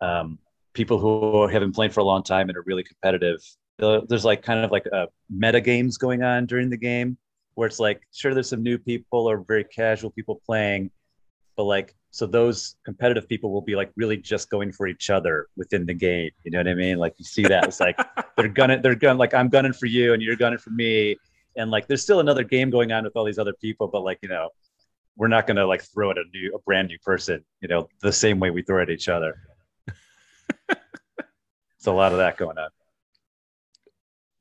um, 0.00 0.38
people 0.72 0.98
who 0.98 1.48
have 1.48 1.60
been 1.60 1.72
playing 1.72 1.92
for 1.92 2.00
a 2.00 2.04
long 2.04 2.22
time 2.22 2.48
and 2.48 2.56
are 2.56 2.64
really 2.66 2.84
competitive. 2.84 3.40
There's 3.78 4.24
like 4.24 4.42
kind 4.42 4.64
of 4.64 4.70
like 4.70 4.86
a 4.86 5.08
meta 5.30 5.60
games 5.60 5.96
going 5.96 6.22
on 6.22 6.46
during 6.46 6.68
the 6.68 6.76
game 6.76 7.16
where 7.54 7.66
it's 7.66 7.80
like 7.80 8.02
sure 8.12 8.34
there's 8.34 8.48
some 8.48 8.62
new 8.62 8.78
people 8.78 9.28
or 9.28 9.38
very 9.38 9.64
casual 9.64 10.10
people 10.10 10.40
playing, 10.46 10.90
but 11.56 11.64
like 11.64 11.94
so 12.10 12.26
those 12.26 12.76
competitive 12.84 13.28
people 13.28 13.52
will 13.52 13.62
be 13.62 13.76
like 13.76 13.90
really 13.96 14.16
just 14.16 14.50
going 14.50 14.72
for 14.72 14.86
each 14.86 15.10
other 15.10 15.46
within 15.56 15.86
the 15.86 15.94
game. 15.94 16.30
You 16.44 16.50
know 16.50 16.58
what 16.58 16.68
I 16.68 16.74
mean? 16.74 16.98
Like 16.98 17.14
you 17.18 17.24
see 17.24 17.44
that 17.44 17.64
it's 17.66 17.80
like 17.80 17.98
they're 18.36 18.48
gunning, 18.48 18.82
they're 18.82 18.94
gunning 18.94 19.18
like 19.18 19.34
I'm 19.34 19.48
gunning 19.48 19.72
for 19.72 19.86
you 19.86 20.12
and 20.12 20.22
you're 20.22 20.36
gunning 20.36 20.58
for 20.58 20.70
me, 20.70 21.16
and 21.56 21.70
like 21.70 21.86
there's 21.86 22.02
still 22.02 22.20
another 22.20 22.44
game 22.44 22.70
going 22.70 22.92
on 22.92 23.04
with 23.04 23.16
all 23.16 23.24
these 23.24 23.38
other 23.38 23.54
people, 23.60 23.88
but 23.88 24.02
like 24.02 24.18
you 24.22 24.28
know 24.28 24.50
we're 25.20 25.28
not 25.28 25.46
gonna 25.46 25.66
like 25.66 25.82
throw 25.82 26.10
at 26.10 26.16
a 26.16 26.24
new 26.32 26.50
a 26.54 26.58
brand 26.60 26.88
new 26.88 26.98
person, 27.00 27.44
you 27.60 27.68
know, 27.68 27.86
the 28.00 28.10
same 28.10 28.40
way 28.40 28.48
we 28.48 28.62
throw 28.62 28.80
at 28.80 28.88
each 28.88 29.06
other. 29.06 29.36
it's 30.70 31.86
a 31.86 31.92
lot 31.92 32.12
of 32.12 32.18
that 32.18 32.38
going 32.38 32.56
on. 32.56 32.70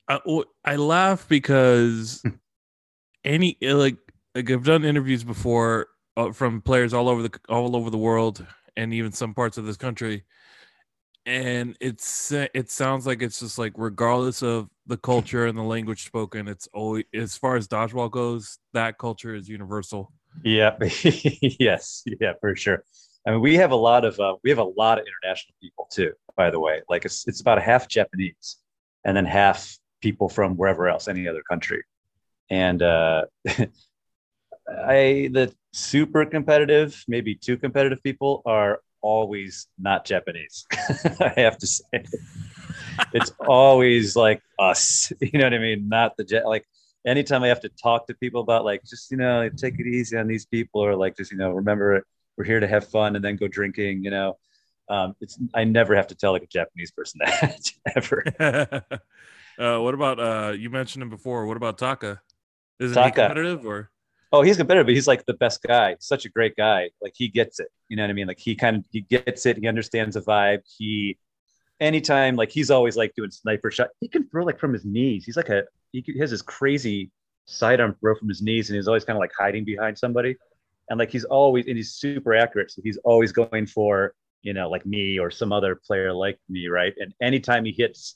I, 0.07 0.43
I 0.63 0.75
laugh 0.77 1.27
because 1.27 2.23
any 3.25 3.57
like 3.61 3.97
like 4.33 4.49
I've 4.49 4.63
done 4.63 4.85
interviews 4.85 5.25
before 5.25 5.87
uh, 6.15 6.31
from 6.31 6.61
players 6.61 6.93
all 6.93 7.09
over 7.09 7.23
the 7.23 7.39
all 7.49 7.75
over 7.75 7.89
the 7.89 7.97
world 7.97 8.45
and 8.77 8.93
even 8.93 9.11
some 9.11 9.33
parts 9.33 9.57
of 9.57 9.65
this 9.65 9.75
country, 9.75 10.23
and 11.25 11.75
it's 11.81 12.31
it 12.31 12.71
sounds 12.71 13.05
like 13.05 13.21
it's 13.21 13.41
just 13.41 13.57
like 13.57 13.73
regardless 13.75 14.41
of 14.41 14.69
the 14.85 14.97
culture 14.97 15.45
and 15.45 15.57
the 15.57 15.61
language 15.61 16.05
spoken, 16.05 16.47
it's 16.47 16.69
always 16.73 17.03
as 17.13 17.35
far 17.35 17.57
as 17.57 17.67
dodgeball 17.67 18.09
goes, 18.09 18.59
that 18.71 18.97
culture 18.97 19.35
is 19.35 19.49
universal. 19.49 20.13
Yeah, 20.43 20.77
yes, 21.59 22.03
yeah, 22.05 22.33
for 22.39 22.55
sure. 22.55 22.83
I 23.27 23.31
mean, 23.31 23.41
we 23.41 23.55
have 23.55 23.71
a 23.71 23.75
lot 23.75 24.05
of 24.05 24.19
uh, 24.19 24.35
we 24.43 24.49
have 24.49 24.59
a 24.59 24.63
lot 24.63 24.99
of 24.99 25.05
international 25.05 25.55
people 25.61 25.87
too. 25.91 26.13
By 26.35 26.49
the 26.49 26.59
way, 26.59 26.81
like 26.89 27.05
it's 27.05 27.27
it's 27.27 27.41
about 27.41 27.61
half 27.61 27.87
Japanese, 27.87 28.57
and 29.05 29.15
then 29.15 29.25
half 29.25 29.77
people 30.01 30.29
from 30.29 30.55
wherever 30.55 30.87
else, 30.87 31.07
any 31.07 31.27
other 31.27 31.43
country. 31.49 31.83
And 32.49 32.81
uh, 32.81 33.25
I 34.67 35.29
the 35.31 35.53
super 35.73 36.25
competitive, 36.25 37.03
maybe 37.07 37.35
too 37.35 37.57
competitive 37.57 38.01
people 38.03 38.41
are 38.45 38.81
always 39.01 39.67
not 39.77 40.05
Japanese. 40.05 40.65
I 41.19 41.33
have 41.37 41.57
to 41.57 41.67
say, 41.67 42.03
it's 43.13 43.31
always 43.45 44.15
like 44.15 44.41
us. 44.57 45.11
You 45.21 45.39
know 45.39 45.45
what 45.45 45.53
I 45.53 45.59
mean? 45.59 45.89
Not 45.89 46.17
the. 46.17 46.41
Like 46.45 46.65
anytime 47.05 47.43
I 47.43 47.47
have 47.47 47.61
to 47.61 47.69
talk 47.69 48.07
to 48.07 48.13
people 48.13 48.41
about 48.41 48.65
like 48.65 48.83
just 48.83 49.11
you 49.11 49.17
know 49.17 49.49
take 49.49 49.79
it 49.79 49.87
easy 49.87 50.17
on 50.17 50.27
these 50.27 50.45
people 50.45 50.81
or 50.81 50.95
like 50.95 51.17
just 51.17 51.31
you 51.31 51.37
know 51.37 51.51
remember 51.51 52.03
we're 52.39 52.45
here 52.45 52.61
to 52.61 52.67
have 52.67 52.87
fun 52.87 53.15
and 53.15 53.23
then 53.23 53.35
go 53.35 53.47
drinking. 53.47 54.03
You 54.03 54.11
know, 54.11 54.37
um, 54.89 55.15
it's 55.19 55.37
I 55.53 55.65
never 55.65 55.95
have 55.95 56.07
to 56.07 56.15
tell 56.15 56.31
like 56.31 56.43
a 56.43 56.47
Japanese 56.47 56.91
person 56.91 57.19
that 57.25 57.71
ever. 57.95 58.23
uh, 59.59 59.81
what 59.81 59.93
about 59.93 60.19
uh, 60.19 60.53
you 60.53 60.69
mentioned 60.69 61.03
him 61.03 61.09
before? 61.09 61.45
What 61.45 61.57
about 61.57 61.77
Taka? 61.77 62.21
Is 62.79 62.95
he 62.95 63.01
competitive 63.01 63.65
or? 63.65 63.91
Oh, 64.31 64.41
he's 64.43 64.57
competitive, 64.57 64.85
but 64.85 64.93
he's 64.93 65.07
like 65.07 65.25
the 65.25 65.33
best 65.33 65.61
guy. 65.63 65.95
Such 65.99 66.25
a 66.25 66.29
great 66.29 66.55
guy. 66.55 66.91
Like 67.01 67.13
he 67.15 67.27
gets 67.27 67.59
it. 67.59 67.67
You 67.89 67.97
know 67.97 68.03
what 68.03 68.11
I 68.11 68.13
mean? 68.13 68.27
Like 68.27 68.39
he 68.39 68.55
kind 68.55 68.77
of 68.77 68.85
he 68.89 69.01
gets 69.01 69.45
it. 69.45 69.57
He 69.57 69.67
understands 69.67 70.15
the 70.15 70.21
vibe. 70.21 70.61
He 70.77 71.17
anytime 71.79 72.35
like 72.35 72.51
he's 72.51 72.71
always 72.71 72.95
like 72.97 73.13
doing 73.15 73.31
sniper 73.31 73.71
shot. 73.71 73.89
He 73.99 74.07
can 74.07 74.27
throw 74.29 74.43
like 74.43 74.59
from 74.59 74.73
his 74.73 74.85
knees. 74.85 75.25
He's 75.25 75.37
like 75.37 75.49
a 75.49 75.63
he 75.91 76.03
has 76.19 76.31
this 76.31 76.41
crazy 76.41 77.11
sidearm 77.45 77.95
throw 77.99 78.15
from 78.15 78.29
his 78.29 78.41
knees, 78.41 78.69
and 78.69 78.75
he's 78.75 78.87
always 78.87 79.05
kind 79.05 79.17
of 79.17 79.21
like 79.21 79.31
hiding 79.37 79.65
behind 79.65 79.97
somebody. 79.97 80.35
And 80.89 80.99
like 80.99 81.11
he's 81.11 81.25
always 81.25 81.67
and 81.67 81.77
he's 81.77 81.93
super 81.93 82.35
accurate. 82.35 82.71
So 82.71 82.81
he's 82.83 82.97
always 83.03 83.31
going 83.31 83.67
for 83.67 84.13
you 84.41 84.53
know 84.53 84.69
like 84.69 84.85
me 84.85 85.19
or 85.19 85.31
some 85.31 85.51
other 85.51 85.75
player 85.75 86.13
like 86.13 86.39
me, 86.49 86.67
right? 86.67 86.93
And 86.97 87.13
anytime 87.21 87.65
he 87.65 87.71
hits 87.71 88.15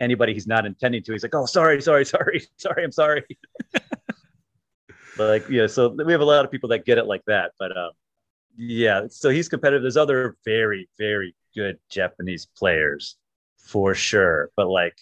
anybody 0.00 0.34
he's 0.34 0.46
not 0.46 0.66
intending 0.66 1.02
to, 1.04 1.12
he's 1.12 1.22
like, 1.22 1.34
oh 1.34 1.46
sorry, 1.46 1.80
sorry, 1.82 2.04
sorry, 2.14 2.46
sorry, 2.56 2.84
I'm 2.84 2.92
sorry. 2.92 3.24
Like 5.16 5.48
yeah 5.48 5.66
so 5.66 5.88
we 5.88 6.12
have 6.12 6.20
a 6.20 6.24
lot 6.24 6.44
of 6.44 6.50
people 6.50 6.68
that 6.70 6.84
get 6.84 6.98
it 6.98 7.06
like 7.06 7.22
that 7.26 7.52
but 7.58 7.76
um 7.76 7.90
yeah 8.56 9.02
so 9.08 9.30
he's 9.30 9.48
competitive 9.48 9.82
there's 9.82 9.96
other 9.96 10.36
very 10.44 10.88
very 10.98 11.34
good 11.54 11.78
Japanese 11.90 12.46
players 12.56 13.16
for 13.58 13.94
sure, 13.94 14.50
but 14.56 14.68
like, 14.68 14.96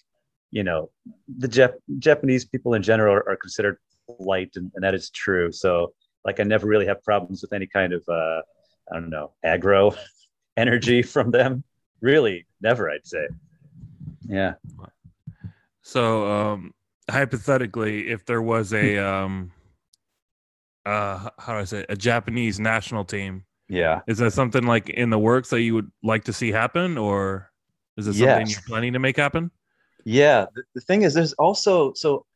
you 0.50 0.62
know, 0.62 0.90
the 1.38 1.48
Jap- 1.48 1.78
Japanese 1.98 2.44
people 2.44 2.74
in 2.74 2.82
general 2.82 3.14
are, 3.14 3.28
are 3.28 3.36
considered 3.36 3.78
light, 4.18 4.52
and, 4.56 4.70
and, 4.74 4.84
that 4.84 4.94
is 4.94 5.10
true. 5.10 5.50
So, 5.50 5.94
like, 6.24 6.40
I 6.40 6.44
never 6.44 6.66
really 6.66 6.86
have 6.86 7.02
problems 7.02 7.42
with 7.42 7.52
any 7.52 7.66
kind 7.66 7.92
of, 7.92 8.04
uh, 8.08 8.42
I 8.90 8.94
don't 8.94 9.10
know, 9.10 9.32
aggro 9.44 9.96
energy 10.56 11.02
from 11.02 11.30
them. 11.30 11.64
Really, 12.00 12.46
never, 12.60 12.90
I'd 12.90 13.06
say. 13.06 13.26
Yeah. 14.28 14.54
So, 15.82 16.26
um, 16.26 16.74
hypothetically, 17.10 18.08
if 18.08 18.24
there 18.24 18.42
was 18.42 18.72
a, 18.72 18.98
um, 18.98 19.52
uh, 20.84 21.30
how 21.38 21.54
do 21.54 21.58
I 21.60 21.64
say, 21.64 21.86
a 21.88 21.96
Japanese 21.96 22.60
national 22.60 23.04
team, 23.04 23.44
yeah, 23.72 24.00
is 24.06 24.18
that 24.18 24.34
something 24.34 24.64
like 24.64 24.90
in 24.90 25.08
the 25.08 25.18
works 25.18 25.48
that 25.48 25.62
you 25.62 25.74
would 25.74 25.90
like 26.02 26.24
to 26.24 26.32
see 26.32 26.52
happen, 26.52 26.98
or 26.98 27.50
is 27.96 28.06
it 28.06 28.12
something 28.12 28.46
yes. 28.46 28.52
you're 28.52 28.62
planning 28.68 28.92
to 28.92 28.98
make 28.98 29.16
happen? 29.16 29.50
Yeah, 30.04 30.44
the, 30.54 30.62
the 30.74 30.82
thing 30.82 31.02
is, 31.02 31.14
there's 31.14 31.32
also 31.34 31.94
so 31.94 32.26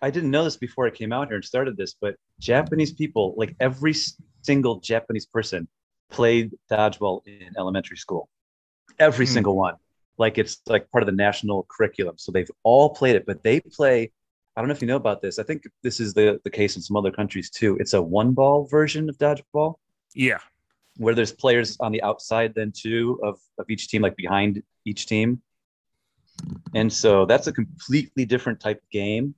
I 0.00 0.10
didn't 0.10 0.30
know 0.30 0.42
this 0.42 0.56
before 0.56 0.86
I 0.86 0.90
came 0.90 1.12
out 1.12 1.28
here 1.28 1.36
and 1.36 1.44
started 1.44 1.76
this, 1.76 1.94
but 2.00 2.16
Japanese 2.38 2.94
people, 2.94 3.34
like 3.36 3.54
every 3.60 3.94
single 4.40 4.80
Japanese 4.80 5.26
person, 5.26 5.68
played 6.10 6.52
dodgeball 6.70 7.26
in 7.26 7.52
elementary 7.58 7.98
school. 7.98 8.30
Every 8.98 9.26
hmm. 9.26 9.32
single 9.34 9.56
one. 9.56 9.74
Like 10.16 10.38
it's 10.38 10.62
like 10.66 10.90
part 10.90 11.02
of 11.02 11.06
the 11.06 11.12
national 11.12 11.66
curriculum. 11.68 12.14
So 12.16 12.32
they've 12.32 12.50
all 12.62 12.94
played 12.94 13.16
it, 13.16 13.26
but 13.26 13.42
they 13.42 13.60
play. 13.60 14.12
I 14.56 14.62
don't 14.62 14.68
know 14.68 14.74
if 14.74 14.80
you 14.80 14.88
know 14.88 14.96
about 14.96 15.20
this. 15.20 15.38
I 15.38 15.42
think 15.42 15.64
this 15.82 16.00
is 16.00 16.14
the, 16.14 16.40
the 16.42 16.50
case 16.50 16.74
in 16.76 16.80
some 16.80 16.96
other 16.96 17.12
countries 17.12 17.50
too. 17.50 17.76
It's 17.80 17.92
a 17.92 18.00
one 18.00 18.32
ball 18.32 18.66
version 18.66 19.10
of 19.10 19.18
dodgeball. 19.18 19.74
Yeah. 20.14 20.38
Where 21.00 21.14
there's 21.14 21.32
players 21.32 21.76
on 21.80 21.92
the 21.92 22.02
outside 22.02 22.52
then 22.54 22.72
too 22.76 23.18
of, 23.22 23.38
of 23.58 23.70
each 23.70 23.88
team, 23.88 24.02
like 24.02 24.16
behind 24.16 24.62
each 24.84 25.06
team. 25.06 25.40
And 26.74 26.92
so 26.92 27.24
that's 27.24 27.46
a 27.46 27.52
completely 27.52 28.24
different 28.24 28.60
type 28.60 28.78
of 28.78 28.90
game 28.90 29.34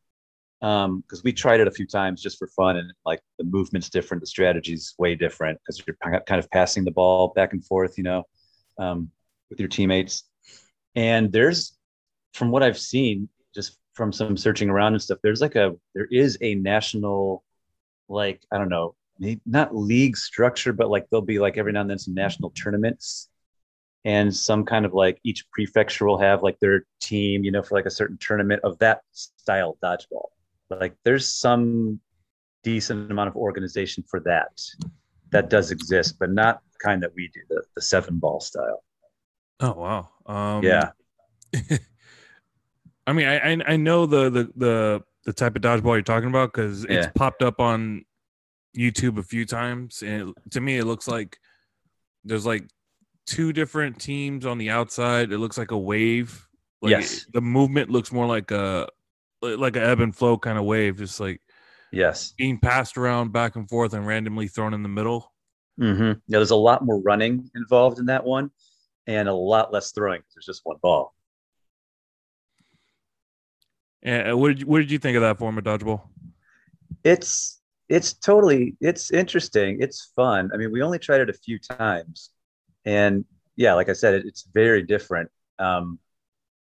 because 0.62 0.84
um, 0.84 1.22
we 1.24 1.32
tried 1.32 1.58
it 1.58 1.66
a 1.66 1.72
few 1.72 1.86
times 1.86 2.22
just 2.22 2.38
for 2.38 2.46
fun 2.46 2.76
and 2.76 2.92
like 3.04 3.20
the 3.36 3.44
movement's 3.44 3.90
different 3.90 4.20
the 4.20 4.26
strategy's 4.28 4.94
way 4.96 5.16
different 5.16 5.58
because 5.58 5.82
you're 5.84 5.96
kind 6.24 6.38
of 6.38 6.48
passing 6.50 6.84
the 6.84 6.90
ball 6.92 7.32
back 7.34 7.52
and 7.52 7.64
forth 7.64 7.98
you 7.98 8.04
know 8.04 8.22
um, 8.78 9.10
with 9.50 9.58
your 9.58 9.68
teammates 9.68 10.22
and 10.94 11.32
there's 11.32 11.76
from 12.32 12.52
what 12.52 12.62
i've 12.62 12.78
seen 12.78 13.28
just 13.52 13.76
from 13.94 14.12
some 14.12 14.36
searching 14.36 14.70
around 14.70 14.92
and 14.92 15.02
stuff 15.02 15.18
there's 15.24 15.40
like 15.40 15.56
a 15.56 15.74
there 15.96 16.06
is 16.12 16.38
a 16.42 16.54
national 16.54 17.42
like 18.08 18.40
i 18.52 18.56
don't 18.56 18.68
know 18.68 18.94
not 19.46 19.74
league 19.74 20.16
structure 20.16 20.72
but 20.72 20.90
like 20.90 21.06
there'll 21.10 21.24
be 21.24 21.38
like 21.38 21.56
every 21.56 21.72
now 21.72 21.80
and 21.80 21.90
then 21.90 21.98
some 21.98 22.14
national 22.14 22.50
tournaments. 22.50 23.28
And 24.04 24.34
some 24.34 24.64
kind 24.64 24.84
of 24.84 24.94
like 24.94 25.20
each 25.22 25.48
prefecture 25.52 26.06
will 26.06 26.18
have 26.18 26.42
like 26.42 26.58
their 26.58 26.86
team 27.00 27.44
you 27.44 27.52
know 27.52 27.62
for 27.62 27.76
like 27.76 27.86
a 27.86 27.90
certain 27.90 28.18
tournament 28.18 28.60
of 28.64 28.78
that 28.78 29.02
style 29.12 29.78
dodgeball. 29.82 30.30
Like 30.70 30.96
there's 31.04 31.28
some 31.28 32.00
decent 32.64 33.10
amount 33.10 33.28
of 33.28 33.36
organization 33.36 34.04
for 34.08 34.20
that 34.20 34.60
that 35.30 35.50
does 35.50 35.70
exist 35.70 36.18
but 36.18 36.30
not 36.30 36.62
the 36.72 36.78
kind 36.84 37.02
that 37.02 37.14
we 37.14 37.28
do 37.28 37.40
the, 37.48 37.62
the 37.76 37.82
seven 37.82 38.18
ball 38.18 38.40
style. 38.40 38.82
Oh 39.60 39.72
wow. 39.72 40.08
Um, 40.26 40.64
yeah. 40.64 40.90
I 43.06 43.12
mean 43.12 43.28
I, 43.28 43.72
I 43.72 43.76
know 43.76 44.06
the 44.06 44.30
the 44.30 44.52
the 44.56 45.02
the 45.24 45.32
type 45.32 45.54
of 45.54 45.62
dodgeball 45.62 45.94
you're 45.94 46.02
talking 46.02 46.28
about 46.28 46.52
because 46.52 46.84
it's 46.84 47.06
yeah. 47.06 47.10
popped 47.14 47.42
up 47.42 47.60
on 47.60 48.04
youtube 48.76 49.18
a 49.18 49.22
few 49.22 49.44
times 49.44 50.02
and 50.02 50.30
it, 50.30 50.50
to 50.50 50.60
me 50.60 50.78
it 50.78 50.84
looks 50.84 51.06
like 51.06 51.38
there's 52.24 52.46
like 52.46 52.64
two 53.26 53.52
different 53.52 54.00
teams 54.00 54.46
on 54.46 54.58
the 54.58 54.70
outside 54.70 55.30
it 55.30 55.38
looks 55.38 55.58
like 55.58 55.70
a 55.70 55.78
wave 55.78 56.46
like 56.80 56.90
yes 56.90 57.26
the 57.32 57.40
movement 57.40 57.90
looks 57.90 58.10
more 58.10 58.26
like 58.26 58.50
a 58.50 58.88
like 59.42 59.76
an 59.76 59.82
ebb 59.82 60.00
and 60.00 60.14
flow 60.14 60.38
kind 60.38 60.58
of 60.58 60.64
wave, 60.64 60.98
just 60.98 61.20
like 61.20 61.40
yes, 61.90 62.32
being 62.38 62.58
passed 62.58 62.96
around 62.96 63.32
back 63.32 63.56
and 63.56 63.68
forth 63.68 63.92
and 63.92 64.06
randomly 64.06 64.48
thrown 64.48 64.74
in 64.74 64.82
the 64.82 64.88
middle. 64.88 65.32
Mm-hmm. 65.80 66.12
Yeah, 66.26 66.38
there's 66.38 66.50
a 66.50 66.56
lot 66.56 66.84
more 66.84 67.00
running 67.00 67.50
involved 67.54 67.98
in 67.98 68.06
that 68.06 68.24
one, 68.24 68.50
and 69.06 69.28
a 69.28 69.34
lot 69.34 69.72
less 69.72 69.90
throwing. 69.92 70.22
There's 70.34 70.46
just 70.46 70.62
one 70.64 70.76
ball. 70.80 71.14
And 74.04 74.38
what 74.40 74.48
did 74.48 74.60
you, 74.60 74.66
what 74.66 74.78
did 74.78 74.90
you 74.90 74.98
think 74.98 75.16
of 75.16 75.22
that 75.22 75.38
form 75.38 75.58
of 75.58 75.64
dodgeball? 75.64 76.02
It's 77.04 77.60
it's 77.92 78.14
totally 78.14 78.76
it's 78.80 79.10
interesting. 79.10 79.78
It's 79.80 80.12
fun. 80.16 80.50
I 80.54 80.56
mean, 80.56 80.72
we 80.72 80.82
only 80.82 80.98
tried 80.98 81.20
it 81.20 81.30
a 81.30 81.34
few 81.34 81.58
times, 81.58 82.30
and 82.84 83.24
yeah, 83.56 83.74
like 83.74 83.88
I 83.90 83.92
said, 83.92 84.14
it, 84.14 84.26
it's 84.26 84.48
very 84.54 84.82
different. 84.82 85.30
Um, 85.58 85.98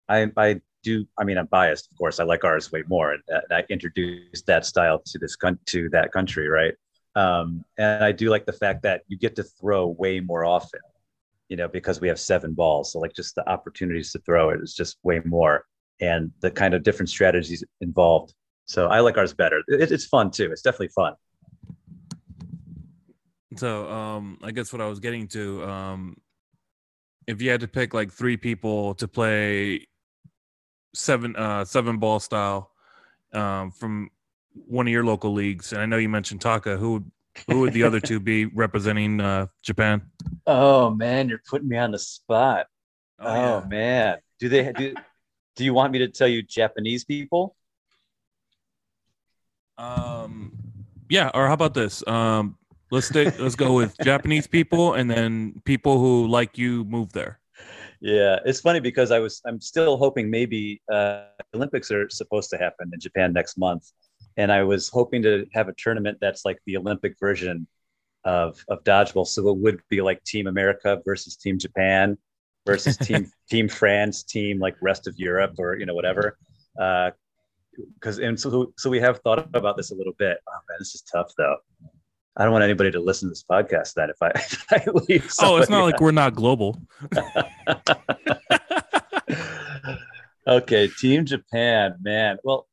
I 0.10 0.32
I 0.36 0.62
do 0.84 1.06
i 1.20 1.24
mean 1.24 1.38
i'm 1.38 1.46
biased 1.48 1.92
of 1.92 1.98
course 1.98 2.20
i 2.20 2.24
like 2.24 2.44
ours 2.44 2.72
way 2.72 2.84
more 2.88 3.14
and, 3.14 3.22
and 3.28 3.44
i 3.52 3.64
introduced 3.70 4.46
that 4.48 4.66
style 4.66 5.00
to 5.06 5.20
this 5.20 5.38
to 5.66 5.90
that 5.90 6.12
country 6.12 6.48
right 6.48 6.74
um, 7.16 7.64
and 7.78 8.04
i 8.04 8.12
do 8.12 8.30
like 8.30 8.46
the 8.46 8.54
fact 8.54 8.82
that 8.82 9.02
you 9.08 9.18
get 9.18 9.36
to 9.36 9.44
throw 9.44 9.88
way 9.88 10.20
more 10.20 10.44
often 10.44 10.80
you 11.50 11.58
know 11.58 11.68
because 11.68 12.02
we 12.02 12.08
have 12.08 12.20
seven 12.20 12.54
balls 12.54 12.92
so 12.92 13.00
like 13.00 13.14
just 13.14 13.36
the 13.36 13.48
opportunities 13.50 14.12
to 14.12 14.20
throw 14.20 14.50
it 14.50 14.60
is 14.62 14.74
just 14.74 14.98
way 15.04 15.22
more 15.26 15.66
and 16.00 16.32
the 16.42 16.50
kind 16.50 16.74
of 16.74 16.82
different 16.84 17.10
strategies 17.10 17.64
involved 17.82 18.34
so 18.72 18.88
i 18.88 19.02
like 19.02 19.18
ours 19.18 19.34
better. 19.34 19.62
It, 19.68 19.92
it's 19.92 20.06
fun 20.06 20.32
too. 20.32 20.50
It's 20.52 20.62
definitely 20.62 20.90
fun. 20.90 21.14
So 23.58 23.90
um 23.92 24.40
i 24.42 24.52
guess 24.52 24.72
what 24.72 24.82
i 24.82 24.88
was 24.88 25.02
getting 25.02 25.28
to 25.30 25.64
um 25.66 26.16
if 27.28 27.42
you 27.42 27.50
had 27.50 27.60
to 27.62 27.68
pick 27.68 27.94
like 27.94 28.12
three 28.12 28.38
people 28.38 28.96
to 28.96 29.10
play 29.10 29.88
seven 30.96 31.36
uh 31.36 31.66
seven 31.66 31.98
ball 31.98 32.22
style 32.22 32.72
um 33.34 33.72
from 33.72 34.10
one 34.54 34.88
of 34.88 34.94
your 34.94 35.04
local 35.04 35.34
leagues 35.34 35.74
and 35.74 35.82
i 35.82 35.86
know 35.86 35.98
you 35.98 36.08
mentioned 36.08 36.40
taka 36.40 36.78
who 36.78 36.94
would 36.94 37.12
who 37.48 37.60
would 37.60 37.74
the 37.74 37.84
other 37.84 38.00
two 38.00 38.22
be 38.22 38.46
representing 38.64 39.20
uh 39.20 39.48
japan? 39.62 40.02
Oh 40.48 40.92
man 40.92 41.28
you're 41.28 41.42
putting 41.50 41.68
me 41.68 41.78
on 41.78 41.92
the 41.92 42.00
spot. 42.00 42.68
Oh, 43.20 43.28
oh 43.28 43.34
yeah. 43.34 43.68
man. 43.68 44.18
Do 44.40 44.48
they 44.50 44.72
do 44.72 44.96
do 45.58 45.66
you 45.66 45.74
want 45.74 45.92
me 45.92 46.00
to 46.00 46.08
tell 46.08 46.28
you 46.28 46.42
japanese 46.42 47.04
people 47.04 47.56
um 49.82 50.52
yeah 51.10 51.30
or 51.34 51.48
how 51.48 51.54
about 51.54 51.74
this 51.74 52.06
um 52.08 52.58
let's 52.92 53.08
stick 53.08 53.40
let's 53.40 53.56
go 53.56 53.74
with 53.74 53.96
japanese 54.04 54.48
people 54.48 54.94
and 54.94 55.10
then 55.10 55.62
people 55.66 55.98
who 56.00 56.28
like 56.28 56.58
you 56.58 56.84
move 56.86 57.12
there 57.14 57.42
yeah, 58.02 58.40
it's 58.46 58.60
funny 58.60 58.80
because 58.80 59.12
I 59.12 59.20
was 59.20 59.42
I'm 59.46 59.62
still 59.62 59.96
hoping 59.96 60.30
maybe 60.30 60.82
uh, 60.92 61.26
Olympics 61.54 61.92
are 61.92 62.10
supposed 62.10 62.50
to 62.50 62.58
happen 62.58 62.90
in 62.92 63.00
Japan 63.00 63.32
next 63.32 63.60
month, 63.60 63.92
and 64.38 64.52
I 64.52 64.64
was 64.64 64.90
hoping 64.90 65.22
to 65.22 65.46
have 65.54 65.68
a 65.68 65.74
tournament 65.78 66.18
that's 66.20 66.44
like 66.44 66.58
the 66.66 66.78
Olympic 66.78 67.16
version 67.20 67.68
of 68.26 68.60
of 68.70 68.84
dodgeball. 68.84 69.28
So 69.28 69.48
it 69.50 69.58
would 69.58 69.82
be 69.90 70.02
like 70.02 70.24
Team 70.24 70.48
America 70.48 71.00
versus 71.06 71.38
Team 71.38 71.60
Japan 71.60 72.18
versus 72.66 72.98
Team 73.08 73.32
Team 73.48 73.70
France, 73.70 74.24
Team 74.24 74.60
like 74.60 74.76
rest 74.82 75.06
of 75.06 75.14
Europe, 75.18 75.54
or 75.60 75.78
you 75.78 75.86
know 75.86 75.94
whatever. 75.94 76.40
Because 77.96 78.20
and 78.20 78.40
so 78.40 78.74
so 78.78 78.90
we 78.90 79.00
have 79.00 79.20
thought 79.20 79.50
about 79.54 79.78
this 79.78 79.92
a 79.92 79.96
little 79.96 80.14
bit. 80.18 80.38
Oh 80.48 80.60
man, 80.70 80.78
this 80.80 80.96
is 80.96 81.02
tough 81.02 81.32
though. 81.38 81.58
I 82.38 82.44
don't 82.44 82.54
want 82.54 82.64
anybody 82.64 82.92
to 82.92 83.00
listen 83.00 83.28
to 83.28 83.32
this 83.32 83.44
podcast 83.44 83.94
then 83.94 84.10
if 84.10 84.22
I, 84.22 84.30
if 84.36 84.66
I 84.72 84.84
leave. 85.08 85.32
Oh, 85.42 85.58
it's 85.58 85.70
not 85.70 85.84
like 85.84 86.00
we're 86.00 86.12
not 86.12 86.34
global. 86.34 86.82
okay, 90.48 90.88
Team 90.88 91.26
Japan, 91.26 91.96
man. 92.02 92.38
Well, 92.44 92.68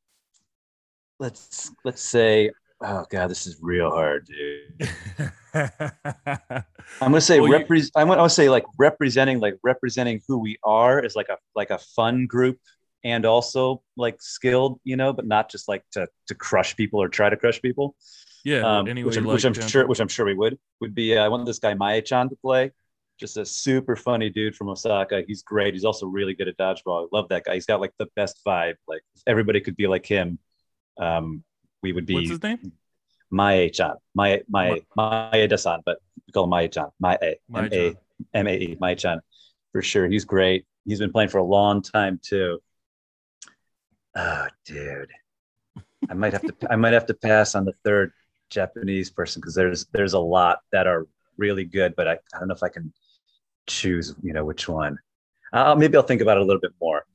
let's 1.19 1.71
let's 1.83 2.01
say, 2.01 2.51
oh 2.81 3.05
god, 3.09 3.27
this 3.27 3.47
is 3.47 3.57
real 3.61 3.91
hard, 3.91 4.27
dude. 4.27 4.89
I'm 5.53 7.11
gonna 7.11 7.21
say 7.21 7.41
well, 7.41 7.51
repre- 7.51 7.91
I'm 7.95 8.07
gonna 8.07 8.29
say 8.29 8.49
like 8.49 8.65
representing 8.77 9.39
like 9.39 9.57
representing 9.61 10.21
who 10.27 10.39
we 10.39 10.57
are 10.63 11.03
is 11.03 11.15
like 11.15 11.29
a 11.29 11.37
like 11.53 11.69
a 11.69 11.79
fun 11.79 12.27
group 12.27 12.59
and 13.03 13.25
also 13.25 13.81
like 13.95 14.21
skilled, 14.21 14.79
you 14.83 14.95
know, 14.97 15.13
but 15.13 15.25
not 15.25 15.49
just 15.49 15.67
like 15.67 15.83
to 15.91 16.07
to 16.27 16.35
crush 16.35 16.75
people 16.75 17.01
or 17.01 17.09
try 17.09 17.29
to 17.29 17.37
crush 17.37 17.61
people. 17.61 17.95
Yeah, 18.45 18.61
um, 18.61 18.85
which, 18.85 19.17
like 19.17 19.25
which, 19.25 19.43
I'm 19.43 19.53
sure, 19.53 19.85
which 19.85 19.99
I'm 19.99 20.07
sure 20.07 20.25
we 20.25 20.33
would 20.33 20.57
would 20.81 20.95
be. 20.95 21.17
Uh, 21.17 21.23
I 21.23 21.27
want 21.27 21.45
this 21.45 21.59
guy 21.59 21.73
Mae-chan 21.73 22.29
to 22.29 22.35
play. 22.37 22.71
Just 23.19 23.35
a 23.35 23.45
super 23.45 23.97
funny 23.97 24.29
dude 24.29 24.55
from 24.55 24.69
Osaka. 24.69 25.23
He's 25.27 25.43
great. 25.43 25.73
He's 25.73 25.83
also 25.83 26.07
really 26.07 26.33
good 26.33 26.47
at 26.47 26.57
dodgeball. 26.57 27.03
I 27.03 27.07
love 27.11 27.27
that 27.29 27.43
guy. 27.43 27.55
He's 27.55 27.65
got 27.65 27.81
like 27.81 27.91
the 27.99 28.07
best 28.15 28.39
vibe. 28.47 28.75
Like 28.87 29.01
everybody 29.27 29.59
could 29.59 29.75
be 29.75 29.87
like 29.87 30.05
him. 30.05 30.39
Um, 30.97 31.43
we 31.83 31.91
would 31.91 32.05
be. 32.05 32.13
What's 32.13 32.29
his 32.29 32.43
name? 32.43 32.71
Mae-chan. 33.29 33.95
Mae 34.15 34.43
Mae 34.49 34.81
Maeda-san, 34.97 35.81
but 35.85 35.99
we 36.25 36.31
call 36.31 36.45
him 36.45 36.51
Mae-chan. 36.51 36.87
Mae 36.99 37.17
M 37.53 37.69
A 37.73 37.95
M 38.33 38.47
A 38.47 38.57
E 38.57 38.77
Mae-chan 38.79 39.19
for 39.73 39.81
sure. 39.81 40.07
He's 40.07 40.23
great. 40.23 40.65
He's 40.85 40.99
been 40.99 41.11
playing 41.11 41.29
for 41.29 41.39
a 41.39 41.43
long 41.43 41.81
time 41.81 42.21
too. 42.23 42.61
Oh, 44.15 44.47
dude. 44.65 45.11
I 46.09 46.13
might 46.13 46.33
have 46.33 46.41
to 46.43 46.55
I 46.69 46.75
might 46.75 46.93
have 46.93 47.05
to 47.07 47.13
pass 47.13 47.55
on 47.55 47.65
the 47.65 47.73
third 47.83 48.11
Japanese 48.49 49.09
person 49.09 49.41
because 49.41 49.55
there's 49.55 49.85
there's 49.93 50.13
a 50.13 50.19
lot 50.19 50.59
that 50.71 50.87
are 50.87 51.07
really 51.37 51.65
good, 51.65 51.95
but 51.95 52.07
I, 52.07 52.13
I 52.33 52.39
don't 52.39 52.47
know 52.47 52.53
if 52.55 52.63
I 52.63 52.69
can 52.69 52.93
choose, 53.67 54.15
you 54.21 54.33
know, 54.33 54.45
which 54.45 54.67
one. 54.67 54.97
Uh, 55.53 55.75
maybe 55.75 55.97
I'll 55.97 56.03
think 56.03 56.21
about 56.21 56.37
it 56.37 56.41
a 56.41 56.45
little 56.45 56.59
bit 56.59 56.73
more. 56.81 57.05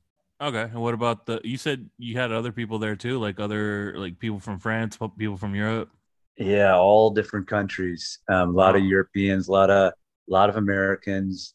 Okay. 0.41 0.63
And 0.63 0.81
what 0.81 0.93
about 0.93 1.25
the? 1.25 1.39
You 1.43 1.57
said 1.57 1.89
you 1.97 2.17
had 2.17 2.31
other 2.31 2.51
people 2.51 2.79
there 2.79 2.95
too, 2.95 3.19
like 3.19 3.39
other 3.39 3.95
like 3.97 4.19
people 4.19 4.39
from 4.39 4.59
France, 4.59 4.97
people 5.17 5.37
from 5.37 5.55
Europe. 5.55 5.89
Yeah, 6.37 6.75
all 6.75 7.11
different 7.11 7.47
countries. 7.47 8.19
Um, 8.27 8.49
a 8.49 8.57
lot 8.57 8.75
of 8.75 8.83
Europeans, 8.83 9.47
a 9.47 9.51
lot 9.51 9.69
of 9.69 9.93
a 9.93 10.31
lot 10.31 10.49
of 10.49 10.57
Americans. 10.57 11.53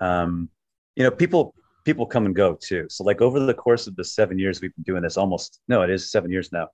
Um, 0.00 0.48
you 0.96 1.04
know, 1.04 1.10
people 1.10 1.54
people 1.84 2.06
come 2.06 2.26
and 2.26 2.34
go 2.34 2.54
too. 2.54 2.86
So 2.88 3.04
like 3.04 3.20
over 3.20 3.40
the 3.40 3.54
course 3.54 3.86
of 3.86 3.96
the 3.96 4.04
seven 4.04 4.38
years 4.38 4.60
we've 4.60 4.74
been 4.74 4.84
doing 4.84 5.02
this, 5.02 5.16
almost 5.16 5.60
no, 5.68 5.82
it 5.82 5.90
is 5.90 6.10
seven 6.10 6.30
years 6.30 6.52
now. 6.52 6.68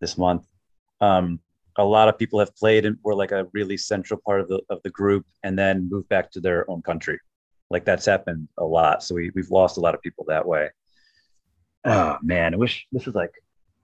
This 0.00 0.16
month, 0.16 0.46
um, 1.00 1.40
a 1.76 1.84
lot 1.84 2.08
of 2.08 2.18
people 2.18 2.38
have 2.38 2.54
played 2.56 2.84
and 2.86 2.96
were 3.02 3.14
like 3.14 3.32
a 3.32 3.46
really 3.52 3.76
central 3.76 4.20
part 4.24 4.40
of 4.40 4.48
the 4.48 4.60
of 4.70 4.80
the 4.82 4.90
group, 4.90 5.26
and 5.42 5.58
then 5.58 5.88
moved 5.90 6.08
back 6.08 6.30
to 6.32 6.40
their 6.40 6.70
own 6.70 6.82
country. 6.82 7.18
Like 7.70 7.84
that's 7.84 8.06
happened 8.06 8.48
a 8.58 8.64
lot. 8.64 9.02
So 9.02 9.14
we 9.14 9.30
we've 9.34 9.50
lost 9.50 9.76
a 9.76 9.80
lot 9.80 9.94
of 9.94 10.02
people 10.02 10.24
that 10.28 10.46
way. 10.46 10.70
Oh 11.84 12.18
man, 12.22 12.54
I 12.54 12.56
wish 12.56 12.86
this 12.92 13.06
is 13.06 13.14
like, 13.14 13.32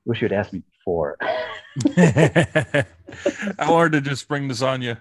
wish 0.04 0.20
you 0.20 0.28
had 0.28 0.32
asked 0.32 0.52
me 0.52 0.62
before. 0.78 1.16
How 3.58 3.66
hard 3.66 3.92
to 3.92 4.00
just 4.00 4.22
spring 4.22 4.48
this 4.48 4.62
on 4.62 4.82
you. 4.82 4.96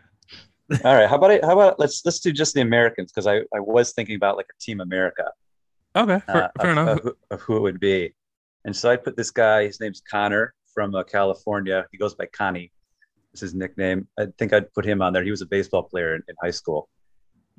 All 0.84 0.96
right, 0.96 1.08
how 1.08 1.18
about 1.18 1.30
it? 1.30 1.44
how 1.44 1.54
about 1.54 1.80
let's 1.80 2.04
let's 2.06 2.20
do 2.20 2.32
just 2.32 2.56
the 2.56 2.62
Americans 2.62 3.12
because 3.12 3.28
I 3.28 3.38
I 3.56 3.60
was 3.60 3.94
thinking 3.94 4.16
about 4.16 4.36
like 4.36 4.48
a 4.50 4.60
Team 4.60 4.82
America. 4.82 5.26
Okay, 5.96 6.20
fair, 6.26 6.44
uh, 6.44 6.50
fair 6.60 6.72
of, 6.72 6.78
enough. 6.78 7.00
Of, 7.00 7.14
of, 7.32 7.42
who 7.42 7.58
it 7.58 7.62
would 7.62 7.80
be, 7.80 8.14
and 8.66 8.76
so 8.76 8.90
I 8.90 8.98
put 8.98 9.16
this 9.16 9.32
guy. 9.32 9.66
His 9.66 9.80
name's 9.80 10.02
Connor 10.02 10.54
from 10.74 10.94
uh, 10.94 11.04
California. 11.04 11.86
He 11.92 11.98
goes 11.98 12.16
by 12.16 12.26
Connie. 12.28 12.72
Is 13.34 13.42
his 13.42 13.54
nickname. 13.54 14.08
I 14.18 14.28
think 14.38 14.54
I'd 14.54 14.74
put 14.74 14.86
him 14.86 15.02
on 15.02 15.12
there. 15.12 15.24
He 15.24 15.32
was 15.32 15.42
a 15.42 15.46
baseball 15.46 15.84
player 15.84 16.16
in, 16.16 16.24
in 16.30 16.36
high 16.42 16.52
school. 16.52 16.88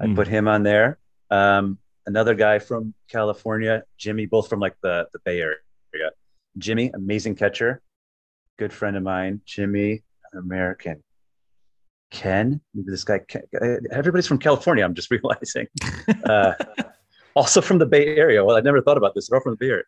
I 0.01 0.07
mm. 0.07 0.15
put 0.15 0.27
him 0.27 0.49
on 0.49 0.63
there. 0.63 0.99
Um, 1.31 1.79
another 2.07 2.35
guy 2.35 2.59
from 2.59 2.95
California, 3.11 3.83
Jimmy, 3.99 4.25
both 4.27 4.49
from 4.49 4.61
like 4.61 4.77
the, 4.83 5.07
the 5.13 5.19
Bay 5.25 5.41
Area. 5.41 5.59
Jimmy, 6.59 6.91
amazing 6.95 7.35
catcher, 7.35 7.83
good 8.59 8.73
friend 8.73 8.97
of 8.97 9.03
mine. 9.03 9.43
Jimmy, 9.45 10.03
American. 10.33 11.03
Ken, 12.11 12.61
maybe 12.73 12.91
this 12.91 13.05
guy, 13.05 13.19
Ken, 13.19 13.43
everybody's 13.91 14.27
from 14.27 14.39
California, 14.39 14.85
I'm 14.85 14.95
just 14.95 15.11
realizing. 15.11 15.67
Uh, 16.25 16.55
also 17.37 17.61
from 17.61 17.79
the 17.79 17.87
Bay 17.87 18.17
Area. 18.17 18.45
Well, 18.45 18.57
I 18.57 18.61
never 18.61 18.81
thought 18.81 18.97
about 18.97 19.15
this. 19.15 19.29
They're 19.29 19.37
all 19.37 19.43
from 19.43 19.53
the 19.53 19.59
Bay 19.59 19.71
Area. 19.71 19.85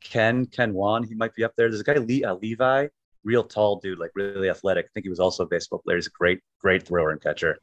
Ken, 0.00 0.46
Ken 0.46 0.72
Wan, 0.72 1.04
he 1.04 1.14
might 1.14 1.34
be 1.34 1.44
up 1.44 1.52
there. 1.56 1.68
There's 1.68 1.80
a 1.80 1.84
guy, 1.84 1.94
Lee, 1.94 2.24
uh, 2.24 2.34
Levi, 2.34 2.86
real 3.24 3.44
tall 3.44 3.76
dude, 3.76 3.98
like 3.98 4.10
really 4.14 4.48
athletic. 4.48 4.86
I 4.86 4.88
think 4.94 5.04
he 5.04 5.10
was 5.10 5.20
also 5.20 5.42
a 5.42 5.46
baseball 5.46 5.80
player. 5.80 5.96
He's 5.96 6.06
a 6.06 6.10
great, 6.10 6.40
great 6.60 6.86
thrower 6.86 7.10
and 7.10 7.20
catcher. 7.20 7.58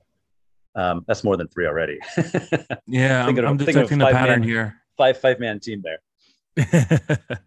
Um, 0.75 1.03
that's 1.07 1.23
more 1.23 1.35
than 1.35 1.47
three 1.47 1.65
already. 1.65 1.99
yeah, 2.87 3.25
I'm, 3.25 3.37
I'm 3.39 3.57
detecting 3.57 3.97
the 3.97 4.05
pattern 4.05 4.41
man, 4.41 4.43
here. 4.43 4.75
Five 4.97 5.17
five 5.17 5.39
man 5.39 5.59
team 5.59 5.83
there. 5.83 7.17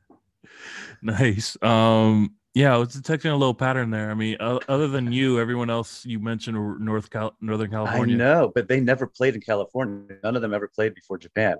nice. 1.02 1.56
Um, 1.62 2.34
yeah, 2.54 2.74
I 2.74 2.78
was 2.78 2.88
detecting 2.88 3.30
a 3.30 3.36
little 3.36 3.54
pattern 3.54 3.90
there. 3.90 4.10
I 4.10 4.14
mean, 4.14 4.36
other 4.40 4.88
than 4.88 5.12
you, 5.12 5.40
everyone 5.40 5.70
else 5.70 6.04
you 6.04 6.18
mentioned 6.18 6.58
North 6.80 7.08
Cal- 7.08 7.34
Northern 7.40 7.70
California. 7.70 8.16
I 8.16 8.18
know, 8.18 8.52
but 8.54 8.68
they 8.68 8.80
never 8.80 9.06
played 9.06 9.34
in 9.34 9.40
California. 9.40 10.16
None 10.22 10.36
of 10.36 10.42
them 10.42 10.52
ever 10.52 10.68
played 10.68 10.94
before 10.94 11.16
Japan. 11.16 11.56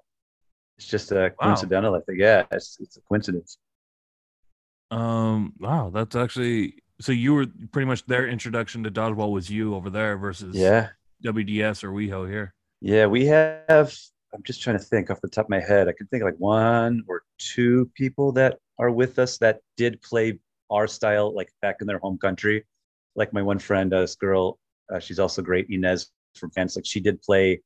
It's 0.78 0.86
just 0.86 1.12
a 1.12 1.30
coincidental. 1.40 1.94
I 1.94 2.00
think. 2.00 2.18
Yeah, 2.18 2.44
it's, 2.50 2.78
it's 2.80 2.96
a 2.96 3.00
coincidence. 3.02 3.58
Um. 4.90 5.54
Wow, 5.58 5.90
that's 5.92 6.16
actually 6.16 6.82
so. 7.00 7.12
You 7.12 7.34
were 7.34 7.46
pretty 7.72 7.86
much 7.86 8.04
their 8.06 8.26
introduction 8.26 8.84
to 8.84 8.90
dodgeball 8.90 9.32
was 9.32 9.48
you 9.50 9.74
over 9.74 9.90
there 9.90 10.16
versus 10.16 10.54
yeah 10.54 10.88
WDS 11.24 11.84
or 11.84 11.90
WeHo 11.90 12.28
here? 12.28 12.54
Yeah, 12.80 13.06
we 13.06 13.26
have. 13.26 13.94
I'm 14.34 14.42
just 14.42 14.62
trying 14.62 14.78
to 14.78 14.84
think 14.84 15.10
off 15.10 15.20
the 15.20 15.28
top 15.28 15.46
of 15.46 15.50
my 15.50 15.60
head. 15.60 15.88
I 15.88 15.92
can 15.92 16.06
think 16.06 16.22
of 16.22 16.26
like 16.26 16.38
one 16.38 17.04
or 17.06 17.22
two 17.38 17.90
people 17.94 18.32
that 18.32 18.58
are 18.78 18.90
with 18.90 19.18
us 19.18 19.38
that 19.38 19.60
did 19.76 20.00
play 20.02 20.38
our 20.70 20.86
style 20.86 21.34
like 21.34 21.52
back 21.60 21.76
in 21.80 21.86
their 21.86 21.98
home 21.98 22.18
country. 22.18 22.64
Like 23.14 23.32
my 23.32 23.42
one 23.42 23.58
friend, 23.58 23.92
uh, 23.92 24.00
this 24.00 24.14
girl, 24.14 24.58
uh, 24.92 24.98
she's 24.98 25.18
also 25.18 25.42
great, 25.42 25.66
Inez 25.68 26.10
from 26.34 26.50
France. 26.50 26.76
Like 26.76 26.86
she 26.86 26.98
did 26.98 27.20
play 27.22 27.60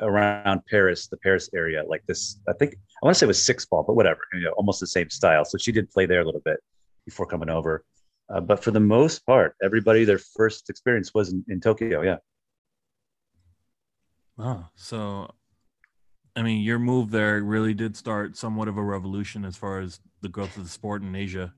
around 0.00 0.60
Paris, 0.70 1.08
the 1.08 1.16
Paris 1.18 1.48
area, 1.54 1.82
like 1.88 2.04
this. 2.06 2.40
I 2.48 2.52
think 2.52 2.74
I 2.74 3.06
want 3.06 3.14
to 3.14 3.18
say 3.18 3.26
it 3.26 3.28
was 3.28 3.44
six 3.44 3.64
ball, 3.66 3.84
but 3.86 3.94
whatever, 3.94 4.20
you 4.32 4.40
know, 4.40 4.52
almost 4.52 4.80
the 4.80 4.86
same 4.86 5.10
style. 5.10 5.44
So 5.44 5.58
she 5.58 5.72
did 5.72 5.90
play 5.90 6.06
there 6.06 6.20
a 6.20 6.24
little 6.24 6.42
bit 6.44 6.58
before 7.04 7.26
coming 7.26 7.50
over. 7.50 7.84
Uh, 8.32 8.40
but 8.40 8.64
for 8.64 8.70
the 8.70 8.80
most 8.80 9.24
part, 9.26 9.54
everybody, 9.62 10.04
their 10.04 10.18
first 10.18 10.70
experience 10.70 11.12
was 11.14 11.32
in, 11.32 11.44
in 11.48 11.60
Tokyo. 11.60 12.02
Yeah. 12.02 12.16
Oh, 14.38 14.66
so 14.74 15.30
I 16.36 16.42
mean, 16.42 16.62
your 16.62 16.78
move 16.78 17.10
there 17.10 17.42
really 17.42 17.74
did 17.74 17.96
start 17.96 18.36
somewhat 18.36 18.66
of 18.66 18.76
a 18.76 18.82
revolution 18.82 19.44
as 19.44 19.56
far 19.56 19.80
as 19.80 20.00
the 20.20 20.28
growth 20.28 20.56
of 20.56 20.64
the 20.64 20.68
sport 20.68 21.02
in 21.02 21.14
Asia. 21.14 21.54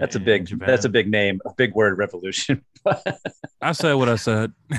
That's 0.00 0.16
a 0.16 0.20
big 0.20 0.48
that's 0.60 0.84
a 0.84 0.88
big 0.88 1.08
name, 1.08 1.40
a 1.46 1.54
big 1.54 1.74
word, 1.74 1.98
revolution. 1.98 2.64
I 3.62 3.72
said 3.72 3.94
what 3.94 4.08
I 4.08 4.16
said. 4.16 4.52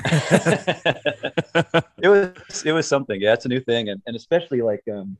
it 2.02 2.08
was 2.08 2.62
it 2.64 2.72
was 2.72 2.86
something. 2.86 3.20
Yeah, 3.20 3.34
it's 3.34 3.44
a 3.44 3.48
new 3.48 3.60
thing, 3.60 3.88
and 3.88 4.02
and 4.06 4.16
especially 4.16 4.60
like 4.62 4.82
um, 4.92 5.16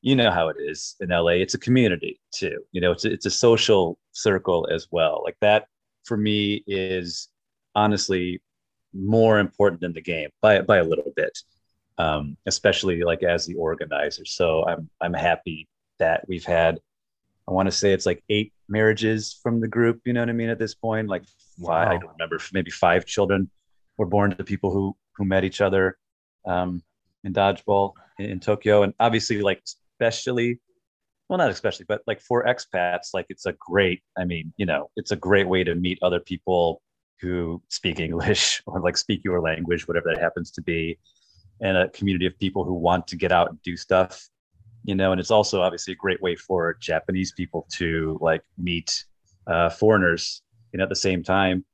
you 0.00 0.16
know 0.16 0.30
how 0.30 0.48
it 0.48 0.56
is 0.58 0.96
in 1.00 1.10
LA. 1.10 1.32
It's 1.32 1.54
a 1.54 1.58
community 1.58 2.20
too. 2.32 2.60
You 2.72 2.80
know, 2.80 2.92
it's 2.92 3.04
a, 3.04 3.12
it's 3.12 3.26
a 3.26 3.30
social 3.30 3.98
circle 4.12 4.68
as 4.72 4.88
well. 4.90 5.22
Like 5.24 5.36
that 5.40 5.66
for 6.04 6.16
me 6.16 6.64
is 6.66 7.28
honestly 7.74 8.40
more 8.92 9.38
important 9.38 9.80
than 9.80 9.92
the 9.92 10.02
game 10.02 10.30
by 10.40 10.60
by 10.60 10.78
a 10.78 10.84
little 10.84 11.12
bit, 11.16 11.38
um, 11.98 12.36
especially 12.46 13.02
like 13.02 13.22
as 13.22 13.46
the 13.46 13.54
organizer. 13.54 14.24
So 14.24 14.66
I'm 14.66 14.90
I'm 15.00 15.14
happy 15.14 15.68
that 15.98 16.24
we've 16.28 16.44
had. 16.44 16.80
I 17.48 17.52
want 17.52 17.66
to 17.66 17.72
say 17.72 17.92
it's 17.92 18.06
like 18.06 18.22
eight 18.28 18.52
marriages 18.68 19.38
from 19.42 19.60
the 19.60 19.68
group. 19.68 20.00
You 20.04 20.12
know 20.12 20.20
what 20.20 20.28
I 20.28 20.32
mean? 20.32 20.48
At 20.48 20.58
this 20.58 20.74
point, 20.74 21.08
like 21.08 21.24
five, 21.64 21.88
I 21.88 21.98
don't 21.98 22.12
remember, 22.12 22.38
maybe 22.52 22.70
five 22.70 23.04
children 23.04 23.50
were 23.98 24.06
born 24.06 24.34
to 24.36 24.44
people 24.44 24.72
who 24.72 24.96
who 25.16 25.24
met 25.24 25.44
each 25.44 25.60
other 25.60 25.98
um, 26.46 26.82
in 27.24 27.32
dodgeball 27.32 27.92
in, 28.18 28.26
in 28.26 28.40
Tokyo, 28.40 28.82
and 28.82 28.94
obviously, 29.00 29.40
like 29.42 29.62
especially 30.00 30.58
well 31.28 31.38
not 31.38 31.48
especially 31.48 31.86
but 31.88 32.02
like 32.08 32.20
for 32.20 32.44
expats 32.44 33.14
like 33.14 33.24
it's 33.28 33.46
a 33.46 33.52
great 33.52 34.02
i 34.18 34.24
mean 34.24 34.52
you 34.56 34.66
know 34.66 34.90
it's 34.96 35.12
a 35.12 35.16
great 35.16 35.46
way 35.48 35.62
to 35.62 35.76
meet 35.76 35.96
other 36.02 36.18
people 36.18 36.82
who 37.22 37.62
speak 37.68 38.00
English 38.00 38.62
or 38.66 38.80
like 38.80 38.98
speak 38.98 39.22
your 39.24 39.40
language, 39.40 39.88
whatever 39.88 40.12
that 40.12 40.20
happens 40.20 40.50
to 40.50 40.60
be, 40.60 40.98
and 41.62 41.76
a 41.76 41.88
community 41.90 42.26
of 42.26 42.38
people 42.38 42.64
who 42.64 42.74
want 42.74 43.06
to 43.06 43.16
get 43.16 43.32
out 43.32 43.48
and 43.48 43.62
do 43.62 43.76
stuff, 43.76 44.28
you 44.84 44.94
know. 44.94 45.12
And 45.12 45.20
it's 45.20 45.30
also 45.30 45.60
obviously 45.62 45.92
a 45.92 45.96
great 45.96 46.22
way 46.22 46.36
for 46.36 46.76
Japanese 46.80 47.32
people 47.32 47.66
to 47.74 48.18
like 48.20 48.42
meet 48.58 49.04
uh, 49.46 49.70
foreigners, 49.70 50.42
you 50.72 50.78
know, 50.78 50.84
at 50.84 50.88
the 50.88 50.96
same 50.96 51.22
time. 51.22 51.64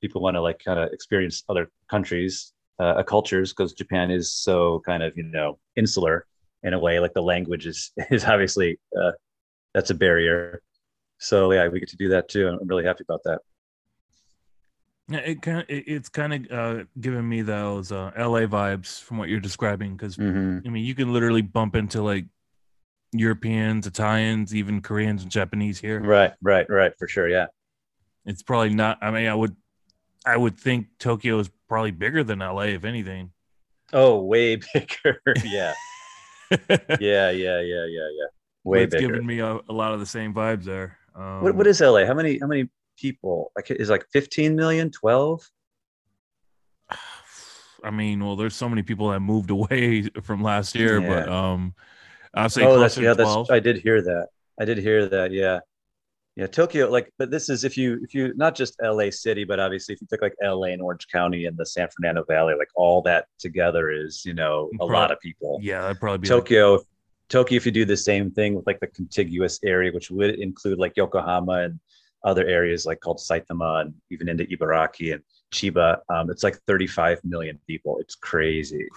People 0.00 0.22
want 0.22 0.36
to 0.36 0.40
like 0.40 0.60
kind 0.64 0.78
of 0.78 0.92
experience 0.92 1.44
other 1.48 1.70
countries, 1.90 2.52
uh, 2.78 3.02
cultures, 3.02 3.52
because 3.52 3.72
Japan 3.72 4.10
is 4.10 4.32
so 4.32 4.82
kind 4.84 5.02
of 5.02 5.16
you 5.16 5.24
know 5.24 5.58
insular 5.76 6.26
in 6.62 6.74
a 6.74 6.78
way. 6.78 7.00
Like 7.00 7.14
the 7.14 7.22
language 7.22 7.66
is 7.66 7.92
is 8.10 8.24
obviously 8.24 8.78
uh, 9.00 9.12
that's 9.72 9.90
a 9.90 9.94
barrier. 9.94 10.62
So 11.18 11.52
yeah, 11.52 11.68
we 11.68 11.80
get 11.80 11.88
to 11.90 11.96
do 11.96 12.08
that 12.08 12.28
too. 12.28 12.48
I'm 12.48 12.66
really 12.66 12.84
happy 12.84 13.04
about 13.08 13.22
that. 13.24 13.40
Yeah, 15.08 15.18
it 15.18 15.42
kind 15.42 15.58
of 15.58 15.66
it's 15.68 16.08
kind 16.08 16.32
of 16.32 16.50
uh, 16.50 16.84
giving 16.98 17.28
me 17.28 17.42
those 17.42 17.92
uh, 17.92 18.10
LA 18.16 18.46
vibes 18.46 19.02
from 19.02 19.18
what 19.18 19.28
you're 19.28 19.40
describing 19.40 19.96
because 19.96 20.16
mm-hmm. 20.16 20.66
I 20.66 20.70
mean 20.70 20.84
you 20.84 20.94
can 20.94 21.12
literally 21.12 21.42
bump 21.42 21.76
into 21.76 22.02
like 22.02 22.24
Europeans, 23.18 23.86
Italians, 23.86 24.54
even 24.54 24.82
Koreans 24.82 25.22
and 25.22 25.30
Japanese 25.30 25.78
here. 25.78 26.00
Right, 26.00 26.32
right, 26.42 26.68
right, 26.68 26.92
for 26.98 27.08
sure. 27.08 27.28
Yeah, 27.28 27.46
it's 28.26 28.42
probably 28.42 28.74
not. 28.74 28.98
I 29.00 29.10
mean, 29.10 29.28
I 29.28 29.34
would, 29.34 29.56
I 30.26 30.36
would 30.36 30.58
think 30.58 30.86
Tokyo 30.98 31.38
is 31.38 31.50
probably 31.68 31.92
bigger 31.92 32.24
than 32.24 32.40
LA, 32.40 32.62
if 32.62 32.84
anything. 32.84 33.30
Oh, 33.92 34.20
way 34.22 34.56
bigger. 34.74 35.20
yeah, 35.44 35.74
yeah, 36.68 37.30
yeah, 37.30 37.30
yeah, 37.30 37.60
yeah, 37.60 37.86
yeah. 37.86 38.26
Way 38.64 38.78
bigger. 38.78 38.84
it's 38.84 38.94
bigger. 38.94 39.08
giving 39.08 39.26
me 39.26 39.38
a, 39.38 39.58
a, 39.68 39.72
lot 39.72 39.92
of 39.92 40.00
the 40.00 40.06
same 40.06 40.34
vibes 40.34 40.64
there. 40.64 40.98
Um, 41.14 41.42
what 41.42 41.54
what 41.54 41.66
is 41.66 41.80
LA? 41.80 42.04
How 42.06 42.14
many 42.14 42.38
how 42.38 42.46
many 42.46 42.68
people? 42.98 43.52
Like 43.54 43.70
is 43.70 43.90
like 43.90 44.06
15 44.12 44.56
million, 44.56 44.90
12? 44.90 45.48
I 47.84 47.90
mean, 47.90 48.24
well, 48.24 48.34
there's 48.34 48.56
so 48.56 48.68
many 48.68 48.82
people 48.82 49.10
that 49.10 49.20
moved 49.20 49.50
away 49.58 50.08
from 50.22 50.42
last 50.42 50.74
year, 50.74 51.00
yeah. 51.00 51.08
but 51.08 51.28
um, 51.28 51.74
Say 52.48 52.64
oh, 52.64 52.78
that's 52.78 52.96
yeah, 52.96 53.14
that's 53.14 53.50
I 53.50 53.60
did 53.60 53.78
hear 53.78 54.02
that. 54.02 54.28
I 54.60 54.64
did 54.64 54.78
hear 54.78 55.08
that. 55.08 55.32
Yeah, 55.32 55.60
yeah, 56.36 56.46
Tokyo. 56.46 56.90
Like, 56.90 57.12
but 57.18 57.30
this 57.30 57.48
is 57.48 57.64
if 57.64 57.76
you 57.76 58.00
if 58.02 58.14
you 58.14 58.32
not 58.34 58.54
just 58.54 58.76
L.A. 58.82 59.10
City, 59.10 59.44
but 59.44 59.60
obviously 59.60 59.94
if 59.94 60.00
you 60.00 60.08
take 60.10 60.22
like 60.22 60.34
L.A. 60.42 60.72
and 60.72 60.82
Orange 60.82 61.06
County 61.08 61.46
and 61.46 61.56
the 61.56 61.66
San 61.66 61.88
Fernando 61.94 62.24
Valley, 62.24 62.54
like 62.58 62.70
all 62.74 63.02
that 63.02 63.26
together 63.38 63.90
is 63.90 64.24
you 64.24 64.34
know 64.34 64.68
a 64.74 64.76
probably, 64.78 64.94
lot 64.94 65.10
of 65.12 65.20
people. 65.20 65.58
Yeah, 65.62 65.82
that'd 65.82 66.00
probably 66.00 66.18
be 66.18 66.28
Tokyo. 66.28 66.74
Like- 66.74 66.86
Tokyo, 67.30 67.56
if 67.56 67.64
you 67.64 67.72
do 67.72 67.86
the 67.86 67.96
same 67.96 68.30
thing 68.30 68.54
with 68.54 68.66
like 68.66 68.80
the 68.80 68.86
contiguous 68.88 69.58
area, 69.64 69.90
which 69.92 70.10
would 70.10 70.38
include 70.38 70.78
like 70.78 70.94
Yokohama 70.96 71.52
and 71.52 71.80
other 72.24 72.46
areas 72.46 72.86
like 72.86 73.00
called 73.00 73.18
Saitama 73.18 73.82
and 73.82 73.94
even 74.10 74.28
into 74.28 74.44
Ibaraki 74.44 75.14
and 75.14 75.22
Chiba. 75.52 75.98
Um, 76.08 76.30
it's 76.30 76.42
like 76.42 76.58
35 76.66 77.20
million 77.24 77.58
people. 77.66 77.98
It's 77.98 78.14
crazy. 78.14 78.88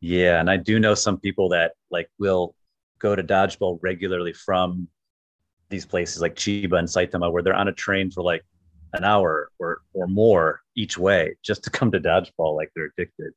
Yeah, 0.00 0.40
and 0.40 0.50
I 0.50 0.56
do 0.56 0.78
know 0.78 0.94
some 0.94 1.18
people 1.18 1.50
that 1.50 1.72
like 1.90 2.08
will 2.18 2.54
go 2.98 3.16
to 3.16 3.22
dodgeball 3.22 3.78
regularly 3.82 4.32
from 4.32 4.88
these 5.68 5.86
places 5.86 6.20
like 6.20 6.36
Chiba 6.36 6.78
and 6.78 6.88
Saitama, 6.88 7.32
where 7.32 7.42
they're 7.42 7.54
on 7.54 7.68
a 7.68 7.72
train 7.72 8.10
for 8.10 8.22
like 8.22 8.44
an 8.92 9.04
hour 9.04 9.50
or 9.58 9.80
or 9.92 10.06
more 10.06 10.60
each 10.74 10.96
way 10.98 11.36
just 11.42 11.64
to 11.64 11.70
come 11.70 11.90
to 11.92 12.00
dodgeball, 12.00 12.56
like 12.56 12.70
they're 12.74 12.92
addicted. 12.96 13.32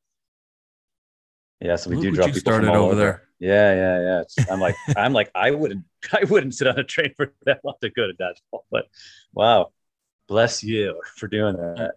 Yeah, 1.61 1.75
so 1.75 1.89
we 1.89 1.97
Look 1.97 2.03
do 2.03 2.11
drop 2.11 2.27
people 2.27 2.39
from 2.39 2.63
started 2.63 2.69
all 2.69 2.85
over 2.85 2.95
there. 2.95 3.23
Yeah, 3.39 3.73
yeah, 3.73 4.01
yeah. 4.01 4.21
It's, 4.21 4.49
I'm 4.49 4.61
like, 4.61 4.75
I'm 4.97 5.13
like, 5.13 5.29
I 5.35 5.51
wouldn't, 5.51 5.83
I 6.13 6.23
wouldn't 6.23 6.55
sit 6.55 6.67
on 6.67 6.79
a 6.79 6.83
train 6.83 7.13
for 7.17 7.33
that 7.45 7.59
long 7.63 7.75
to 7.81 7.89
go 7.89 8.07
to 8.07 8.13
dodgeball. 8.13 8.61
But 8.71 8.85
wow, 9.33 9.71
bless 10.27 10.63
you 10.63 11.01
for 11.15 11.27
doing 11.27 11.55
that. 11.55 11.95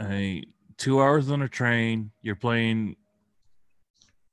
I, 0.00 0.44
two 0.76 1.00
hours 1.00 1.30
on 1.30 1.42
a 1.42 1.48
train. 1.48 2.10
You're 2.22 2.36
playing 2.36 2.96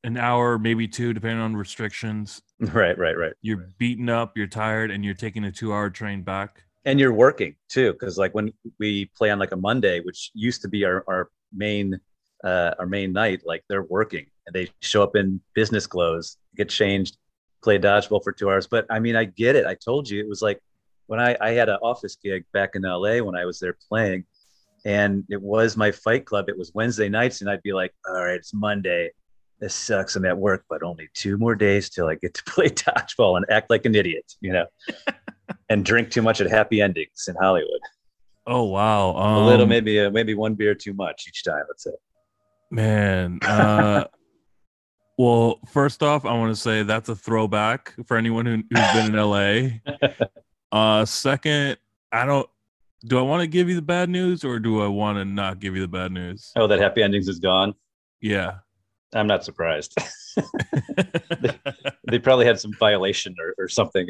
an 0.06 0.18
hour, 0.18 0.60
maybe 0.60 0.88
two, 0.88 1.14
depending 1.14 1.39
on 1.39 1.56
restrictions. 1.56 2.41
Right, 2.60 2.97
right, 2.97 3.18
right. 3.18 3.34
You're 3.41 3.70
beaten 3.78 4.08
up, 4.08 4.38
you're 4.38 4.47
tired, 4.47 4.89
and 4.89 5.03
you're 5.03 5.14
taking 5.14 5.43
a 5.43 5.51
two-hour 5.51 5.89
train 5.89 6.22
back. 6.22 6.64
And 6.86 7.01
you're 7.01 7.12
working 7.12 7.56
too, 7.68 7.91
because 7.91 8.18
like 8.18 8.34
when 8.34 8.53
we 8.80 9.12
play 9.18 9.30
on 9.30 9.39
like 9.39 9.51
a 9.51 9.58
Monday, 9.58 9.99
which 9.99 10.32
used 10.34 10.62
to 10.62 10.70
be 10.70 10.86
our 10.86 11.03
our 11.06 11.30
main 11.53 11.99
uh, 12.45 12.72
our 12.80 12.86
main 12.86 13.12
night, 13.12 13.41
like 13.45 13.66
they're 13.68 13.84
working 13.84 14.28
and 14.47 14.56
they 14.56 14.70
show 14.80 15.03
up 15.03 15.18
in 15.18 15.41
business 15.53 15.86
clothes, 15.86 16.38
get 16.56 16.70
changed, 16.70 17.18
play 17.62 17.78
dodgeball 17.78 18.24
for 18.24 18.32
two 18.32 18.49
hours. 18.49 18.68
But 18.68 18.86
I 18.89 18.99
mean, 18.99 19.18
I 19.18 19.26
get 19.26 19.58
it. 19.58 19.66
I 19.66 19.76
told 19.76 20.10
you 20.10 20.22
it 20.22 20.30
was 20.30 20.41
like 20.41 20.62
when 21.08 21.20
I, 21.20 21.36
I 21.41 21.51
had 21.51 21.68
an 21.68 21.80
office 21.82 22.16
gig 22.16 22.45
back 22.53 22.76
in 22.76 22.84
LA 22.84 23.18
when 23.18 23.36
I 23.36 23.43
was 23.43 23.60
there 23.60 23.76
playing, 23.89 24.24
and 24.86 25.26
it 25.30 25.41
was 25.41 25.76
my 25.76 25.91
fight 25.91 26.26
club. 26.26 26.47
It 26.47 26.58
was 26.58 26.72
Wednesday 26.74 27.10
nights, 27.10 27.41
and 27.41 27.49
I'd 27.49 27.64
be 27.64 27.74
like, 27.74 27.93
all 28.08 28.24
right, 28.24 28.36
it's 28.36 28.53
Monday. 28.53 29.12
This 29.60 29.74
sucks. 29.74 30.16
I'm 30.16 30.26
at 30.26 30.38
work, 30.38 30.66
but 30.70 30.84
only 30.84 31.10
two 31.14 31.38
more 31.38 31.56
days 31.56 31.89
till 31.89 32.08
I 32.08 32.16
get 32.16 32.34
to 32.34 32.43
play 32.45 32.70
dodgeball 32.70 33.38
and 33.38 33.45
act 33.49 33.70
like 33.70 33.86
an 33.86 33.95
idiot, 33.95 34.34
you 34.41 34.53
know, 34.53 34.66
and 35.70 35.86
drink 35.86 36.12
too 36.12 36.22
much 36.22 36.41
at 36.41 36.49
happy 36.49 36.82
endings 36.82 37.26
in 37.28 37.36
Hollywood. 37.36 37.80
Oh 38.47 38.64
wow, 38.64 39.16
um, 39.16 39.43
a 39.43 39.45
little, 39.45 39.66
maybe, 39.66 39.99
uh, 39.99 40.12
maybe 40.12 40.36
one 40.36 40.53
beer 40.53 40.76
too 40.76 40.93
much 40.93 41.26
each 41.28 41.43
time. 41.43 41.64
Let's 41.68 41.84
say. 41.84 41.91
Man, 42.70 43.39
uh, 43.47 44.06
well, 45.18 45.60
first 45.72 46.03
off, 46.03 46.26
I 46.26 46.34
want 46.34 46.53
to 46.56 46.62
say 46.62 46.84
that's 46.84 47.10
a 47.10 47.16
throwback 47.16 47.95
for 48.06 48.18
anyone 48.18 48.45
who, 48.45 48.64
who's 48.70 48.93
been 48.93 49.16
in 49.16 49.20
LA. 49.20 49.95
Uh, 50.72 51.06
second, 51.06 51.78
I 52.12 52.26
don't. 52.26 52.47
Do 53.08 53.18
I 53.18 53.22
want 53.22 53.41
to 53.41 53.47
give 53.47 53.70
you 53.70 53.76
the 53.76 53.82
bad 53.82 54.10
news 54.10 54.43
or 54.43 54.60
do 54.60 54.82
I 54.82 54.88
want 54.88 55.18
to 55.18 55.26
not 55.26 55.60
give 55.60 55.76
you 55.76 55.82
the 55.82 55.88
bad 55.88 56.12
news? 56.12 56.51
Oh, 56.56 56.68
that 56.68 56.80
happy 56.80 57.01
endings 57.01 57.28
is 57.28 57.39
gone. 57.39 57.76
Yeah. 58.20 58.56
I'm 59.16 59.28
not 59.28 59.45
surprised. 59.45 59.97
they, 61.39 61.51
they, 62.07 62.20
probably 62.20 62.45
had 62.45 62.59
some 62.59 62.74
violation 62.74 63.36
or, 63.39 63.55
or 63.57 63.70
something. 63.70 64.07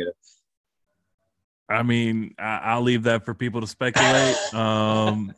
I 1.69 1.83
mean, 1.83 2.33
I, 2.39 2.75
will 2.75 2.83
leave 2.83 3.03
that 3.03 3.23
for 3.23 3.33
people 3.33 3.61
to 3.61 3.67
speculate. 3.67 4.35
Um, 4.53 5.33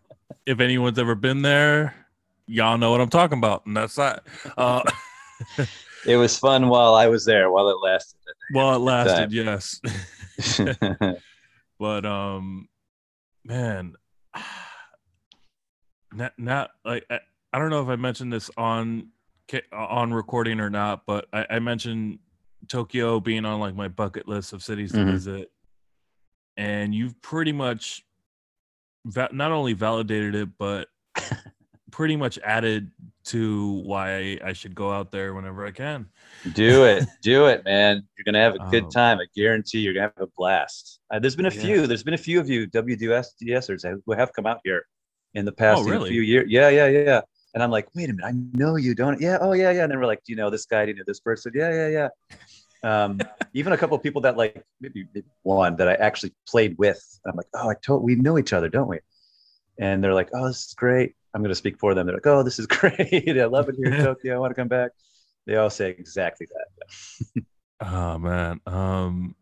if 0.45 0.59
anyone's 0.59 0.99
ever 0.99 1.15
been 1.15 1.41
there, 1.41 1.93
y'all 2.47 2.77
know 2.77 2.91
what 2.91 3.01
I'm 3.01 3.09
talking 3.09 3.37
about, 3.37 3.65
and 3.65 3.75
that's 3.75 3.95
that. 3.95 4.23
Uh, 4.55 4.81
it 6.05 6.15
was 6.15 6.37
fun 6.37 6.69
while 6.69 6.95
I 6.95 7.07
was 7.07 7.25
there, 7.25 7.51
while 7.51 7.69
it 7.69 7.77
lasted. 7.81 8.17
While 8.51 8.75
it 8.75 8.79
lasted, 8.79 9.31
yes. 9.33 9.81
but 11.79 12.05
um, 12.05 12.69
man, 13.43 13.95
not 16.13 16.33
not 16.37 16.71
like 16.85 17.05
I, 17.09 17.19
I 17.51 17.59
don't 17.59 17.69
know 17.69 17.81
if 17.81 17.89
I 17.89 17.95
mentioned 17.95 18.31
this 18.31 18.49
on 18.57 19.09
on 19.71 20.13
recording 20.13 20.59
or 20.59 20.69
not, 20.69 21.05
but 21.05 21.27
I, 21.33 21.45
I 21.51 21.59
mentioned 21.59 22.19
Tokyo 22.67 23.19
being 23.19 23.45
on 23.45 23.59
like 23.59 23.75
my 23.75 23.87
bucket 23.87 24.27
list 24.27 24.53
of 24.53 24.63
cities 24.63 24.91
to 24.91 24.99
mm-hmm. 24.99 25.11
visit, 25.11 25.51
and 26.57 26.93
you've 26.93 27.19
pretty 27.21 27.51
much 27.51 28.05
va- 29.05 29.29
not 29.31 29.51
only 29.51 29.73
validated 29.73 30.35
it, 30.35 30.49
but 30.57 30.89
pretty 31.91 32.15
much 32.15 32.37
added 32.39 32.91
to 33.23 33.81
why 33.83 34.39
I 34.43 34.53
should 34.53 34.75
go 34.75 34.91
out 34.91 35.11
there 35.11 35.33
whenever 35.33 35.65
I 35.65 35.71
can. 35.71 36.07
Do 36.53 36.85
it, 36.85 37.05
do 37.21 37.47
it, 37.47 37.63
man. 37.65 38.07
You're 38.17 38.25
gonna 38.25 38.43
have 38.43 38.55
a 38.55 38.69
good 38.71 38.85
um, 38.85 38.89
time. 38.89 39.19
I 39.19 39.25
guarantee 39.35 39.79
you're 39.79 39.93
gonna 39.93 40.11
have 40.17 40.27
a 40.27 40.31
blast. 40.37 40.99
Uh, 41.11 41.19
there's 41.19 41.35
been 41.35 41.45
a 41.45 41.53
yeah. 41.53 41.61
few. 41.61 41.87
There's 41.87 42.03
been 42.03 42.13
a 42.13 42.17
few 42.17 42.39
of 42.39 42.49
you 42.49 42.67
WDSers 42.67 44.01
who 44.05 44.13
have 44.13 44.33
come 44.33 44.45
out 44.45 44.61
here 44.63 44.85
in 45.33 45.45
the 45.45 45.51
past 45.51 45.81
oh, 45.81 45.83
really? 45.83 46.09
few 46.09 46.21
years. 46.21 46.49
Yeah, 46.49 46.69
yeah, 46.69 46.87
yeah. 46.87 47.21
And 47.57 47.63
I'm 47.63 47.71
like, 47.71 47.87
wait 47.95 48.07
a 48.07 48.13
minute, 48.13 48.23
I 48.23 48.33
know 48.55 48.75
you 48.75 48.93
don't. 48.93 49.19
Yeah, 49.19 49.39
oh 49.41 49.53
yeah, 49.53 49.71
yeah. 49.71 49.81
And 49.81 49.91
then 49.91 49.99
we're 49.99 50.05
like, 50.05 50.23
do 50.23 50.31
you 50.31 50.35
know 50.35 50.51
this 50.51 50.67
guy? 50.67 50.85
Do 50.85 50.91
you 50.91 50.97
know 50.97 51.03
this 51.07 51.19
person? 51.19 51.53
Yeah, 51.55 51.71
yeah, 51.71 51.87
yeah. 51.87 52.09
Um, 52.83 53.19
even 53.55 53.73
a 53.73 53.77
couple 53.79 53.97
of 53.97 54.03
people 54.03 54.21
that 54.21 54.37
like 54.37 54.63
maybe, 54.79 55.07
maybe 55.11 55.25
one 55.41 55.75
that 55.77 55.87
I 55.87 55.95
actually 55.95 56.35
played 56.47 56.77
with. 56.77 57.01
I'm 57.25 57.35
like, 57.35 57.47
oh, 57.55 57.67
I 57.67 57.73
told 57.83 58.03
we 58.03 58.13
know 58.13 58.37
each 58.37 58.53
other, 58.53 58.69
don't 58.69 58.87
we? 58.87 58.99
And 59.79 60.03
they're 60.03 60.13
like, 60.13 60.29
oh, 60.35 60.49
this 60.49 60.67
is 60.67 60.75
great. 60.75 61.15
I'm 61.33 61.41
going 61.41 61.49
to 61.49 61.55
speak 61.55 61.79
for 61.79 61.95
them. 61.95 62.05
They're 62.05 62.17
like, 62.17 62.27
oh, 62.27 62.43
this 62.43 62.59
is 62.59 62.67
great. 62.67 63.27
I 63.27 63.45
love 63.45 63.69
it 63.69 63.75
here 63.75 63.91
in 63.91 64.03
Tokyo. 64.03 64.35
I 64.35 64.37
want 64.37 64.51
to 64.51 64.55
come 64.55 64.67
back. 64.67 64.91
They 65.47 65.55
all 65.55 65.71
say 65.71 65.89
exactly 65.89 66.47
that. 66.53 67.43
oh 67.91 68.19
man. 68.19 68.61
Um, 68.67 69.35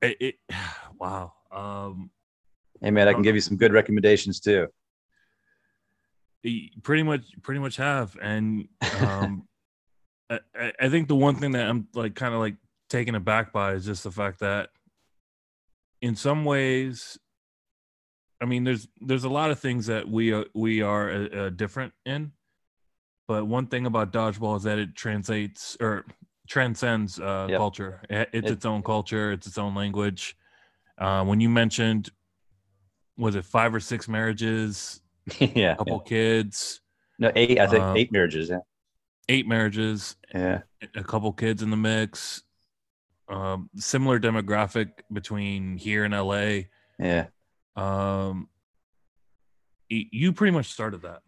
it, 0.00 0.16
it 0.18 0.34
wow. 0.98 1.34
Um, 1.52 2.10
hey 2.80 2.90
man, 2.90 3.06
I 3.06 3.12
can 3.12 3.20
give 3.20 3.34
you 3.34 3.42
some 3.42 3.58
good 3.58 3.74
recommendations 3.74 4.40
too. 4.40 4.68
Pretty 6.82 7.02
much, 7.02 7.24
pretty 7.42 7.60
much 7.60 7.76
have, 7.76 8.16
and 8.22 8.68
um, 9.00 9.48
I, 10.30 10.72
I 10.80 10.88
think 10.88 11.08
the 11.08 11.16
one 11.16 11.34
thing 11.36 11.52
that 11.52 11.68
I'm 11.68 11.88
like 11.94 12.14
kind 12.14 12.32
of 12.32 12.40
like 12.40 12.56
taken 12.88 13.14
aback 13.14 13.52
by 13.52 13.72
is 13.72 13.84
just 13.84 14.04
the 14.04 14.10
fact 14.10 14.40
that 14.40 14.70
in 16.00 16.14
some 16.14 16.44
ways 16.44 17.18
I 18.40 18.44
mean, 18.44 18.64
there's 18.64 18.88
there's 19.00 19.24
a 19.24 19.28
lot 19.28 19.50
of 19.50 19.58
things 19.58 19.86
that 19.86 20.08
we 20.08 20.32
are, 20.32 20.44
we 20.54 20.80
are 20.82 21.10
uh, 21.10 21.28
uh, 21.28 21.50
different 21.50 21.92
in, 22.06 22.32
but 23.26 23.46
one 23.46 23.66
thing 23.66 23.86
about 23.86 24.12
dodgeball 24.12 24.56
is 24.56 24.62
that 24.62 24.78
it 24.78 24.94
translates 24.94 25.76
or 25.80 26.04
transcends 26.48 27.18
uh, 27.18 27.46
yep. 27.50 27.58
culture. 27.58 28.00
It's 28.08 28.30
it, 28.32 28.44
its 28.44 28.64
own 28.64 28.82
culture. 28.82 29.32
It's 29.32 29.46
its 29.46 29.58
own 29.58 29.74
language. 29.74 30.36
Uh, 30.96 31.24
when 31.24 31.40
you 31.40 31.48
mentioned, 31.48 32.10
was 33.16 33.34
it 33.34 33.44
five 33.44 33.74
or 33.74 33.80
six 33.80 34.08
marriages? 34.08 35.00
yeah, 35.38 35.72
a 35.72 35.76
couple 35.76 36.02
yeah. 36.04 36.08
kids. 36.08 36.80
No, 37.18 37.32
eight. 37.34 37.58
I 37.58 37.66
think 37.66 37.82
um, 37.82 37.96
eight 37.96 38.12
marriages. 38.12 38.50
Yeah, 38.50 38.58
eight 39.28 39.46
marriages. 39.46 40.16
Yeah, 40.34 40.62
a 40.94 41.04
couple 41.04 41.32
kids 41.32 41.62
in 41.62 41.70
the 41.70 41.76
mix. 41.76 42.42
Um, 43.28 43.68
similar 43.76 44.18
demographic 44.18 44.90
between 45.12 45.76
here 45.76 46.04
and 46.04 46.14
LA. 46.14 46.68
Yeah 46.98 47.26
um, 47.78 48.48
you 49.88 50.32
pretty 50.32 50.50
much 50.50 50.66
started 50.66 51.02
that. 51.02 51.22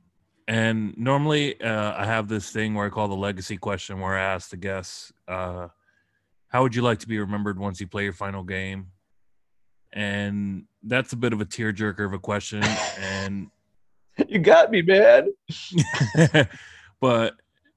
And 0.49 0.95
normally, 0.99 1.61
uh, 1.61 1.95
I 1.97 2.05
have 2.05 2.27
this 2.27 2.51
thing 2.51 2.75
where 2.75 2.85
I 2.85 2.89
call 2.91 3.07
the 3.07 3.15
legacy 3.15 3.57
question, 3.57 4.01
where 4.01 4.19
I 4.19 4.23
ask 4.23 4.51
the 4.51 4.57
guests, 4.57 5.13
uh, 5.29 5.69
"How 6.49 6.63
would 6.63 6.75
you 6.75 6.83
like 6.83 6.99
to 7.01 7.09
be 7.09 7.21
remembered 7.21 7.59
once 7.59 7.81
you 7.81 7.87
play 7.87 8.03
your 8.03 8.13
final 8.13 8.43
game?" 8.43 8.91
And 9.93 10.65
that's 10.83 11.13
a 11.13 11.17
bit 11.17 11.33
of 11.33 11.41
a 11.41 11.45
tearjerker 11.45 12.05
of 12.05 12.13
a 12.13 12.19
question. 12.19 12.65
And 12.99 13.51
you 14.29 14.39
got 14.39 14.71
me, 14.71 14.83
man. 14.83 15.33
but 17.01 17.35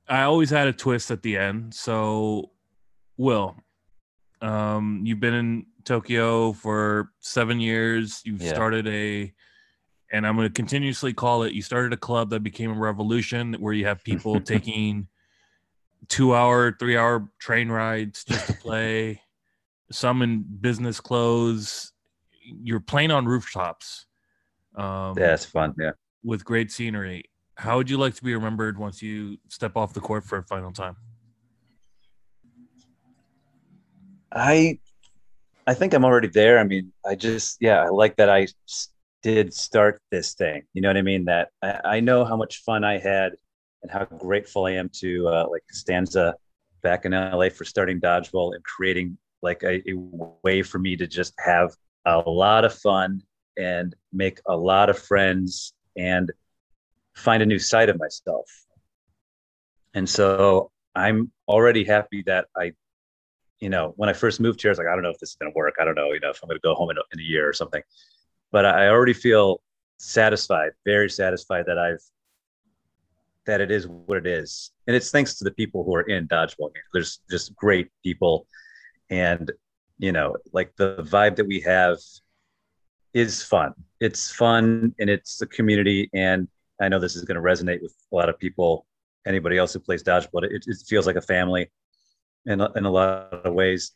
I 0.07 0.23
always 0.23 0.49
had 0.49 0.67
a 0.67 0.73
twist 0.73 1.11
at 1.11 1.21
the 1.21 1.37
end. 1.37 1.73
So, 1.73 2.51
Will, 3.17 3.55
um, 4.41 5.01
you've 5.05 5.19
been 5.19 5.33
in 5.33 5.65
Tokyo 5.85 6.53
for 6.53 7.11
seven 7.19 7.59
years. 7.59 8.21
You've 8.25 8.41
yeah. 8.41 8.53
started 8.53 8.87
a, 8.87 9.33
and 10.11 10.27
I'm 10.27 10.35
going 10.35 10.47
to 10.47 10.53
continuously 10.53 11.13
call 11.13 11.43
it. 11.43 11.53
You 11.53 11.61
started 11.61 11.93
a 11.93 11.97
club 11.97 12.29
that 12.31 12.41
became 12.41 12.71
a 12.71 12.79
revolution, 12.79 13.53
where 13.55 13.73
you 13.73 13.85
have 13.85 14.03
people 14.03 14.39
taking 14.41 15.07
two 16.09 16.35
hour, 16.35 16.75
three 16.79 16.97
hour 16.97 17.29
train 17.39 17.69
rides 17.69 18.23
just 18.25 18.47
to 18.47 18.53
play. 18.53 19.21
some 19.91 20.21
in 20.21 20.43
business 20.43 20.99
clothes. 20.99 21.91
You're 22.41 22.81
playing 22.81 23.11
on 23.11 23.25
rooftops. 23.25 24.05
Um, 24.75 25.17
yeah, 25.17 25.33
it's 25.33 25.45
fun. 25.45 25.73
Yeah, 25.79 25.91
with 26.23 26.45
great 26.45 26.71
scenery. 26.71 27.25
How 27.55 27.77
would 27.77 27.89
you 27.89 27.97
like 27.97 28.15
to 28.15 28.23
be 28.23 28.33
remembered 28.33 28.77
once 28.77 29.01
you 29.01 29.37
step 29.47 29.75
off 29.75 29.93
the 29.93 29.99
court 29.99 30.23
for 30.23 30.37
a 30.37 30.43
final 30.43 30.71
time? 30.71 30.95
I 34.31 34.79
I 35.65 35.73
think 35.73 35.93
I'm 35.93 36.03
already 36.03 36.27
there. 36.27 36.59
I 36.59 36.63
mean, 36.63 36.91
I 37.05 37.15
just, 37.15 37.57
yeah, 37.61 37.81
I 37.83 37.89
like 37.89 38.17
that 38.17 38.29
I 38.29 38.47
did 39.21 39.53
start 39.53 40.01
this 40.11 40.33
thing. 40.33 40.63
You 40.73 40.81
know 40.81 40.89
what 40.89 40.97
I 40.97 41.01
mean? 41.01 41.25
That 41.25 41.49
I, 41.61 41.79
I 41.85 41.99
know 42.01 42.25
how 42.25 42.35
much 42.35 42.63
fun 42.63 42.83
I 42.83 42.97
had 42.97 43.33
and 43.81 43.91
how 43.91 44.03
grateful 44.05 44.65
I 44.65 44.71
am 44.71 44.89
to 44.95 45.27
uh, 45.29 45.47
like 45.49 45.63
Stanza 45.71 46.35
back 46.81 47.05
in 47.05 47.13
LA 47.13 47.49
for 47.49 47.63
starting 47.63 48.01
Dodgeball 48.01 48.55
and 48.55 48.63
creating 48.63 49.17
like 49.41 49.63
a, 49.63 49.81
a 49.89 49.93
way 50.43 50.61
for 50.61 50.79
me 50.79 50.97
to 50.97 51.07
just 51.07 51.33
have 51.39 51.73
a 52.05 52.17
lot 52.29 52.65
of 52.65 52.73
fun 52.73 53.21
and 53.57 53.95
make 54.11 54.39
a 54.47 54.55
lot 54.55 54.89
of 54.89 54.99
friends 54.99 55.73
and 55.95 56.31
find 57.15 57.43
a 57.43 57.45
new 57.45 57.59
side 57.59 57.89
of 57.89 57.99
myself. 57.99 58.49
And 59.93 60.09
so 60.09 60.71
I'm 60.95 61.31
already 61.47 61.83
happy 61.83 62.23
that 62.25 62.47
I, 62.57 62.73
you 63.59 63.69
know, 63.69 63.93
when 63.95 64.09
I 64.09 64.13
first 64.13 64.39
moved 64.39 64.61
here, 64.61 64.69
I 64.69 64.73
was 64.73 64.77
like, 64.77 64.87
I 64.87 64.93
don't 64.93 65.03
know 65.03 65.09
if 65.09 65.19
this 65.19 65.29
is 65.29 65.35
going 65.35 65.51
to 65.51 65.55
work. 65.55 65.75
I 65.79 65.85
don't 65.85 65.95
know, 65.95 66.11
you 66.11 66.19
know, 66.19 66.31
if 66.31 66.39
I'm 66.41 66.47
going 66.47 66.59
to 66.59 66.61
go 66.61 66.75
home 66.75 66.89
in 66.89 66.97
a, 66.97 67.01
in 67.13 67.19
a 67.19 67.23
year 67.23 67.47
or 67.47 67.53
something. 67.53 67.81
But 68.51 68.65
I 68.65 68.87
already 68.87 69.13
feel 69.13 69.61
satisfied, 69.97 70.71
very 70.85 71.09
satisfied 71.09 71.65
that 71.67 71.77
I've 71.77 72.01
that 73.45 73.59
it 73.59 73.71
is 73.71 73.87
what 73.87 74.17
it 74.17 74.25
is, 74.25 74.71
and 74.87 74.95
it's 74.95 75.11
thanks 75.11 75.35
to 75.35 75.43
the 75.43 75.51
people 75.51 75.83
who 75.83 75.93
are 75.95 76.03
in 76.03 76.27
dodgeball. 76.29 76.71
There's 76.93 77.19
just 77.29 77.53
great 77.55 77.89
people, 78.01 78.47
and 79.09 79.51
you 79.97 80.11
know, 80.11 80.37
like 80.53 80.73
the 80.77 80.97
vibe 80.99 81.35
that 81.35 81.47
we 81.47 81.59
have 81.61 81.97
is 83.13 83.43
fun. 83.43 83.73
It's 83.99 84.31
fun, 84.31 84.93
and 84.99 85.09
it's 85.09 85.41
a 85.41 85.47
community. 85.47 86.09
And 86.13 86.47
I 86.81 86.89
know 86.89 86.99
this 86.99 87.15
is 87.15 87.23
going 87.23 87.35
to 87.35 87.41
resonate 87.41 87.81
with 87.81 87.95
a 88.11 88.15
lot 88.15 88.29
of 88.29 88.39
people. 88.39 88.85
Anybody 89.25 89.57
else 89.57 89.73
who 89.73 89.79
plays 89.79 90.03
dodgeball, 90.03 90.43
it, 90.43 90.65
it 90.67 90.77
feels 90.87 91.07
like 91.07 91.15
a 91.15 91.21
family, 91.21 91.69
in 92.45 92.59
in 92.75 92.85
a 92.85 92.91
lot 92.91 93.33
of 93.45 93.53
ways. 93.53 93.93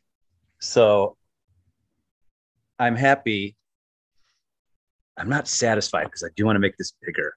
So 0.60 1.18
I'm 2.80 2.96
happy. 2.96 3.56
I'm 5.18 5.30
not 5.30 5.48
satisfied 5.48 6.06
because 6.06 6.24
I 6.24 6.30
do 6.36 6.46
want 6.46 6.56
to 6.56 6.60
make 6.60 6.78
this 6.78 6.94
bigger. 7.02 7.36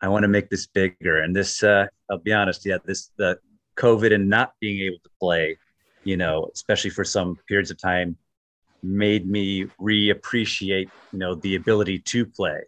I 0.00 0.08
want 0.08 0.24
to 0.24 0.28
make 0.28 0.50
this 0.50 0.66
bigger. 0.66 1.22
And 1.22 1.34
this, 1.34 1.62
uh, 1.62 1.86
I'll 2.10 2.18
be 2.18 2.32
honest, 2.32 2.66
yeah, 2.66 2.76
this 2.84 3.10
the 3.16 3.38
COVID 3.76 4.14
and 4.14 4.28
not 4.28 4.52
being 4.60 4.80
able 4.80 4.98
to 5.02 5.10
play, 5.18 5.56
you 6.04 6.16
know, 6.16 6.50
especially 6.52 6.90
for 6.90 7.04
some 7.04 7.38
periods 7.48 7.70
of 7.70 7.80
time, 7.80 8.16
made 8.84 9.28
me 9.28 9.64
reappreciate, 9.80 10.88
you 11.12 11.18
know, 11.18 11.34
the 11.36 11.56
ability 11.56 11.98
to 12.00 12.26
play. 12.26 12.60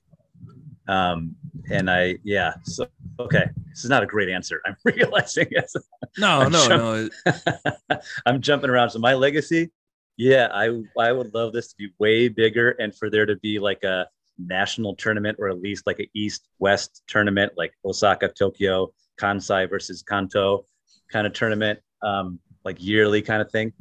Um, 0.89 1.35
and 1.71 1.91
I, 1.91 2.17
yeah, 2.23 2.55
so 2.63 2.87
okay, 3.19 3.47
this 3.71 3.85
is 3.85 3.91
not 3.91 4.03
a 4.03 4.07
great 4.07 4.29
answer. 4.29 4.61
I'm 4.67 4.77
realizing 4.85 5.49
it. 5.51 5.71
No, 6.19 6.41
I'm 6.41 6.53
no, 6.53 6.67
jump- 6.67 7.13
no. 7.27 7.99
I'm 8.27 8.41
jumping 8.41 8.71
around. 8.71 8.89
So 8.91 8.99
my 8.99 9.13
legacy, 9.13 9.71
yeah, 10.17 10.49
I 10.51 10.81
I 10.99 11.13
would 11.13 11.35
love 11.35 11.53
this 11.53 11.69
to 11.69 11.77
be 11.77 11.89
way 11.99 12.29
bigger 12.29 12.71
and 12.79 12.95
for 12.95 13.11
there 13.11 13.27
to 13.27 13.37
be 13.37 13.59
like 13.59 13.83
a 13.85 14.07
national 14.39 14.95
tournament 14.95 15.37
or 15.41 15.49
at 15.49 15.61
least 15.61 15.87
like 15.87 16.01
a 16.01 16.09
east 16.15 16.49
west 16.59 17.03
tournament 17.07 17.53
like 17.57 17.73
osaka 17.85 18.29
tokyo 18.29 18.93
kansai 19.21 19.69
versus 19.69 20.03
kanto 20.03 20.67
kind 21.11 21.27
of 21.27 21.33
tournament 21.33 21.79
um, 22.03 22.39
like 22.65 22.77
yearly 22.83 23.23
kind 23.23 23.41
of 23.41 23.51
thing 23.51 23.73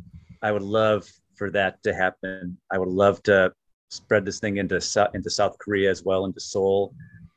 i 0.41 0.51
would 0.51 0.61
love 0.61 1.07
for 1.35 1.49
that 1.51 1.81
to 1.83 1.93
happen. 1.93 2.57
I 2.71 2.77
would 2.77 2.89
love 2.89 3.21
to 3.23 3.53
spread 3.89 4.25
this 4.25 4.39
thing 4.39 4.57
into 4.57 4.75
into 5.13 5.29
south 5.29 5.57
korea 5.59 5.89
as 5.89 6.03
well 6.03 6.25
into 6.25 6.39
seoul. 6.39 6.93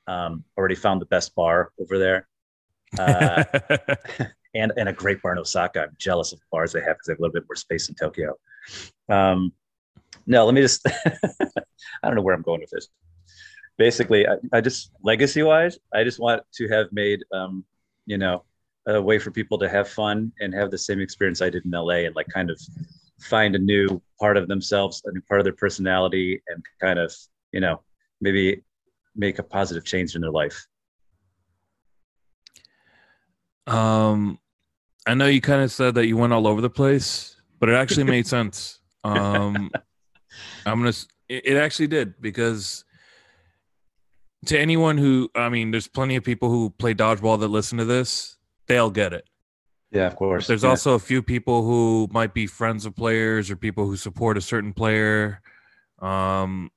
Um, 0.06 0.44
already 0.56 0.74
found 0.74 1.00
the 1.00 1.06
best 1.06 1.34
bar 1.34 1.72
over 1.78 1.98
there. 1.98 2.26
Uh, 2.98 3.44
and 4.54 4.72
and 4.76 4.88
a 4.88 4.92
great 4.92 5.20
bar 5.22 5.32
in 5.32 5.38
osaka. 5.38 5.82
I'm 5.82 5.96
jealous 5.98 6.32
of 6.32 6.38
the 6.38 6.46
bars 6.50 6.72
they 6.72 6.80
have 6.80 6.96
because 6.96 7.06
they 7.06 7.12
have 7.12 7.18
a 7.18 7.22
little 7.22 7.34
bit 7.34 7.44
more 7.48 7.56
space 7.56 7.88
in 7.88 7.94
tokyo. 7.94 8.34
Um, 9.08 9.52
no 10.26 10.44
let 10.44 10.54
me 10.54 10.60
just 10.60 10.86
i 10.86 12.06
don't 12.06 12.14
know 12.14 12.22
where 12.22 12.34
i'm 12.34 12.42
going 12.42 12.60
with 12.60 12.70
this. 12.70 12.88
Basically 13.76 14.26
I, 14.26 14.36
I 14.52 14.60
just 14.60 14.90
legacy 15.02 15.42
wise 15.42 15.78
i 15.94 16.02
just 16.04 16.18
want 16.18 16.42
to 16.54 16.68
have 16.68 16.86
made 16.92 17.24
um, 17.32 17.64
you 18.06 18.18
know 18.18 18.44
a 18.86 19.00
way 19.00 19.18
for 19.18 19.30
people 19.30 19.58
to 19.58 19.68
have 19.68 19.88
fun 19.88 20.32
and 20.40 20.54
have 20.54 20.70
the 20.70 20.78
same 20.78 21.00
experience 21.00 21.42
i 21.42 21.50
did 21.50 21.64
in 21.64 21.70
la 21.70 21.90
and 21.90 22.16
like 22.16 22.28
kind 22.28 22.50
of 22.50 22.60
find 23.20 23.54
a 23.54 23.58
new 23.58 24.00
part 24.20 24.36
of 24.36 24.48
themselves 24.48 25.02
a 25.06 25.12
new 25.12 25.20
part 25.22 25.40
of 25.40 25.44
their 25.44 25.52
personality 25.52 26.40
and 26.48 26.64
kind 26.80 26.98
of 26.98 27.14
you 27.52 27.60
know 27.60 27.80
maybe 28.20 28.62
make 29.14 29.38
a 29.38 29.42
positive 29.42 29.84
change 29.84 30.14
in 30.14 30.20
their 30.20 30.30
life. 30.30 30.66
Um 33.66 34.38
i 35.06 35.14
know 35.14 35.26
you 35.26 35.40
kind 35.40 35.62
of 35.62 35.70
said 35.70 35.94
that 35.94 36.06
you 36.06 36.16
went 36.16 36.32
all 36.32 36.46
over 36.46 36.60
the 36.60 36.70
place 36.70 37.36
but 37.60 37.68
it 37.68 37.74
actually 37.74 38.04
made 38.04 38.26
sense. 38.36 38.80
Um 39.04 39.70
i'm 40.66 40.78
gonna 40.80 40.92
it, 41.28 41.46
it 41.46 41.56
actually 41.56 41.86
did 41.86 42.20
because 42.20 42.84
to 44.46 44.58
anyone 44.58 44.98
who 44.98 45.30
i 45.34 45.48
mean 45.48 45.70
there's 45.70 45.88
plenty 45.88 46.16
of 46.16 46.24
people 46.24 46.48
who 46.50 46.70
play 46.70 46.94
dodgeball 46.94 47.38
that 47.40 47.48
listen 47.48 47.78
to 47.78 47.84
this 47.84 48.36
they'll 48.66 48.90
get 48.90 49.12
it 49.12 49.24
yeah 49.90 50.06
of 50.06 50.16
course. 50.16 50.44
But 50.44 50.48
there's 50.48 50.62
Yeah. 50.64 50.70
also 50.70 50.94
a 50.94 50.98
few 50.98 51.22
people 51.22 51.62
who 51.62 52.08
might 52.10 52.34
be 52.34 52.46
friends 52.46 52.86
of 52.86 52.94
players 52.94 53.50
or 53.50 53.56
people 53.56 53.86
who 53.86 53.96
support 53.96 54.36
a 54.36 54.40
certain 54.40 54.72
player 54.72 55.40
um 56.00 56.70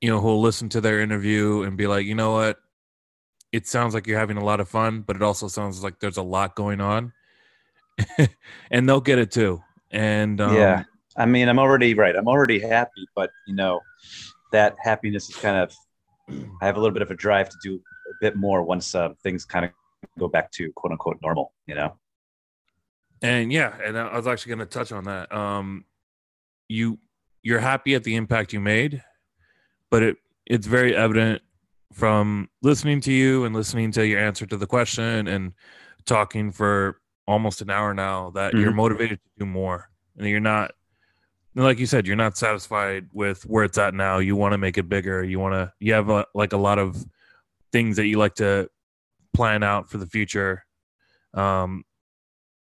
you 0.00 0.08
know 0.10 0.20
who'll 0.20 0.40
listen 0.40 0.68
to 0.70 0.80
their 0.80 1.00
interview 1.00 1.62
and 1.62 1.76
be 1.76 1.86
like 1.86 2.04
you 2.06 2.14
know 2.14 2.32
what? 2.32 2.58
It 3.52 3.66
sounds 3.66 3.94
like 3.94 4.06
you're 4.06 4.18
having 4.18 4.36
a 4.36 4.44
lot 4.44 4.60
of 4.60 4.68
fun 4.68 5.02
but 5.02 5.16
it 5.16 5.22
also 5.22 5.48
sounds 5.48 5.82
like 5.82 6.00
there's 6.00 6.16
a 6.18 6.22
lot 6.22 6.54
going 6.54 6.80
on. 6.80 7.12
And 8.70 8.88
they'll 8.88 9.00
get 9.00 9.18
it 9.18 9.30
too. 9.30 9.62
And 9.90 10.40
um, 10.40 10.54
yeah. 10.56 10.84
I 11.16 11.26
mean 11.26 11.48
i'm 11.48 11.58
already 11.58 11.92
right 11.94 12.14
i'm 12.16 12.28
already 12.28 12.58
happy 12.60 13.04
but 13.16 13.30
you 13.46 13.54
know 13.54 13.80
that 14.52 14.76
happiness 14.82 15.28
is 15.28 15.36
kind 15.36 15.56
of 15.56 15.74
i 16.62 16.64
have 16.66 16.76
a 16.76 16.80
little 16.80 16.94
bit 16.94 17.02
of 17.02 17.10
a 17.10 17.16
drive 17.16 17.48
to 17.48 17.56
do 17.62 17.74
a 17.76 18.14
bit 18.20 18.36
more 18.36 18.62
once 18.62 18.94
uh, 18.94 19.10
things 19.22 19.44
kind 19.44 19.64
of 19.64 19.70
go 20.18 20.28
back 20.28 20.50
to 20.52 20.72
quote 20.72 20.92
unquote 20.92 21.18
normal 21.22 21.52
you 21.66 21.74
know? 21.74 21.96
And 23.22 23.52
yeah, 23.52 23.76
and 23.84 23.98
I 23.98 24.16
was 24.16 24.26
actually 24.26 24.56
going 24.56 24.66
to 24.66 24.78
touch 24.78 24.92
on 24.92 25.04
that. 25.04 25.30
Um, 25.32 25.84
you 26.68 26.98
you're 27.42 27.60
happy 27.60 27.94
at 27.94 28.04
the 28.04 28.16
impact 28.16 28.52
you 28.52 28.60
made, 28.60 29.02
but 29.90 30.02
it 30.02 30.16
it's 30.46 30.66
very 30.66 30.96
evident 30.96 31.42
from 31.92 32.48
listening 32.62 33.00
to 33.02 33.12
you 33.12 33.44
and 33.44 33.54
listening 33.54 33.92
to 33.92 34.06
your 34.06 34.20
answer 34.20 34.46
to 34.46 34.56
the 34.56 34.66
question 34.66 35.26
and 35.26 35.52
talking 36.06 36.50
for 36.50 37.00
almost 37.26 37.60
an 37.60 37.70
hour 37.70 37.92
now 37.94 38.30
that 38.30 38.54
you're 38.54 38.72
motivated 38.72 39.18
to 39.22 39.30
do 39.38 39.46
more 39.46 39.90
and 40.18 40.28
you're 40.28 40.40
not 40.40 40.72
like 41.54 41.78
you 41.78 41.86
said 41.86 42.06
you're 42.06 42.16
not 42.16 42.36
satisfied 42.36 43.08
with 43.12 43.42
where 43.44 43.64
it's 43.64 43.78
at 43.78 43.94
now. 43.94 44.18
You 44.18 44.36
want 44.36 44.52
to 44.52 44.58
make 44.58 44.78
it 44.78 44.88
bigger. 44.88 45.22
You 45.22 45.40
want 45.40 45.54
to 45.54 45.72
you 45.78 45.92
have 45.92 46.08
a, 46.08 46.26
like 46.34 46.52
a 46.52 46.56
lot 46.56 46.78
of 46.78 47.04
things 47.72 47.96
that 47.96 48.06
you 48.06 48.18
like 48.18 48.34
to 48.36 48.68
plan 49.34 49.62
out 49.62 49.88
for 49.88 49.98
the 49.98 50.06
future 50.06 50.64
um 51.34 51.84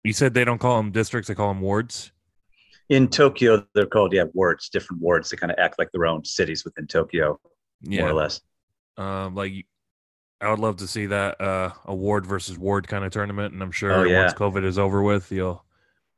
you 0.05 0.13
said 0.13 0.33
they 0.35 0.45
don't 0.45 0.59
call 0.59 0.77
them 0.77 0.91
districts; 0.93 1.29
they 1.29 1.35
call 1.35 1.49
them 1.49 1.61
wards. 1.61 2.13
in 2.89 3.09
tokyo 3.09 3.65
they're 3.75 3.87
called 3.87 4.13
yeah 4.13 4.25
wards 4.35 4.69
different 4.69 5.01
wards 5.03 5.31
they 5.31 5.37
kind 5.37 5.51
of 5.53 5.59
act 5.59 5.79
like 5.79 5.91
their 5.93 6.07
own 6.07 6.25
cities 6.25 6.65
within 6.65 6.87
tokyo 6.87 7.39
more 7.83 8.09
or 8.09 8.13
less 8.15 8.41
um, 8.97 9.35
like 9.35 9.53
I 10.41 10.51
would 10.51 10.59
love 10.61 10.77
to 10.79 10.87
see 10.87 11.07
that 11.07 11.41
uh, 11.41 11.71
a 11.87 11.95
ward 11.95 12.25
versus 12.27 12.57
ward 12.59 12.87
kind 12.87 13.05
of 13.05 13.11
tournament, 13.13 13.55
and 13.55 13.63
I'm 13.63 13.73
sure 13.73 13.93
Oh, 13.93 14.03
yeah. 14.05 14.21
once 14.23 14.35
COVID 14.35 14.65
is 14.65 14.79
over 14.79 15.03
with, 15.03 15.33
you'll 15.33 15.65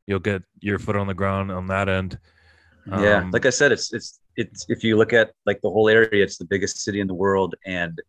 you'll 0.07 0.19
get 0.19 0.43
your 0.61 0.79
foot 0.79 0.95
on 0.97 1.07
the 1.07 1.15
ground 1.15 1.51
on 1.51 1.67
that 1.69 1.89
end. 1.89 2.19
yeah 2.87 3.19
Um, 3.23 3.31
like 3.31 3.47
i 3.47 3.51
said 3.51 3.73
it's 3.73 3.93
it's 3.95 4.21
it's 4.37 4.67
if 4.69 4.83
you 4.85 4.97
look 4.99 5.13
at 5.15 5.33
like 5.47 5.61
the 5.63 5.71
whole 5.71 5.89
area 5.89 6.23
it's 6.25 6.37
the 6.39 6.45
biggest 6.45 6.79
city 6.83 7.01
in 7.01 7.07
the 7.07 7.15
world 7.15 7.55
and 7.67 8.01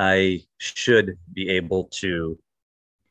i 0.00 0.40
should 0.58 1.16
be 1.32 1.48
able 1.50 1.84
to 2.02 2.38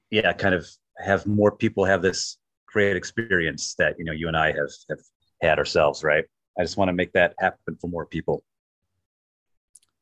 yeah 0.10 0.34
kind 0.34 0.56
of 0.56 0.68
have 0.98 1.26
more 1.26 1.52
people 1.52 1.86
have 1.86 2.02
this 2.02 2.38
great 2.68 2.96
experience 2.96 3.76
that 3.78 3.94
you 3.98 4.06
know 4.06 4.12
you 4.12 4.28
and 4.28 4.38
i 4.38 4.48
have 4.52 4.72
have 4.90 5.00
had 5.42 5.58
ourselves 5.60 6.04
right 6.04 6.26
i 6.58 6.64
just 6.64 6.78
want 6.78 6.90
to 6.90 6.94
make 6.94 7.12
that 7.14 7.34
happen 7.40 7.76
for 7.80 7.88
more 7.88 8.06
people 8.06 8.44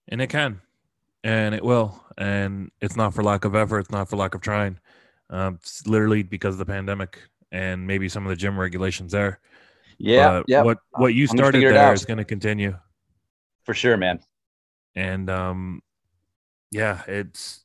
and 0.09 0.21
it 0.21 0.27
can, 0.27 0.61
and 1.23 1.53
it 1.53 1.63
will, 1.63 2.01
and 2.17 2.71
it's 2.79 2.95
not 2.95 3.13
for 3.13 3.23
lack 3.23 3.43
of 3.43 3.55
effort. 3.55 3.79
It's 3.79 3.91
not 3.91 4.09
for 4.09 4.15
lack 4.15 4.35
of 4.35 4.41
trying. 4.41 4.79
Um, 5.29 5.55
it's 5.55 5.85
literally 5.85 6.23
because 6.23 6.55
of 6.55 6.59
the 6.59 6.65
pandemic 6.65 7.19
and 7.51 7.85
maybe 7.85 8.07
some 8.07 8.23
of 8.25 8.29
the 8.29 8.38
gym 8.38 8.57
regulations 8.57 9.11
there. 9.11 9.41
yeah 9.97 10.41
But 10.41 10.63
What 10.63 10.77
what 10.91 11.13
you 11.13 11.27
started 11.27 11.57
figure 11.57 11.71
it 11.71 11.73
there 11.73 11.89
out. 11.89 11.93
is 11.93 12.05
going 12.05 12.19
to 12.19 12.23
continue. 12.23 12.77
for 13.65 13.73
sure 13.73 13.97
man 13.97 14.19
and 14.95 15.29
um 15.29 15.81
yeah 16.72 17.01
it's 17.07 17.63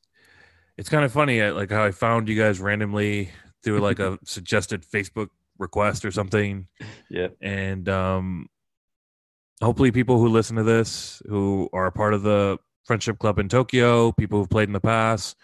it's 0.77 0.89
kind 0.89 1.05
of 1.05 1.11
funny 1.11 1.41
uh, 1.41 1.53
like 1.53 1.69
how 1.71 1.83
i 1.83 1.91
found 1.91 2.27
you 2.27 2.37
guys 2.39 2.59
randomly 2.59 3.29
through 3.63 3.79
like 3.79 3.99
a 3.99 4.17
suggested 4.23 4.83
facebook 4.83 5.29
request 5.57 6.05
or 6.05 6.11
something. 6.11 6.67
Yeah. 7.09 7.29
And 7.41 7.87
um 7.89 8.47
hopefully 9.61 9.91
people 9.91 10.19
who 10.19 10.27
listen 10.27 10.55
to 10.57 10.63
this 10.63 11.21
who 11.27 11.69
are 11.73 11.85
a 11.85 11.91
part 11.91 12.13
of 12.13 12.23
the 12.23 12.57
friendship 12.83 13.17
club 13.17 13.39
in 13.39 13.47
tokyo 13.47 14.11
people 14.11 14.37
who've 14.39 14.49
played 14.49 14.67
in 14.67 14.73
the 14.73 14.79
past 14.79 15.37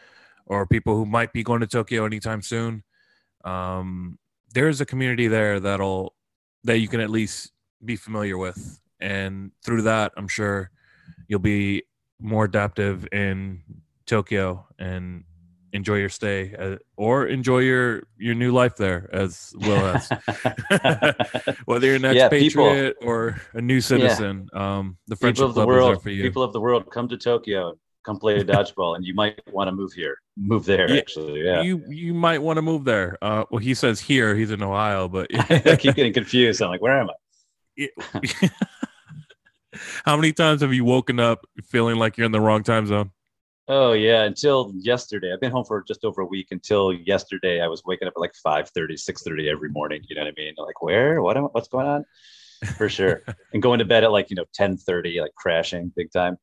or 0.45 0.67
people 0.67 0.95
who 0.95 1.05
might 1.05 1.31
be 1.31 1.41
going 1.41 1.61
to 1.61 1.67
tokyo 1.67 2.05
anytime 2.05 2.41
soon 2.41 2.83
um 3.45 4.17
there's 4.53 4.81
a 4.81 4.85
community 4.85 5.27
there 5.27 5.59
that'll 5.59 6.13
that 6.65 6.79
you 6.79 6.87
can 6.89 6.99
at 6.99 7.09
least 7.09 7.51
be 7.85 7.95
familiar 7.95 8.37
with. 8.37 8.81
And 8.99 9.51
through 9.63 9.83
that 9.83 10.11
i'm 10.17 10.27
sure 10.27 10.69
you'll 11.29 11.39
be 11.39 11.83
more 12.19 12.45
adaptive 12.45 13.07
in 13.11 13.61
tokyo 14.05 14.65
and 14.77 15.23
enjoy 15.71 15.95
your 15.95 16.09
stay 16.09 16.55
uh, 16.55 16.75
or 16.97 17.27
enjoy 17.27 17.59
your 17.59 18.03
your 18.17 18.33
new 18.33 18.51
life 18.51 18.75
there 18.75 19.07
as 19.13 19.53
well 19.59 19.85
as 19.95 20.09
whether 21.65 21.85
you're 21.85 21.95
an 21.95 22.15
Yeah, 22.15 22.27
people- 22.29 22.91
or 23.01 23.39
a 23.53 23.61
new 23.61 23.79
citizen 23.79 24.49
um 24.53 24.97
the 25.07 25.15
people 25.15 25.25
friendship 25.25 25.45
of 25.45 25.53
the 25.53 25.63
club 25.63 25.69
is 25.69 25.75
world 25.75 26.03
for 26.03 26.09
you 26.09 26.23
people 26.23 26.41
of 26.43 26.53
the 26.53 26.59
world 26.59 26.89
come 26.91 27.07
to 27.09 27.17
tokyo 27.17 27.77
come 28.03 28.17
play 28.17 28.43
dodgeball, 28.43 28.95
and 28.95 29.05
you 29.05 29.13
might 29.13 29.39
want 29.51 29.67
to 29.67 29.71
move 29.73 29.91
here, 29.91 30.15
move 30.37 30.65
there. 30.65 30.89
Yeah, 30.89 30.99
actually, 30.99 31.43
yeah. 31.43 31.61
You 31.61 31.83
you 31.89 32.13
might 32.13 32.41
want 32.41 32.55
to 32.57 32.61
move 32.61 32.85
there. 32.85 33.17
Uh, 33.21 33.43
well, 33.51 33.59
he 33.59 33.73
says 33.73 33.99
here. 33.99 34.35
He's 34.35 34.51
in 34.51 34.63
Ohio, 34.63 35.09
but 35.09 35.27
I 35.67 35.75
keep 35.75 35.95
getting 35.95 36.13
confused. 36.13 36.61
I'm 36.61 36.69
like, 36.69 36.81
where 36.81 36.97
am 36.97 37.09
I? 37.09 37.89
How 40.05 40.15
many 40.15 40.33
times 40.33 40.61
have 40.61 40.73
you 40.73 40.85
woken 40.85 41.19
up 41.19 41.45
feeling 41.63 41.97
like 41.97 42.17
you're 42.17 42.25
in 42.25 42.31
the 42.31 42.41
wrong 42.41 42.63
time 42.63 42.87
zone? 42.87 43.11
Oh 43.67 43.93
yeah, 43.93 44.23
until 44.23 44.71
yesterday. 44.75 45.31
I've 45.31 45.39
been 45.39 45.51
home 45.51 45.63
for 45.63 45.83
just 45.87 46.03
over 46.03 46.21
a 46.21 46.25
week. 46.25 46.47
Until 46.49 46.91
yesterday, 46.91 47.61
I 47.61 47.67
was 47.67 47.83
waking 47.85 48.07
up 48.07 48.15
at 48.17 48.19
like 48.19 48.33
5 48.43 48.69
30, 48.69 48.97
6 48.97 49.23
30 49.23 49.47
every 49.47 49.69
morning. 49.69 50.01
You 50.09 50.15
know 50.15 50.23
what 50.23 50.33
I 50.35 50.41
mean? 50.41 50.55
Like, 50.57 50.81
where? 50.81 51.21
What? 51.21 51.37
Am, 51.37 51.43
what's 51.43 51.67
going 51.67 51.85
on? 51.85 52.05
For 52.77 52.89
sure. 52.89 53.21
and 53.53 53.61
going 53.61 53.77
to 53.77 53.85
bed 53.85 54.03
at 54.03 54.11
like 54.11 54.31
you 54.31 54.35
know 54.35 54.45
10:30, 54.59 55.21
like 55.21 55.35
crashing 55.35 55.93
big 55.95 56.11
time. 56.11 56.37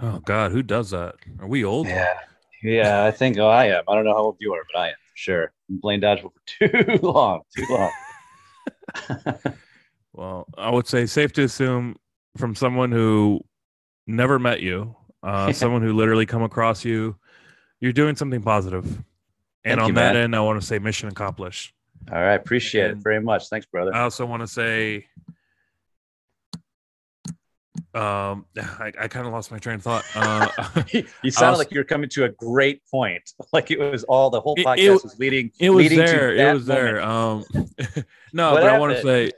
Oh 0.00 0.18
God, 0.18 0.50
who 0.50 0.64
does 0.64 0.90
that? 0.90 1.14
Are 1.38 1.46
we 1.46 1.64
old? 1.64 1.86
Yeah, 1.86 2.18
yeah. 2.62 3.04
I 3.04 3.12
think 3.12 3.38
oh, 3.38 3.48
I 3.48 3.66
am. 3.66 3.84
I 3.86 3.94
don't 3.94 4.04
know 4.04 4.14
how 4.14 4.22
old 4.22 4.36
you 4.40 4.52
are, 4.54 4.64
but 4.72 4.80
I 4.80 4.88
am 4.88 4.94
for 4.94 5.16
sure. 5.16 5.52
I'm 5.70 5.80
playing 5.80 6.00
dodgeball 6.00 6.32
for 6.58 6.68
too 6.98 6.98
long, 7.06 7.42
too 7.56 7.66
long. 7.70 7.92
well, 10.12 10.46
I 10.58 10.70
would 10.70 10.88
say 10.88 11.06
safe 11.06 11.32
to 11.34 11.44
assume 11.44 11.96
from 12.36 12.54
someone 12.54 12.92
who 12.92 13.40
never 14.06 14.38
met 14.38 14.60
you, 14.60 14.96
uh, 15.22 15.52
someone 15.52 15.82
who 15.82 15.92
literally 15.92 16.26
come 16.26 16.42
across 16.42 16.84
you, 16.84 17.16
you're 17.80 17.92
doing 17.92 18.16
something 18.16 18.42
positive. 18.42 18.84
And 19.64 19.78
Thank 19.78 19.80
on 19.80 19.88
you, 19.88 19.94
that 19.94 20.16
end, 20.16 20.34
I 20.34 20.40
want 20.40 20.60
to 20.60 20.66
say 20.66 20.78
mission 20.78 21.08
accomplished. 21.08 21.72
All 22.10 22.20
right, 22.20 22.34
appreciate 22.34 22.90
it 22.90 22.96
very 22.96 23.20
much. 23.20 23.48
Thanks, 23.48 23.66
brother. 23.66 23.94
I 23.94 24.00
also 24.00 24.26
want 24.26 24.40
to 24.42 24.48
say, 24.48 25.06
um, 27.94 28.46
I, 28.58 28.92
I 29.00 29.08
kind 29.08 29.26
of 29.26 29.32
lost 29.32 29.50
my 29.52 29.58
train 29.58 29.76
of 29.76 29.82
thought. 29.82 30.04
Uh, 30.14 30.48
you 31.22 31.30
sounded 31.30 31.50
was- 31.50 31.58
like 31.58 31.70
you 31.70 31.78
were 31.78 31.84
coming 31.84 32.08
to 32.10 32.24
a 32.24 32.28
great 32.28 32.82
point. 32.90 33.22
Like 33.52 33.70
it 33.70 33.78
was 33.78 34.02
all 34.04 34.30
the 34.30 34.40
whole 34.40 34.56
podcast 34.56 34.78
it- 34.78 34.90
was 35.02 35.18
leading. 35.18 35.52
it 35.60 35.70
was 35.70 35.82
leading 35.84 35.98
to 35.98 36.04
there. 36.06 36.34
It 36.34 36.54
was 36.54 36.66
there. 36.66 37.02
Um, 37.02 37.44
no, 38.32 38.52
What 38.52 38.62
but 38.62 38.70
I 38.70 38.78
want 38.78 38.96
to 38.96 39.02
say, 39.02 39.30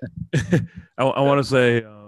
I, 0.96 1.04
I 1.04 1.20
want 1.22 1.38
to 1.40 1.44
say, 1.44 1.82
um, 1.82 2.03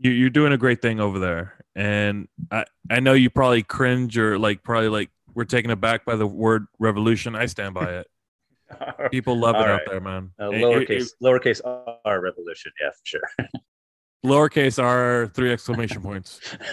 you, 0.00 0.10
you're 0.10 0.30
doing 0.30 0.52
a 0.52 0.58
great 0.58 0.82
thing 0.82 0.98
over 0.98 1.18
there, 1.18 1.54
and 1.76 2.26
I, 2.50 2.64
I 2.90 3.00
know 3.00 3.12
you 3.12 3.30
probably 3.30 3.62
cringe 3.62 4.16
or 4.18 4.38
like 4.38 4.62
probably 4.64 4.88
like 4.88 5.10
we're 5.34 5.44
taken 5.44 5.70
aback 5.70 6.04
by 6.04 6.16
the 6.16 6.26
word 6.26 6.66
revolution. 6.78 7.36
I 7.36 7.46
stand 7.46 7.74
by 7.74 8.00
it. 8.00 8.06
People 9.10 9.36
love 9.38 9.56
it 9.56 9.58
All 9.62 9.68
out 9.68 9.80
there, 9.86 10.00
man. 10.00 10.30
Uh, 10.40 10.50
It- 10.50 10.56
it- 10.56 10.62
lowercase, 10.64 11.06
it- 11.06 11.12
lowercase 11.22 11.60
r 12.04 12.20
revolution. 12.20 12.72
Yeah, 12.80 12.90
for 12.90 13.04
sure. 13.04 13.48
lowercase 14.24 14.82
r, 14.82 15.26
three 15.34 15.52
exclamation 15.52 16.00
points. 16.02 16.40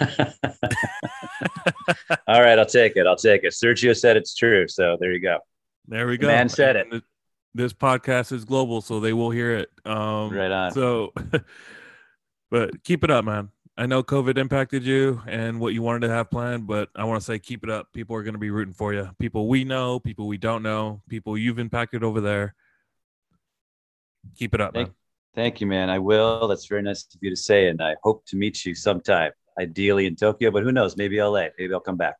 all 2.26 2.40
right, 2.42 2.58
I'll 2.58 2.66
take 2.66 2.96
it. 2.96 3.06
I'll 3.06 3.16
take 3.16 3.44
it. 3.44 3.52
Sergio 3.52 3.96
said 3.96 4.16
it's 4.16 4.34
true, 4.34 4.66
so 4.68 4.96
there 5.00 5.12
you 5.12 5.20
go. 5.20 5.38
There 5.86 6.06
we 6.06 6.16
The 6.16 6.22
go. 6.22 6.26
man 6.28 6.48
said 6.48 6.76
it. 6.76 6.86
This 7.54 7.72
podcast 7.72 8.32
is 8.32 8.44
global, 8.44 8.80
so 8.80 9.00
they 9.00 9.12
will 9.12 9.30
hear 9.30 9.52
it. 9.56 9.70
Um, 9.84 10.30
Right 10.30 10.50
on. 10.50 10.70
So, 10.72 11.12
but 12.50 12.82
keep 12.84 13.04
it 13.04 13.10
up, 13.10 13.24
man. 13.24 13.50
I 13.76 13.86
know 13.86 14.02
COVID 14.02 14.38
impacted 14.38 14.82
you 14.82 15.22
and 15.28 15.60
what 15.60 15.72
you 15.72 15.82
wanted 15.82 16.08
to 16.08 16.12
have 16.12 16.30
planned, 16.30 16.66
but 16.66 16.88
I 16.96 17.04
want 17.04 17.20
to 17.20 17.24
say 17.24 17.38
keep 17.38 17.62
it 17.62 17.70
up. 17.70 17.92
People 17.92 18.16
are 18.16 18.24
going 18.24 18.34
to 18.34 18.38
be 18.40 18.50
rooting 18.50 18.74
for 18.74 18.92
you. 18.92 19.08
People 19.20 19.46
we 19.46 19.62
know, 19.62 20.00
people 20.00 20.26
we 20.26 20.36
don't 20.36 20.64
know, 20.64 21.00
people 21.08 21.38
you've 21.38 21.60
impacted 21.60 22.02
over 22.02 22.20
there. 22.20 22.56
Keep 24.36 24.54
it 24.54 24.60
up, 24.60 24.74
Thank, 24.74 24.88
man. 24.88 24.94
thank 25.34 25.60
you, 25.60 25.68
man. 25.68 25.90
I 25.90 26.00
will. 26.00 26.48
That's 26.48 26.66
very 26.66 26.82
nice 26.82 27.02
of 27.14 27.20
you 27.20 27.30
to 27.30 27.36
say, 27.36 27.68
and 27.68 27.80
I 27.80 27.94
hope 28.02 28.26
to 28.26 28.36
meet 28.36 28.64
you 28.64 28.74
sometime. 28.74 29.30
Ideally 29.60 30.06
in 30.06 30.16
Tokyo, 30.16 30.50
but 30.50 30.62
who 30.64 30.72
knows? 30.72 30.96
Maybe 30.96 31.22
LA. 31.22 31.46
Maybe 31.58 31.72
I'll 31.72 31.80
come 31.80 31.96
back. 31.96 32.16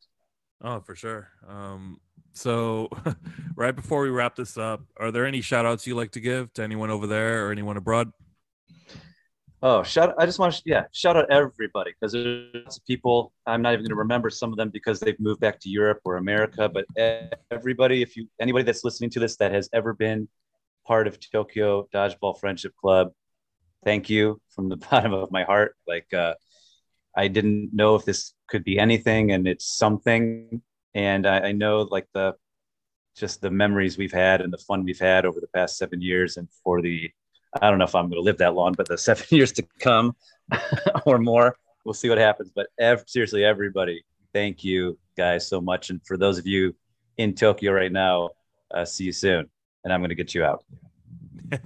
Oh, 0.61 0.79
for 0.79 0.95
sure. 0.95 1.29
Um, 1.47 1.99
so, 2.33 2.89
right 3.55 3.75
before 3.75 4.01
we 4.01 4.09
wrap 4.09 4.35
this 4.35 4.57
up, 4.57 4.81
are 4.97 5.11
there 5.11 5.25
any 5.25 5.41
shout 5.41 5.65
outs 5.65 5.85
you 5.87 5.95
like 5.95 6.11
to 6.11 6.19
give 6.21 6.53
to 6.53 6.63
anyone 6.63 6.89
over 6.89 7.05
there 7.07 7.45
or 7.47 7.51
anyone 7.51 7.75
abroad? 7.77 8.11
Oh, 9.61 9.83
shout! 9.83 10.15
I 10.17 10.25
just 10.25 10.39
want 10.39 10.53
to 10.53 10.61
yeah, 10.65 10.85
shout 10.93 11.17
out 11.17 11.29
everybody 11.29 11.91
because 11.91 12.13
there's 12.13 12.47
lots 12.53 12.77
of 12.77 12.85
people. 12.85 13.33
I'm 13.45 13.61
not 13.61 13.73
even 13.73 13.83
going 13.83 13.89
to 13.89 13.95
remember 13.95 14.29
some 14.29 14.53
of 14.53 14.57
them 14.57 14.69
because 14.69 15.01
they've 15.01 15.19
moved 15.19 15.41
back 15.41 15.59
to 15.59 15.69
Europe 15.69 15.99
or 16.05 16.15
America. 16.15 16.69
But 16.69 16.85
everybody, 17.51 18.01
if 18.01 18.15
you 18.15 18.29
anybody 18.39 18.63
that's 18.63 18.85
listening 18.85 19.09
to 19.11 19.19
this 19.19 19.35
that 19.37 19.51
has 19.51 19.69
ever 19.73 19.93
been 19.93 20.29
part 20.87 21.07
of 21.07 21.19
Tokyo 21.19 21.89
Dodgeball 21.93 22.39
Friendship 22.39 22.73
Club, 22.77 23.11
thank 23.83 24.09
you 24.09 24.39
from 24.49 24.69
the 24.69 24.77
bottom 24.91 25.11
of 25.13 25.29
my 25.29 25.43
heart. 25.43 25.75
Like 25.85 26.13
uh, 26.13 26.35
I 27.17 27.27
didn't 27.27 27.71
know 27.73 27.95
if 27.95 28.05
this 28.05 28.33
could 28.47 28.63
be 28.63 28.79
anything, 28.79 29.31
and 29.31 29.45
it's 29.45 29.65
something. 29.65 30.61
And 30.93 31.27
I, 31.27 31.49
I 31.49 31.51
know 31.51 31.81
like 31.81 32.07
the 32.13 32.35
just 33.17 33.41
the 33.41 33.51
memories 33.51 33.97
we've 33.97 34.13
had 34.13 34.39
and 34.39 34.53
the 34.53 34.57
fun 34.57 34.85
we've 34.85 34.99
had 34.99 35.25
over 35.25 35.41
the 35.41 35.47
past 35.47 35.77
seven 35.77 36.01
years, 36.01 36.37
and 36.37 36.47
for 36.63 36.81
the 36.81 37.11
I 37.61 37.69
don't 37.69 37.79
know 37.79 37.85
if 37.85 37.95
I'm 37.95 38.09
going 38.09 38.21
to 38.21 38.25
live 38.25 38.37
that 38.37 38.53
long, 38.53 38.73
but 38.73 38.87
the 38.87 38.97
seven 39.09 39.25
years 39.29 39.51
to 39.53 39.65
come 39.79 40.15
or 41.05 41.17
more, 41.17 41.55
we'll 41.85 41.93
see 41.93 42.09
what 42.09 42.17
happens. 42.17 42.51
But 42.53 42.67
ev- 42.79 43.03
seriously, 43.07 43.43
everybody, 43.43 44.03
thank 44.33 44.63
you 44.63 44.97
guys 45.17 45.47
so 45.47 45.59
much. 45.61 45.89
And 45.89 46.05
for 46.05 46.17
those 46.17 46.37
of 46.37 46.45
you 46.45 46.75
in 47.17 47.33
Tokyo 47.33 47.71
right 47.71 47.91
now, 47.91 48.29
uh, 48.73 48.85
see 48.85 49.05
you 49.05 49.11
soon. 49.11 49.49
And 49.83 49.93
I'm 49.93 50.01
going 50.01 50.09
to 50.09 50.15
get 50.15 50.35
you 50.35 50.43
out. 50.43 50.63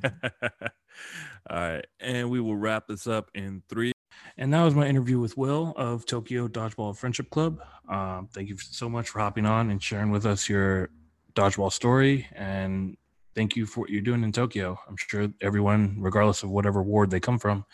All 1.50 1.60
right. 1.60 1.86
And 2.00 2.30
we 2.30 2.40
will 2.40 2.56
wrap 2.56 2.88
this 2.88 3.08
up 3.08 3.30
in 3.34 3.64
three. 3.68 3.92
And 4.38 4.54
that 4.54 4.64
was 4.64 4.76
my 4.76 4.88
interview 4.88 5.20
with 5.20 5.38
Will 5.38 5.74
of 5.76 6.06
Tokyo 6.06 6.48
Dodgeball 6.48 6.96
Friendship 6.96 7.30
Club. 7.30 7.60
Um, 7.90 8.30
thank 8.32 8.50
you 8.50 8.58
so 8.58 8.90
much 8.90 9.10
for 9.10 9.20
hopping 9.20 9.46
on 9.46 9.70
and 9.70 9.82
sharing 9.82 10.12
with 10.12 10.26
us 10.26 10.48
your 10.48 10.90
dodgeball 11.36 11.72
story. 11.72 12.28
And 12.34 12.98
thank 13.36 13.56
you 13.56 13.66
for 13.66 13.82
what 13.82 13.90
you're 13.90 14.02
doing 14.02 14.24
in 14.24 14.32
Tokyo. 14.32 14.80
I'm 14.88 14.98
sure 14.98 15.28
everyone, 15.42 15.96
regardless 16.00 16.44
of 16.44 16.50
whatever 16.50 16.82
ward 16.82 17.10
they 17.10 17.20
come 17.20 17.40
from, 17.40 17.66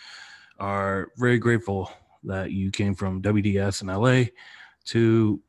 are 0.60 1.10
very 1.18 1.38
grateful 1.38 1.92
that 2.24 2.52
you 2.52 2.72
came 2.72 2.96
from 2.96 3.22
WDS 3.22 3.82
in 3.82 3.88
LA 3.88 4.30
to 4.86 5.42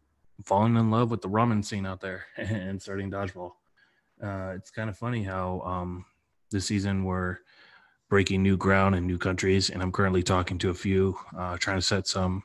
falling 0.44 0.76
in 0.76 0.90
love 0.90 1.10
with 1.10 1.20
the 1.20 1.28
ramen 1.28 1.64
scene 1.64 1.86
out 1.86 2.00
there 2.00 2.24
and 2.36 2.80
starting 2.80 3.10
dodgeball. 3.10 3.52
Uh, 4.22 4.52
it's 4.54 4.70
kind 4.70 4.90
of 4.90 4.98
funny 4.98 5.22
how 5.22 5.60
um, 5.60 6.04
this 6.50 6.66
season 6.66 7.04
we're 7.04 7.38
breaking 8.08 8.42
new 8.42 8.56
ground 8.56 8.94
in 8.94 9.06
new 9.06 9.18
countries, 9.18 9.70
and 9.70 9.82
I'm 9.82 9.92
currently 9.92 10.22
talking 10.22 10.58
to 10.58 10.70
a 10.70 10.74
few, 10.74 11.16
uh, 11.36 11.56
trying 11.58 11.78
to 11.78 11.82
set 11.82 12.06
some 12.06 12.42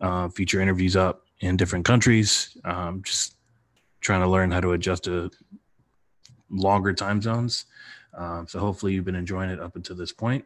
uh, 0.00 0.28
future 0.28 0.60
interviews 0.60 0.96
up 0.96 1.24
in 1.40 1.56
different 1.56 1.84
countries. 1.84 2.56
Um, 2.64 3.02
just 3.04 3.36
trying 4.00 4.22
to 4.22 4.28
learn 4.28 4.50
how 4.50 4.60
to 4.60 4.72
adjust 4.72 5.04
to 5.04 5.30
longer 6.50 6.92
time 6.92 7.20
zones. 7.22 7.66
Um, 8.14 8.46
so 8.48 8.58
hopefully 8.58 8.94
you've 8.94 9.04
been 9.04 9.14
enjoying 9.14 9.50
it 9.50 9.60
up 9.60 9.76
until 9.76 9.96
this 9.96 10.12
point. 10.12 10.44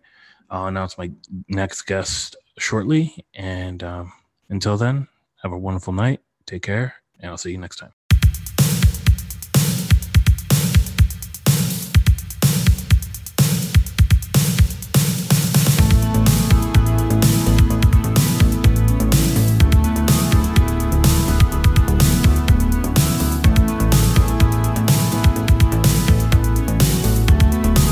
I'll 0.50 0.66
announce 0.66 0.98
my 0.98 1.10
next 1.48 1.82
guest 1.82 2.36
shortly, 2.58 3.24
and 3.34 3.82
um, 3.82 4.12
until 4.50 4.76
then, 4.76 5.08
have 5.42 5.52
a 5.52 5.58
wonderful 5.58 5.92
night. 5.94 6.20
Take 6.44 6.62
care, 6.62 6.94
and 7.20 7.30
I'll 7.30 7.38
see 7.38 7.52
you 7.52 7.58
next 7.58 7.76
time. 7.76 8.01